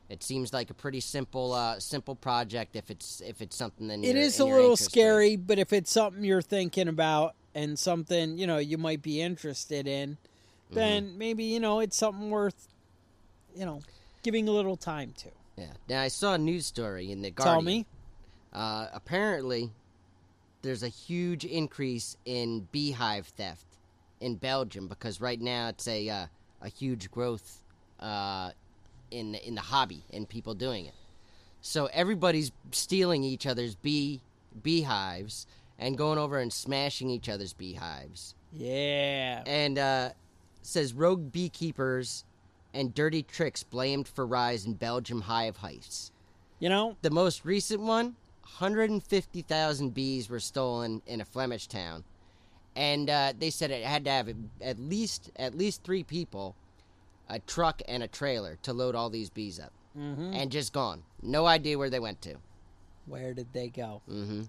It 0.09 0.22
seems 0.22 0.52
like 0.52 0.70
a 0.70 0.74
pretty 0.74 1.00
simple, 1.00 1.52
uh, 1.52 1.80
simple 1.80 2.14
project 2.14 2.76
if 2.76 2.90
it's 2.90 3.20
if 3.20 3.40
it's 3.40 3.57
something 3.57 3.88
that 3.88 4.05
it 4.05 4.16
is 4.16 4.38
a 4.38 4.44
little 4.44 4.76
scary 4.76 5.36
but 5.36 5.59
if 5.59 5.72
it's 5.72 5.90
something 5.90 6.22
you're 6.24 6.42
thinking 6.42 6.88
about 6.88 7.34
and 7.55 7.78
something 7.78 8.36
you 8.36 8.46
know 8.46 8.59
you 8.59 8.76
might 8.78 9.02
be 9.02 9.20
interested 9.20 9.86
in 9.86 10.18
Mm-hmm. 10.66 10.74
then 10.76 11.18
maybe 11.18 11.44
you 11.44 11.61
know 11.61 11.80
it's 11.80 11.96
something 11.96 12.30
worth 12.30 12.68
you 13.55 13.64
know 13.66 13.80
giving 14.22 14.48
a 14.48 14.50
little 14.50 14.76
time 14.76 15.12
to. 15.18 15.28
Yeah. 15.57 15.72
Now 15.88 16.00
I 16.02 16.09
saw 16.09 16.34
a 16.34 16.38
news 16.38 16.66
story 16.66 17.11
in 17.12 17.22
the 17.22 17.30
Guardian. 17.30 17.55
tell 17.55 17.62
me 17.62 17.86
Uh, 18.52 18.88
apparently, 18.92 19.70
there's 20.62 20.82
a 20.82 20.88
huge 20.88 21.44
increase 21.44 22.16
in 22.24 22.68
beehive 22.72 23.26
theft 23.28 23.66
in 24.25 24.37
Belgium 24.37 24.89
because 24.89 25.20
right 25.20 25.41
now 25.41 25.68
it's 25.68 25.87
a 25.87 26.09
uh, 26.09 26.27
a 26.62 26.68
huge 26.68 27.11
growth 27.11 27.62
uh, 28.01 28.51
in 29.11 29.35
in 29.35 29.55
the 29.55 29.61
hobby 29.61 30.03
and 30.12 30.29
people 30.29 30.55
doing 30.55 30.87
it. 30.87 30.95
So 31.61 31.87
everybody's 31.93 32.51
stealing 32.72 33.22
each 33.22 33.47
other's 33.47 33.75
bee 33.75 34.20
beehives 34.62 35.47
and 35.79 35.99
going 35.99 36.18
over 36.18 36.39
and 36.39 36.53
smashing 36.53 37.11
each 37.11 37.29
other's 37.29 37.53
beehives. 37.53 38.35
yeah 38.53 39.43
And 39.47 39.79
uh, 39.79 40.11
says 40.62 40.95
rogue 40.95 41.33
beekeepers 41.33 42.25
and 42.72 42.95
dirty 42.95 43.22
tricks 43.22 43.62
blamed 43.62 44.09
for 44.09 44.27
rise 44.27 44.64
in 44.64 44.75
Belgium 44.75 45.22
hive 45.22 45.59
heists. 45.59 46.11
You 46.61 46.68
know, 46.68 46.97
The 47.03 47.11
most 47.11 47.45
recent 47.45 47.83
one, 47.83 48.16
150,000 48.43 49.93
bees 49.95 50.29
were 50.29 50.41
stolen 50.41 51.03
in 51.07 51.20
a 51.20 51.25
Flemish 51.25 51.66
town, 51.66 52.05
and 52.77 53.09
uh, 53.11 53.33
they 53.39 53.51
said 53.51 53.70
it 53.70 53.85
had 53.85 54.05
to 54.05 54.11
have 54.11 54.29
at 54.61 54.79
least 54.79 55.31
at 55.37 55.57
least 55.57 55.83
three 55.85 56.03
people, 56.03 56.55
a 57.29 57.39
truck 57.39 57.83
and 57.89 58.03
a 58.03 58.09
trailer 58.09 58.59
to 58.62 58.72
load 58.72 58.95
all 58.95 59.11
these 59.11 59.31
bees 59.31 59.59
up, 59.61 59.72
hmm 59.95 60.33
and 60.35 60.51
just 60.51 60.72
gone. 60.72 61.03
No 61.22 61.47
idea 61.47 61.79
where 61.79 61.91
they 61.91 62.01
went 62.01 62.20
to. 62.22 62.35
where 63.07 63.35
did 63.35 63.53
they 63.53 63.68
go? 63.68 64.01
Mm-hmm. 64.11 64.43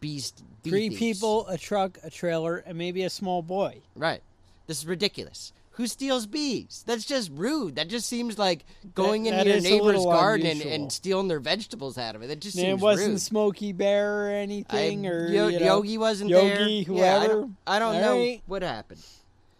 Bees. 0.00 0.32
bee 0.62 0.70
Three 0.70 0.88
thieves. 0.88 0.98
people, 0.98 1.46
a 1.48 1.56
truck, 1.58 1.98
a 2.02 2.10
trailer, 2.10 2.56
and 2.58 2.76
maybe 2.76 3.02
a 3.04 3.10
small 3.10 3.42
boy. 3.42 3.80
Right. 3.94 4.22
This 4.66 4.78
is 4.78 4.86
ridiculous. 4.86 5.52
Who 5.76 5.86
steals 5.86 6.26
bees? 6.26 6.82
That's 6.86 7.04
just 7.04 7.30
rude. 7.32 7.76
That 7.76 7.88
just 7.88 8.08
seems 8.08 8.38
like 8.38 8.64
going 8.94 9.24
That- 9.24 9.46
into 9.46 9.60
that 9.60 9.62
your 9.62 9.70
neighbor's 9.78 10.04
garden 10.04 10.46
and, 10.46 10.62
and 10.62 10.92
stealing 10.92 11.28
their 11.28 11.38
vegetables 11.40 11.98
out 11.98 12.16
of 12.16 12.22
it. 12.22 12.28
That 12.28 12.40
just 12.40 12.56
And 12.56 12.64
seems 12.66 12.80
it 12.80 12.84
wasn't 12.84 13.08
rude. 13.12 13.20
Smokey 13.20 13.72
Bear 13.72 14.26
or 14.26 14.30
I- 14.30 14.34
anything, 14.36 15.06
or 15.06 15.28
Yo- 15.28 15.48
you 15.48 15.60
know, 15.60 15.66
Yogi 15.66 15.98
wasn't 15.98 16.30
there. 16.30 16.60
Yogi, 16.68 16.86
Yeah, 16.90 17.18
I 17.20 17.26
don't, 17.26 17.56
I 17.66 17.78
don't 17.78 18.00
know 18.00 18.16
right. 18.18 18.42
what 18.46 18.62
happened, 18.62 19.02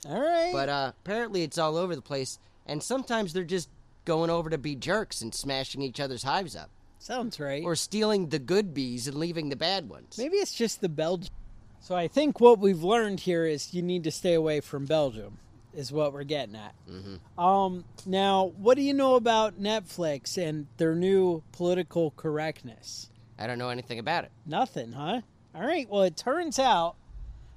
All 0.09 0.21
right. 0.21 0.53
but 0.55 0.69
uh, 0.71 0.93
apparently 1.05 1.43
it's 1.43 1.59
all 1.59 1.77
over 1.77 1.95
the 1.95 2.03
place. 2.03 2.39
And 2.65 2.83
sometimes 2.83 3.33
they're 3.35 3.45
just 3.45 3.69
going 4.07 4.31
over 4.31 4.49
to 4.51 4.59
be 4.59 4.75
jerks 4.75 5.21
and 5.21 5.35
smashing 5.35 5.83
each 5.83 6.01
other's 6.01 6.23
hives 6.23 6.57
up, 6.57 6.71
Sounds 6.99 7.39
right. 7.39 7.63
or 7.63 7.77
stealing 7.77 8.31
the 8.31 8.39
good 8.39 8.73
bees 8.73 9.07
and 9.07 9.19
leaving 9.19 9.51
the 9.51 9.57
bad 9.57 9.89
ones. 9.91 10.17
Maybe 10.17 10.39
it's 10.39 10.55
just 10.55 10.81
the 10.81 10.89
Belgium. 10.89 11.35
So 11.81 11.95
I 11.95 12.09
think 12.09 12.41
what 12.41 12.59
we've 12.59 12.83
learned 12.83 13.21
here 13.21 13.45
is 13.45 13.75
you 13.75 13.83
need 13.83 14.03
to 14.05 14.11
stay 14.11 14.33
away 14.35 14.61
from 14.61 14.87
Belgium, 14.87 15.39
is 15.77 15.93
what 15.93 16.13
we're 16.13 16.25
getting 16.25 16.57
at. 16.57 16.75
Mhm. 16.89 17.21
Um, 17.39 17.85
now, 18.07 18.47
what 18.57 18.77
do 18.77 18.83
you 18.83 18.95
know 18.95 19.15
about 19.15 19.61
Netflix 19.61 20.37
and 20.37 20.67
their 20.79 20.95
new 20.95 21.43
political 21.53 22.13
correctness? 22.13 23.11
I 23.39 23.47
don't 23.47 23.59
know 23.59 23.69
anything 23.69 23.99
about 23.99 24.25
it. 24.25 24.33
Nothing, 24.47 24.93
huh? 24.93 25.21
All 25.55 25.63
right. 25.67 25.89
Well, 25.89 26.03
it 26.03 26.17
turns 26.17 26.59
out 26.59 26.97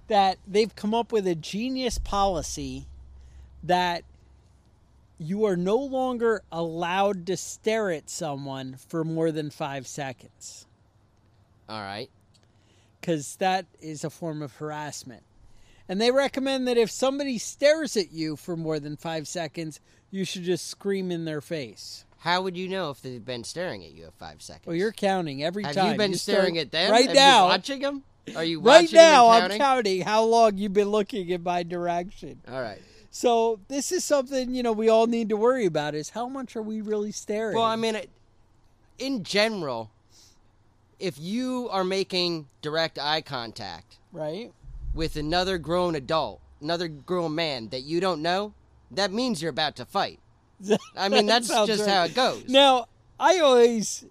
that 0.08 0.38
they've 0.46 0.76
come 0.76 0.94
up 0.94 1.12
with 1.12 1.26
a 1.28 1.36
genius 1.36 1.98
policy 1.98 2.88
that 3.64 4.04
you 5.18 5.46
are 5.46 5.56
no 5.58 5.78
longer 5.78 6.44
allowed 6.52 7.26
to 7.28 7.38
stare 7.38 7.92
at 7.92 8.10
someone 8.10 8.76
for 8.88 9.04
more 9.04 9.32
than 9.32 9.50
five 9.50 9.86
seconds 9.86 10.66
All 11.68 11.82
right. 11.82 12.10
because 13.00 13.36
that 13.38 13.66
is 13.82 14.04
a 14.04 14.10
form 14.10 14.42
of 14.42 14.56
harassment. 14.56 15.24
And 15.90 16.00
they 16.00 16.12
recommend 16.12 16.68
that 16.68 16.78
if 16.78 16.92
somebody 16.92 17.40
stares 17.40 17.98
at 17.98 18.12
you 18.12 18.36
for 18.36 18.56
more 18.56 18.80
than 18.80 18.96
five 18.96 19.28
seconds, 19.28 19.80
you 20.12 20.24
should 20.24 20.44
just 20.44 20.68
scream 20.68 21.12
in 21.12 21.26
their 21.26 21.42
face. 21.42 22.06
How 22.20 22.44
would 22.44 22.56
you 22.56 22.70
know 22.70 22.92
if 22.92 23.02
they've 23.02 23.24
been 23.26 23.44
staring 23.44 23.84
at 23.84 23.92
you 23.92 24.06
for 24.06 24.12
five 24.12 24.42
seconds? 24.44 24.68
Well, 24.68 24.76
you're 24.76 24.92
counting 24.92 25.44
every 25.44 25.64
Have 25.64 25.74
time. 25.76 25.92
you 25.94 25.98
been 25.98 26.14
start- 26.14 26.38
staring 26.38 26.58
at 26.60 26.72
them? 26.72 26.92
right 26.92 27.08
Have 27.08 27.16
now? 27.16 27.44
You 27.46 27.50
watching 27.50 27.80
them? 27.82 28.04
Are 28.36 28.44
you 28.44 28.60
right 28.60 28.84
watching 28.84 29.00
'em 29.00 29.04
and 29.04 29.12
now, 29.14 29.30
I'm 29.30 29.42
counting? 29.42 29.58
counting 29.58 30.02
how 30.02 30.24
long 30.24 30.58
you've 30.58 30.74
been 30.74 30.90
looking 30.90 31.28
in 31.30 31.42
my 31.42 31.64
direction. 31.64 32.40
All 32.48 32.62
right. 32.62 32.82
So 33.10 33.60
this 33.70 33.92
is 33.92 34.04
something 34.04 34.54
you 34.54 34.62
know 34.62 34.72
we 34.74 34.88
all 34.90 35.08
need 35.08 35.30
to 35.30 35.38
worry 35.38 35.66
about: 35.66 35.96
is 35.96 36.12
how 36.12 36.28
much 36.30 36.56
are 36.56 36.62
we 36.62 36.82
really 36.82 37.12
staring? 37.12 37.56
Well, 37.56 37.66
I 37.66 37.76
mean, 37.76 37.96
it, 37.96 38.12
in 39.00 39.24
general, 39.24 39.90
if 41.00 41.18
you 41.18 41.70
are 41.72 41.84
making 41.84 42.48
direct 42.62 43.00
eye 43.00 43.22
contact 43.22 43.98
right? 44.12 44.52
With 44.94 45.16
another 45.16 45.58
grown 45.58 45.96
adult, 45.96 46.42
another 46.62 46.88
grown 46.88 47.36
man 47.36 47.70
that 47.70 47.82
you 47.82 48.00
don't 48.00 48.22
know, 48.22 48.54
that 48.92 49.12
means 49.12 49.42
you're 49.42 49.50
about 49.52 49.76
to 49.78 49.86
fight. 49.86 50.20
I 50.98 51.10
mean, 51.10 51.26
that's 51.26 51.48
just 51.48 51.86
right. 51.86 51.90
how 51.90 52.04
it 52.04 52.16
goes. 52.16 52.44
Now, 52.48 52.88
I 53.20 53.40
always 53.40 54.06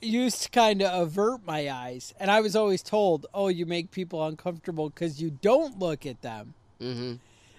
used 0.00 0.42
to 0.42 0.50
kind 0.50 0.82
of 0.82 1.08
avert 1.08 1.44
my 1.46 1.70
eyes, 1.70 2.12
and 2.18 2.30
I 2.30 2.40
was 2.40 2.56
always 2.56 2.82
told, 2.82 3.26
"Oh, 3.32 3.48
you 3.48 3.66
make 3.66 3.90
people 3.90 4.24
uncomfortable 4.26 4.90
because 4.90 5.22
you 5.22 5.30
don't 5.30 5.78
look 5.78 6.04
at 6.04 6.22
them." 6.22 6.54
hmm 6.80 7.14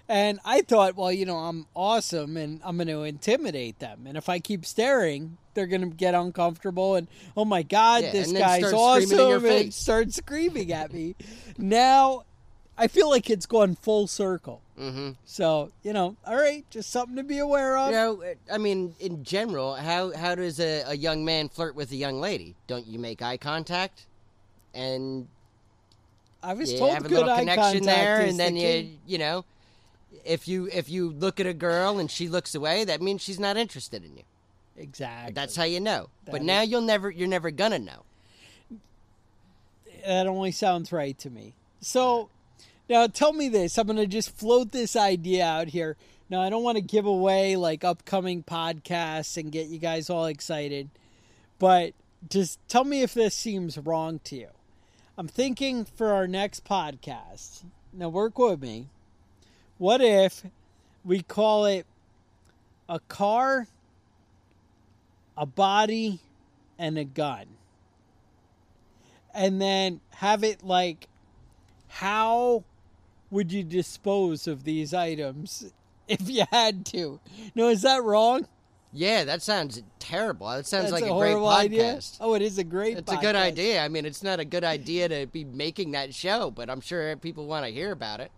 And 0.08 0.38
I 0.44 0.60
thought, 0.60 0.96
well, 0.96 1.10
you 1.10 1.24
know, 1.24 1.38
I'm 1.38 1.66
awesome, 1.74 2.36
and 2.36 2.60
I'm 2.62 2.76
going 2.76 2.88
to 2.88 3.02
intimidate 3.02 3.78
them. 3.78 4.06
And 4.06 4.16
if 4.18 4.28
I 4.28 4.38
keep 4.38 4.66
staring, 4.66 5.38
they're 5.54 5.66
going 5.66 5.88
to 5.88 5.96
get 5.96 6.14
uncomfortable, 6.14 6.96
and 6.96 7.08
oh 7.36 7.44
my 7.44 7.62
god, 7.62 8.02
Yeah, 8.04 8.12
this 8.12 8.32
guy's 8.32 8.72
awesome, 8.72 9.46
and 9.46 9.74
start 9.74 10.12
screaming 10.12 10.72
at 10.72 10.92
me. 10.92 11.14
now, 11.56 12.24
I 12.76 12.88
feel 12.88 13.08
like 13.08 13.30
it's 13.30 13.46
gone 13.46 13.76
full 13.76 14.06
circle. 14.06 14.60
hmm 14.76 15.10
So 15.24 15.70
you 15.82 15.92
know, 15.92 16.16
all 16.26 16.36
right, 16.36 16.64
just 16.70 16.90
something 16.90 17.16
to 17.16 17.22
be 17.22 17.38
aware 17.38 17.76
of. 17.78 17.86
You 17.90 17.92
know, 17.96 18.24
I 18.52 18.58
mean, 18.58 18.94
in 18.98 19.22
general, 19.24 19.74
how 19.74 20.12
how 20.14 20.34
does 20.34 20.58
a, 20.60 20.82
a 20.86 20.94
young 20.96 21.24
man 21.24 21.48
flirt 21.48 21.74
with 21.76 21.92
a 21.92 21.96
young 21.96 22.20
lady? 22.20 22.56
Don't 22.66 22.86
you 22.86 22.98
make 22.98 23.22
eye 23.22 23.36
contact? 23.36 24.06
And 24.74 25.28
I 26.42 26.54
was 26.54 26.72
you 26.72 26.78
told 26.78 26.94
have 26.94 27.06
a 27.06 27.08
good 27.08 27.18
little 27.26 27.36
connection 27.36 27.84
there, 27.84 28.20
and 28.20 28.38
then 28.38 28.54
the 28.54 28.60
you 28.60 28.66
key. 28.82 28.98
you 29.06 29.18
know, 29.18 29.44
if 30.24 30.48
you 30.48 30.68
if 30.72 30.88
you 30.90 31.10
look 31.10 31.38
at 31.38 31.46
a 31.46 31.54
girl 31.54 31.98
and 32.00 32.10
she 32.10 32.28
looks 32.28 32.54
away, 32.56 32.84
that 32.84 33.00
means 33.00 33.22
she's 33.22 33.38
not 33.38 33.56
interested 33.56 34.04
in 34.04 34.16
you. 34.16 34.24
Exactly. 34.76 35.32
That's 35.32 35.56
how 35.56 35.64
you 35.64 35.80
know. 35.80 36.08
That 36.24 36.32
but 36.32 36.40
is- 36.40 36.46
now 36.46 36.62
you'll 36.62 36.80
never 36.82 37.10
you're 37.10 37.28
never 37.28 37.50
gonna 37.50 37.78
know. 37.78 38.04
that 40.06 40.26
only 40.26 40.52
sounds 40.52 40.92
right 40.92 41.16
to 41.18 41.30
me. 41.30 41.54
So 41.80 42.28
now 42.88 43.06
tell 43.06 43.32
me 43.32 43.48
this. 43.48 43.78
I'm 43.78 43.86
going 43.86 43.96
to 43.96 44.06
just 44.06 44.36
float 44.36 44.72
this 44.72 44.96
idea 44.96 45.44
out 45.46 45.68
here. 45.68 45.96
Now 46.28 46.42
I 46.42 46.50
don't 46.50 46.62
want 46.62 46.76
to 46.76 46.82
give 46.82 47.06
away 47.06 47.56
like 47.56 47.84
upcoming 47.84 48.42
podcasts 48.42 49.36
and 49.36 49.52
get 49.52 49.68
you 49.68 49.78
guys 49.78 50.10
all 50.10 50.26
excited, 50.26 50.88
but 51.58 51.92
just 52.28 52.58
tell 52.68 52.84
me 52.84 53.02
if 53.02 53.14
this 53.14 53.34
seems 53.34 53.78
wrong 53.78 54.20
to 54.24 54.36
you. 54.36 54.48
I'm 55.16 55.28
thinking 55.28 55.84
for 55.84 56.12
our 56.12 56.26
next 56.26 56.64
podcast. 56.64 57.64
Now 57.92 58.08
work 58.08 58.38
with 58.38 58.60
me. 58.60 58.88
What 59.78 60.00
if 60.00 60.42
we 61.04 61.22
call 61.22 61.66
it 61.66 61.86
a 62.88 63.00
car, 63.00 63.68
a 65.36 65.46
body, 65.46 66.20
and 66.78 66.98
a 66.98 67.04
gun? 67.04 67.46
and 69.34 69.60
then 69.60 70.00
have 70.10 70.44
it 70.44 70.64
like 70.64 71.08
how 71.88 72.64
would 73.30 73.52
you 73.52 73.64
dispose 73.64 74.46
of 74.46 74.64
these 74.64 74.94
items 74.94 75.72
if 76.08 76.30
you 76.30 76.44
had 76.50 76.86
to 76.86 77.20
no 77.54 77.68
is 77.68 77.82
that 77.82 78.02
wrong 78.02 78.46
Yeah, 78.96 79.24
that 79.24 79.42
sounds 79.42 79.82
terrible. 79.98 80.46
That 80.50 80.66
sounds 80.66 80.92
That's 80.92 81.02
like 81.02 81.10
a, 81.10 81.14
a 81.14 81.18
great 81.18 81.34
podcast. 81.34 81.58
idea 81.58 82.00
oh 82.20 82.34
it 82.34 82.42
is 82.42 82.58
a 82.58 82.64
great 82.64 82.96
idea. 82.96 82.98
It's 82.98 83.12
a 83.12 83.16
good 83.16 83.34
idea. 83.34 83.84
I 83.84 83.88
mean, 83.88 84.06
it's 84.06 84.22
not 84.22 84.38
a 84.38 84.44
good 84.44 84.62
idea 84.62 85.08
to 85.08 85.26
be 85.26 85.42
making 85.42 85.90
that 85.92 86.14
show, 86.14 86.52
but 86.52 86.70
I'm 86.70 86.80
sure 86.80 87.16
people 87.16 87.46
want 87.46 87.66
to 87.66 87.72
hear 87.72 87.90
about 87.90 88.20
it. 88.20 88.30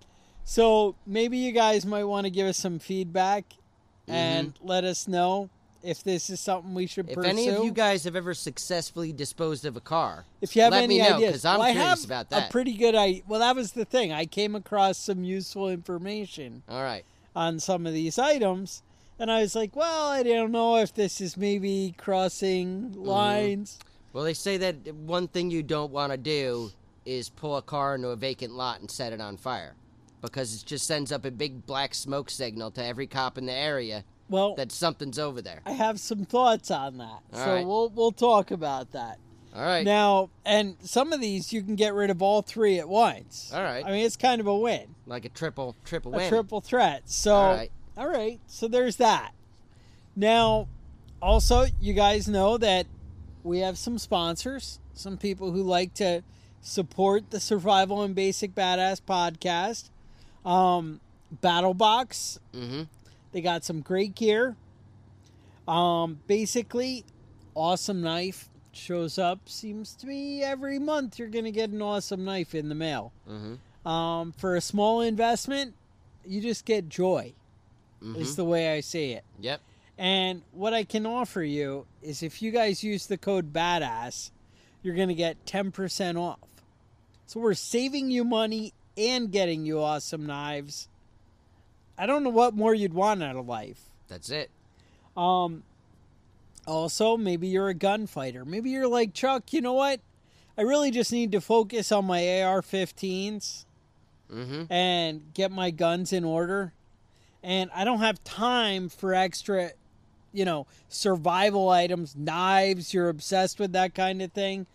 so 0.44 0.97
maybe 1.07 1.36
you 1.36 1.53
guys 1.53 1.84
might 1.84 2.05
want 2.05 2.24
to 2.24 2.30
give 2.30 2.47
us 2.47 2.57
some 2.57 2.78
feedback 2.78 3.44
mm-hmm. 3.51 4.12
and 4.12 4.55
let 4.62 4.84
us 4.84 5.07
know 5.07 5.51
if 5.83 6.03
this 6.03 6.31
is 6.31 6.41
something 6.41 6.74
we 6.74 6.87
should. 6.87 7.09
If 7.09 7.16
pursue 7.16 7.29
any 7.29 7.49
of 7.49 7.64
you 7.64 7.70
guys 7.70 8.05
have 8.05 8.16
ever 8.16 8.35
successfully 8.35 9.12
disposed 9.12 9.64
of 9.64 9.77
a 9.77 9.81
car, 9.81 10.24
if 10.41 10.57
you 10.57 10.62
have 10.62 10.72
let 10.72 10.85
any 10.85 10.99
me 10.99 11.09
know, 11.09 11.16
ideas 11.16 11.45
I'm 11.45 11.59
well, 11.61 11.72
curious 11.72 12.05
about 12.05 12.27
a 12.27 12.31
that. 12.31 12.51
pretty 12.51 12.74
good 12.74 12.95
idea 12.95 13.22
well 13.29 13.41
that 13.41 13.55
was 13.57 13.72
the 13.72 13.85
thing 13.85 14.12
i 14.12 14.24
came 14.27 14.55
across 14.55 14.99
some 14.99 15.24
useful 15.24 15.68
information 15.68 16.62
all 16.68 16.83
right. 16.83 17.05
on 17.35 17.59
some 17.61 17.87
of 17.87 17.93
these 17.93 18.18
items. 18.18 18.83
And 19.18 19.31
I 19.33 19.41
was 19.41 19.55
like, 19.57 19.74
well, 19.74 20.09
I 20.09 20.22
don't 20.22 20.53
know 20.53 20.77
if 20.77 20.93
this 20.95 21.22
is 21.22 21.39
maybe 21.39 21.95
crossing 21.97 22.91
Mm-hmm. 22.91 23.03
lines. 23.03 23.79
Well, 24.12 24.24
they 24.24 24.35
say 24.35 24.59
that 24.59 24.95
one 24.95 25.27
thing 25.29 25.51
you 25.51 25.62
don't 25.62 25.91
want 25.91 26.12
to 26.12 26.18
do 26.18 26.70
is 27.07 27.31
pull 27.31 27.57
a 27.57 27.62
car 27.62 27.95
into 27.95 28.09
a 28.09 28.16
vacant 28.16 28.53
lot 28.53 28.81
and 28.81 28.91
set 28.91 29.14
it 29.14 29.20
on 29.22 29.39
fire. 29.39 29.74
Because 30.20 30.55
it 30.55 30.66
just 30.66 30.87
sends 30.87 31.12
up 31.12 31.24
a 31.24 31.31
big 31.31 31.64
black 31.66 31.95
smoke 31.95 32.29
signal 32.29 32.70
to 32.72 32.85
every 32.85 33.07
cop 33.07 33.39
in 33.39 33.47
the 33.47 33.55
area 33.55 34.05
Well, 34.29 34.55
that 34.57 34.72
something's 34.72 35.18
over 35.18 35.41
there. 35.41 35.61
I 35.64 35.72
have 35.72 36.01
some 36.01 36.24
thoughts 36.24 36.70
on 36.70 36.99
that. 36.99 37.05
All 37.05 37.22
so 37.33 37.55
right. 37.55 37.66
we'll 37.66 37.89
we'll 37.91 38.12
talk 38.12 38.51
about 38.51 38.93
that. 38.93 39.18
All 39.55 39.62
right. 39.62 39.85
Now, 39.85 40.31
and 40.45 40.77
some 40.83 41.12
of 41.12 41.20
these 41.20 41.53
you 41.53 41.62
can 41.62 41.77
get 41.77 41.95
rid 41.95 42.11
of 42.11 42.20
all 42.22 42.43
three 42.43 42.79
at 42.79 42.89
once. 42.89 43.51
All 43.55 43.62
right. 43.62 43.85
I 43.85 43.91
mean, 43.91 44.05
it's 44.05 44.16
kind 44.16 44.41
of 44.41 44.47
a 44.47 44.57
win. 44.57 44.95
like 45.07 45.24
a 45.24 45.29
triple 45.31 45.77
triple 45.85 46.12
A 46.14 46.18
win. 46.18 46.29
triple 46.29 46.61
threat. 46.61 47.03
So 47.09 47.35
All 47.35 47.55
right. 47.55 47.70
all 47.97 48.09
right, 48.09 48.39
so 48.47 48.68
there's 48.68 48.97
that. 48.97 49.33
Now, 50.14 50.68
also, 51.22 51.66
you 51.81 51.93
guys 51.95 52.27
know 52.29 52.59
that 52.59 52.87
we 53.45 53.61
have 53.61 53.79
some 53.79 53.97
sponsors, 53.99 54.81
some 54.93 55.16
people 55.16 55.53
who 55.53 55.62
like 55.62 55.95
to 55.95 56.22
support 56.61 57.31
the 57.31 57.39
Survival 57.41 58.03
and 58.03 58.14
Basic 58.14 58.55
Badass 58.55 59.01
podcast. 59.01 59.91
Um, 60.45 61.01
BattlBox, 61.43 62.39
Mm-hmm. 62.55 62.83
They 63.33 63.41
got 63.41 63.64
some 63.64 63.81
great 63.81 64.14
gear. 64.14 64.57
Um, 65.68 66.20
basically, 66.27 67.05
awesome 67.55 68.01
knife 68.01 68.49
shows 68.72 69.18
up. 69.18 69.49
Seems 69.49 69.95
to 69.97 70.07
be 70.07 70.43
every 70.43 70.79
month 70.79 71.18
you're 71.18 71.29
gonna 71.29 71.51
get 71.51 71.70
an 71.70 71.83
awesome 71.83 72.24
knife 72.24 72.55
in 72.55 72.68
the 72.68 72.74
mail. 72.74 73.12
Mm-hmm. 73.29 73.89
Um, 73.89 74.33
for 74.33 74.57
a 74.57 74.61
small 74.61 75.01
investment, 75.01 75.74
you 76.24 76.41
just 76.41 76.64
get 76.64 76.89
joy. 76.89 77.35
is 78.03 78.37
the 78.37 78.45
way 78.45 78.72
I 78.72 78.81
see 78.81 79.12
it. 79.12 79.24
Yep. 79.41 79.61
And 79.99 80.43
what 80.53 80.74
I 80.74 80.85
can 80.85 81.07
offer 81.07 81.43
you 81.43 81.87
is 82.03 82.22
if 82.22 82.43
you 82.43 82.51
guys 82.51 82.85
use 82.85 83.07
the 83.07 83.16
code 83.16 83.53
BADASS, 83.53 84.31
you're 84.83 84.95
going 84.95 85.09
to 85.09 85.14
get 85.14 85.45
10% 85.47 86.20
off. 86.20 86.39
So 87.27 87.41
we're 87.41 87.55
saving 87.55 88.11
you 88.11 88.22
money 88.22 88.72
and 88.97 89.33
getting 89.33 89.64
you 89.64 89.81
awesome 89.81 90.27
knives. 90.27 90.89
I 91.99 92.07
don't 92.07 92.22
know 92.24 92.30
what 92.30 92.55
more 92.55 92.74
you'd 92.74 92.94
want 92.94 93.22
out 93.22 93.36
of 93.36 93.47
life. 93.47 93.80
That's 94.09 94.30
it. 94.30 94.51
Um, 95.16 95.62
also, 96.66 97.16
maybe 97.16 97.49
you're 97.49 97.68
a 97.68 97.74
gunfighter. 97.74 98.44
Maybe 98.44 98.70
you're 98.70 98.88
like 98.88 99.14
Chuck. 99.14 99.53
You 99.53 99.61
know 99.62 99.72
what? 99.72 100.01
I 100.59 100.62
really 100.62 100.90
just 100.90 101.12
need 101.12 101.32
to 101.32 101.40
focus 101.40 101.92
on 101.92 102.05
my 102.07 102.42
AR-15s 102.42 103.64
Mm-hmm. 104.32 104.72
and 104.72 105.32
get 105.34 105.53
my 105.53 105.70
guns 105.70 106.12
in 106.12 106.24
order. 106.24 106.72
And 107.44 107.70
I 107.72 107.84
don't 107.84 108.01
have 108.01 108.24
time 108.24 108.88
for 108.88 109.14
extra, 109.14 109.70
you 110.32 110.44
know, 110.44 110.66
survival 110.88 111.68
items, 111.68 112.16
knives. 112.16 112.92
You're 112.92 113.09
obsessed 113.09 113.61
with 113.61 113.70
that 113.74 113.94
kind 113.94 114.20
of 114.20 114.32
thing. 114.32 114.66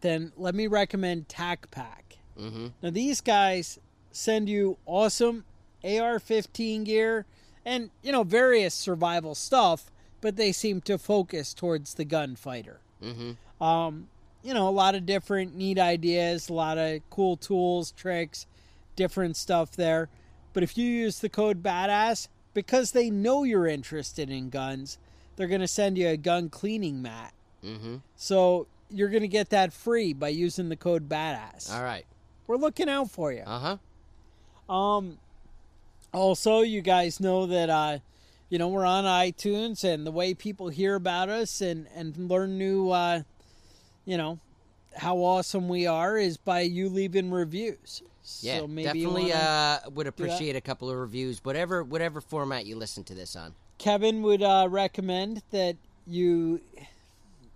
Then 0.00 0.32
let 0.36 0.56
me 0.56 0.66
recommend 0.66 1.28
TacPack. 1.28 2.16
Mm-hmm. 2.36 2.66
Now 2.82 2.90
these 2.90 3.20
guys 3.20 3.78
send 4.10 4.48
you 4.48 4.78
awesome 4.84 5.44
AR-15 5.84 6.84
gear 6.84 7.26
and 7.64 7.90
you 8.02 8.12
know 8.12 8.24
various 8.24 8.74
survival 8.74 9.34
stuff, 9.34 9.90
but 10.20 10.36
they 10.36 10.52
seem 10.52 10.80
to 10.82 10.98
focus 10.98 11.54
towards 11.54 11.94
the 11.94 12.04
gunfighter. 12.04 12.80
Mm-hmm. 13.02 13.62
Um, 13.62 14.08
you 14.42 14.54
know, 14.54 14.68
a 14.68 14.70
lot 14.70 14.94
of 14.94 15.06
different 15.06 15.54
neat 15.54 15.78
ideas, 15.78 16.48
a 16.48 16.52
lot 16.52 16.78
of 16.78 17.00
cool 17.10 17.36
tools, 17.36 17.92
tricks, 17.92 18.46
different 18.96 19.36
stuff 19.36 19.72
there. 19.72 20.08
But 20.52 20.62
if 20.62 20.76
you 20.76 20.86
use 20.86 21.20
the 21.20 21.28
code 21.28 21.62
BADASS, 21.62 22.28
because 22.54 22.92
they 22.92 23.08
know 23.08 23.44
you're 23.44 23.66
interested 23.66 24.30
in 24.30 24.50
guns, 24.50 24.98
they're 25.36 25.48
going 25.48 25.60
to 25.60 25.68
send 25.68 25.96
you 25.96 26.08
a 26.08 26.16
gun 26.16 26.48
cleaning 26.48 27.00
mat. 27.00 27.32
Mm-hmm. 27.64 27.96
So 28.16 28.66
you're 28.90 29.08
going 29.08 29.22
to 29.22 29.28
get 29.28 29.50
that 29.50 29.72
free 29.72 30.12
by 30.12 30.28
using 30.28 30.68
the 30.68 30.76
code 30.76 31.08
BADASS. 31.08 31.72
All 31.72 31.82
right. 31.82 32.04
We're 32.46 32.56
looking 32.56 32.88
out 32.88 33.10
for 33.10 33.32
you. 33.32 33.42
Uh 33.46 33.78
huh. 34.68 34.72
Um, 34.72 35.18
also, 36.12 36.60
you 36.60 36.80
guys 36.82 37.20
know 37.20 37.46
that 37.46 37.70
uh, 37.70 37.98
you 38.48 38.58
know 38.58 38.68
we're 38.68 38.84
on 38.84 39.04
iTunes, 39.04 39.84
and 39.84 40.06
the 40.06 40.10
way 40.12 40.34
people 40.34 40.68
hear 40.68 40.94
about 40.94 41.28
us 41.28 41.60
and 41.60 41.86
and 41.94 42.16
learn 42.16 42.58
new, 42.58 42.90
uh, 42.90 43.22
you 44.04 44.16
know, 44.16 44.38
how 44.96 45.16
awesome 45.18 45.68
we 45.68 45.86
are 45.86 46.16
is 46.18 46.36
by 46.36 46.60
you 46.60 46.88
leaving 46.88 47.30
reviews. 47.30 48.02
Yeah, 48.40 48.58
so 48.58 48.68
maybe 48.68 48.84
definitely 48.84 49.32
uh, 49.32 49.78
would 49.90 50.06
appreciate 50.06 50.54
a 50.54 50.60
couple 50.60 50.88
of 50.90 50.96
reviews, 50.96 51.40
whatever 51.44 51.82
whatever 51.82 52.20
format 52.20 52.66
you 52.66 52.76
listen 52.76 53.04
to 53.04 53.14
this 53.14 53.34
on. 53.34 53.54
Kevin 53.78 54.22
would 54.22 54.42
uh, 54.42 54.68
recommend 54.70 55.42
that 55.50 55.76
you 56.06 56.60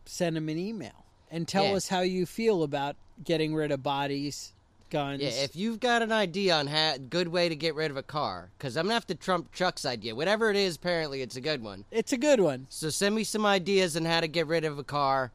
send 0.07 0.37
him 0.37 0.49
an 0.49 0.59
email 0.59 1.05
and 1.31 1.47
tell 1.47 1.65
Yeah. 1.67 1.73
us 1.75 1.89
how 1.89 2.01
you 2.01 2.27
feel 2.27 2.63
about 2.63 2.97
getting 3.23 3.55
rid 3.55 3.71
of 3.71 3.83
bodies, 3.83 4.53
guns. 4.91 5.23
Yeah, 5.23 5.29
if 5.29 5.57
you've 5.57 5.81
got 5.81 6.03
an 6.03 6.13
idea 6.13 6.55
on 6.55 6.67
how 6.67 6.97
good 6.97 7.29
way 7.29 7.49
to 7.49 7.57
get 7.57 7.75
rid 7.75 7.91
of 7.91 7.97
a 7.97 8.03
car, 8.03 8.51
because 8.57 8.77
I'm 8.77 8.85
gonna 8.85 8.95
have 8.95 9.07
to 9.09 9.15
trump 9.15 9.53
Chuck's 9.53 9.85
idea. 9.85 10.15
Whatever 10.15 10.51
it 10.51 10.57
is, 10.57 10.77
apparently 10.77 11.23
it's 11.23 11.37
a 11.37 11.41
good 11.41 11.63
one. 11.63 11.85
it's 11.91 12.13
a 12.13 12.19
good 12.19 12.41
one. 12.41 12.67
So 12.69 12.91
send 12.91 13.15
me 13.15 13.25
some 13.25 13.45
ideas 13.47 13.97
on 13.97 14.05
how 14.05 14.21
to 14.21 14.29
get 14.29 14.47
rid 14.47 14.65
of 14.65 14.79
a 14.79 14.85
car, 14.85 15.33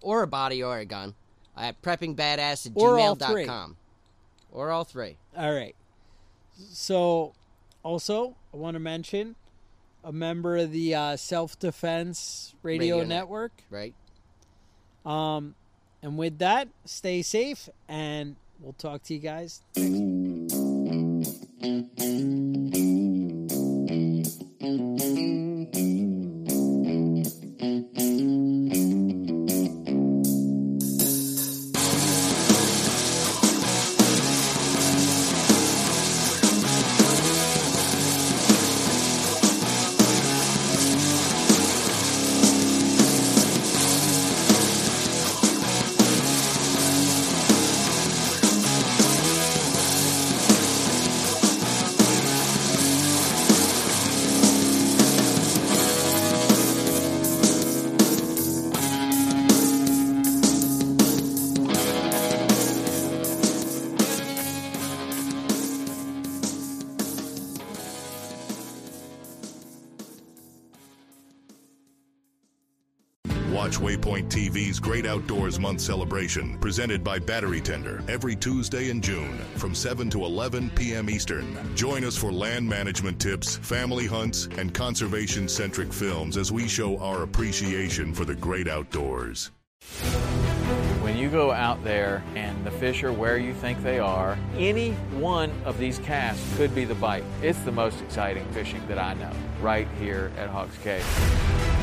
or 0.00 0.22
a 0.22 0.26
body, 0.26 0.62
or 0.62 0.78
a 0.78 0.84
gun, 0.84 1.14
at 1.56 1.80
preppingbadass 1.82 2.66
at 2.66 2.72
Or 2.74 2.98
all 2.98 3.14
three. 3.14 3.48
Or 4.52 4.70
all 4.70 4.84
three. 4.84 5.16
All 5.36 5.52
right. 5.52 5.74
So, 6.72 7.34
also, 7.82 8.36
I 8.54 8.56
want 8.56 8.74
to 8.74 8.80
mention 8.80 9.36
a 10.02 10.12
member 10.12 10.56
of 10.56 10.72
the 10.72 10.94
uh, 10.94 11.16
Self 11.16 11.58
Defense 11.58 12.54
Radio, 12.62 12.96
Radio 12.96 12.98
Net. 13.00 13.08
Network. 13.08 13.52
Right? 13.68 13.94
Um, 15.04 15.54
and 16.02 16.16
with 16.16 16.38
that, 16.38 16.68
stay 16.84 17.22
safe, 17.22 17.68
and 17.88 18.36
we'll 18.60 18.72
talk 18.74 19.02
to 19.04 19.14
you 19.14 19.20
guys. 19.20 19.62
Watch 24.66 25.15
TV's 74.56 74.80
Great 74.80 75.04
Outdoors 75.04 75.60
Month 75.60 75.82
celebration, 75.82 76.56
presented 76.60 77.04
by 77.04 77.18
Battery 77.18 77.60
Tender, 77.60 78.02
every 78.08 78.34
Tuesday 78.34 78.88
in 78.88 79.02
June 79.02 79.36
from 79.56 79.74
7 79.74 80.08
to 80.08 80.24
11 80.24 80.70
p.m. 80.70 81.10
Eastern. 81.10 81.58
Join 81.76 82.04
us 82.04 82.16
for 82.16 82.32
land 82.32 82.66
management 82.66 83.20
tips, 83.20 83.56
family 83.56 84.06
hunts, 84.06 84.48
and 84.56 84.72
conservation 84.72 85.46
centric 85.46 85.92
films 85.92 86.38
as 86.38 86.52
we 86.52 86.68
show 86.68 86.96
our 87.00 87.22
appreciation 87.22 88.14
for 88.14 88.24
the 88.24 88.34
great 88.34 88.66
outdoors. 88.66 89.50
When 91.02 91.18
you 91.18 91.28
go 91.28 91.52
out 91.52 91.84
there 91.84 92.24
and 92.34 92.64
the 92.64 92.70
fish 92.70 93.04
are 93.04 93.12
where 93.12 93.36
you 93.36 93.52
think 93.52 93.82
they 93.82 93.98
are, 93.98 94.38
any 94.56 94.92
one 95.18 95.52
of 95.66 95.76
these 95.76 95.98
casts 95.98 96.56
could 96.56 96.74
be 96.74 96.86
the 96.86 96.94
bite. 96.94 97.24
It's 97.42 97.58
the 97.58 97.72
most 97.72 98.00
exciting 98.00 98.46
fishing 98.52 98.80
that 98.88 98.98
I 98.98 99.12
know, 99.14 99.32
right 99.60 99.86
here 99.98 100.32
at 100.38 100.48
Hawks 100.48 100.78
Cave. 100.78 101.04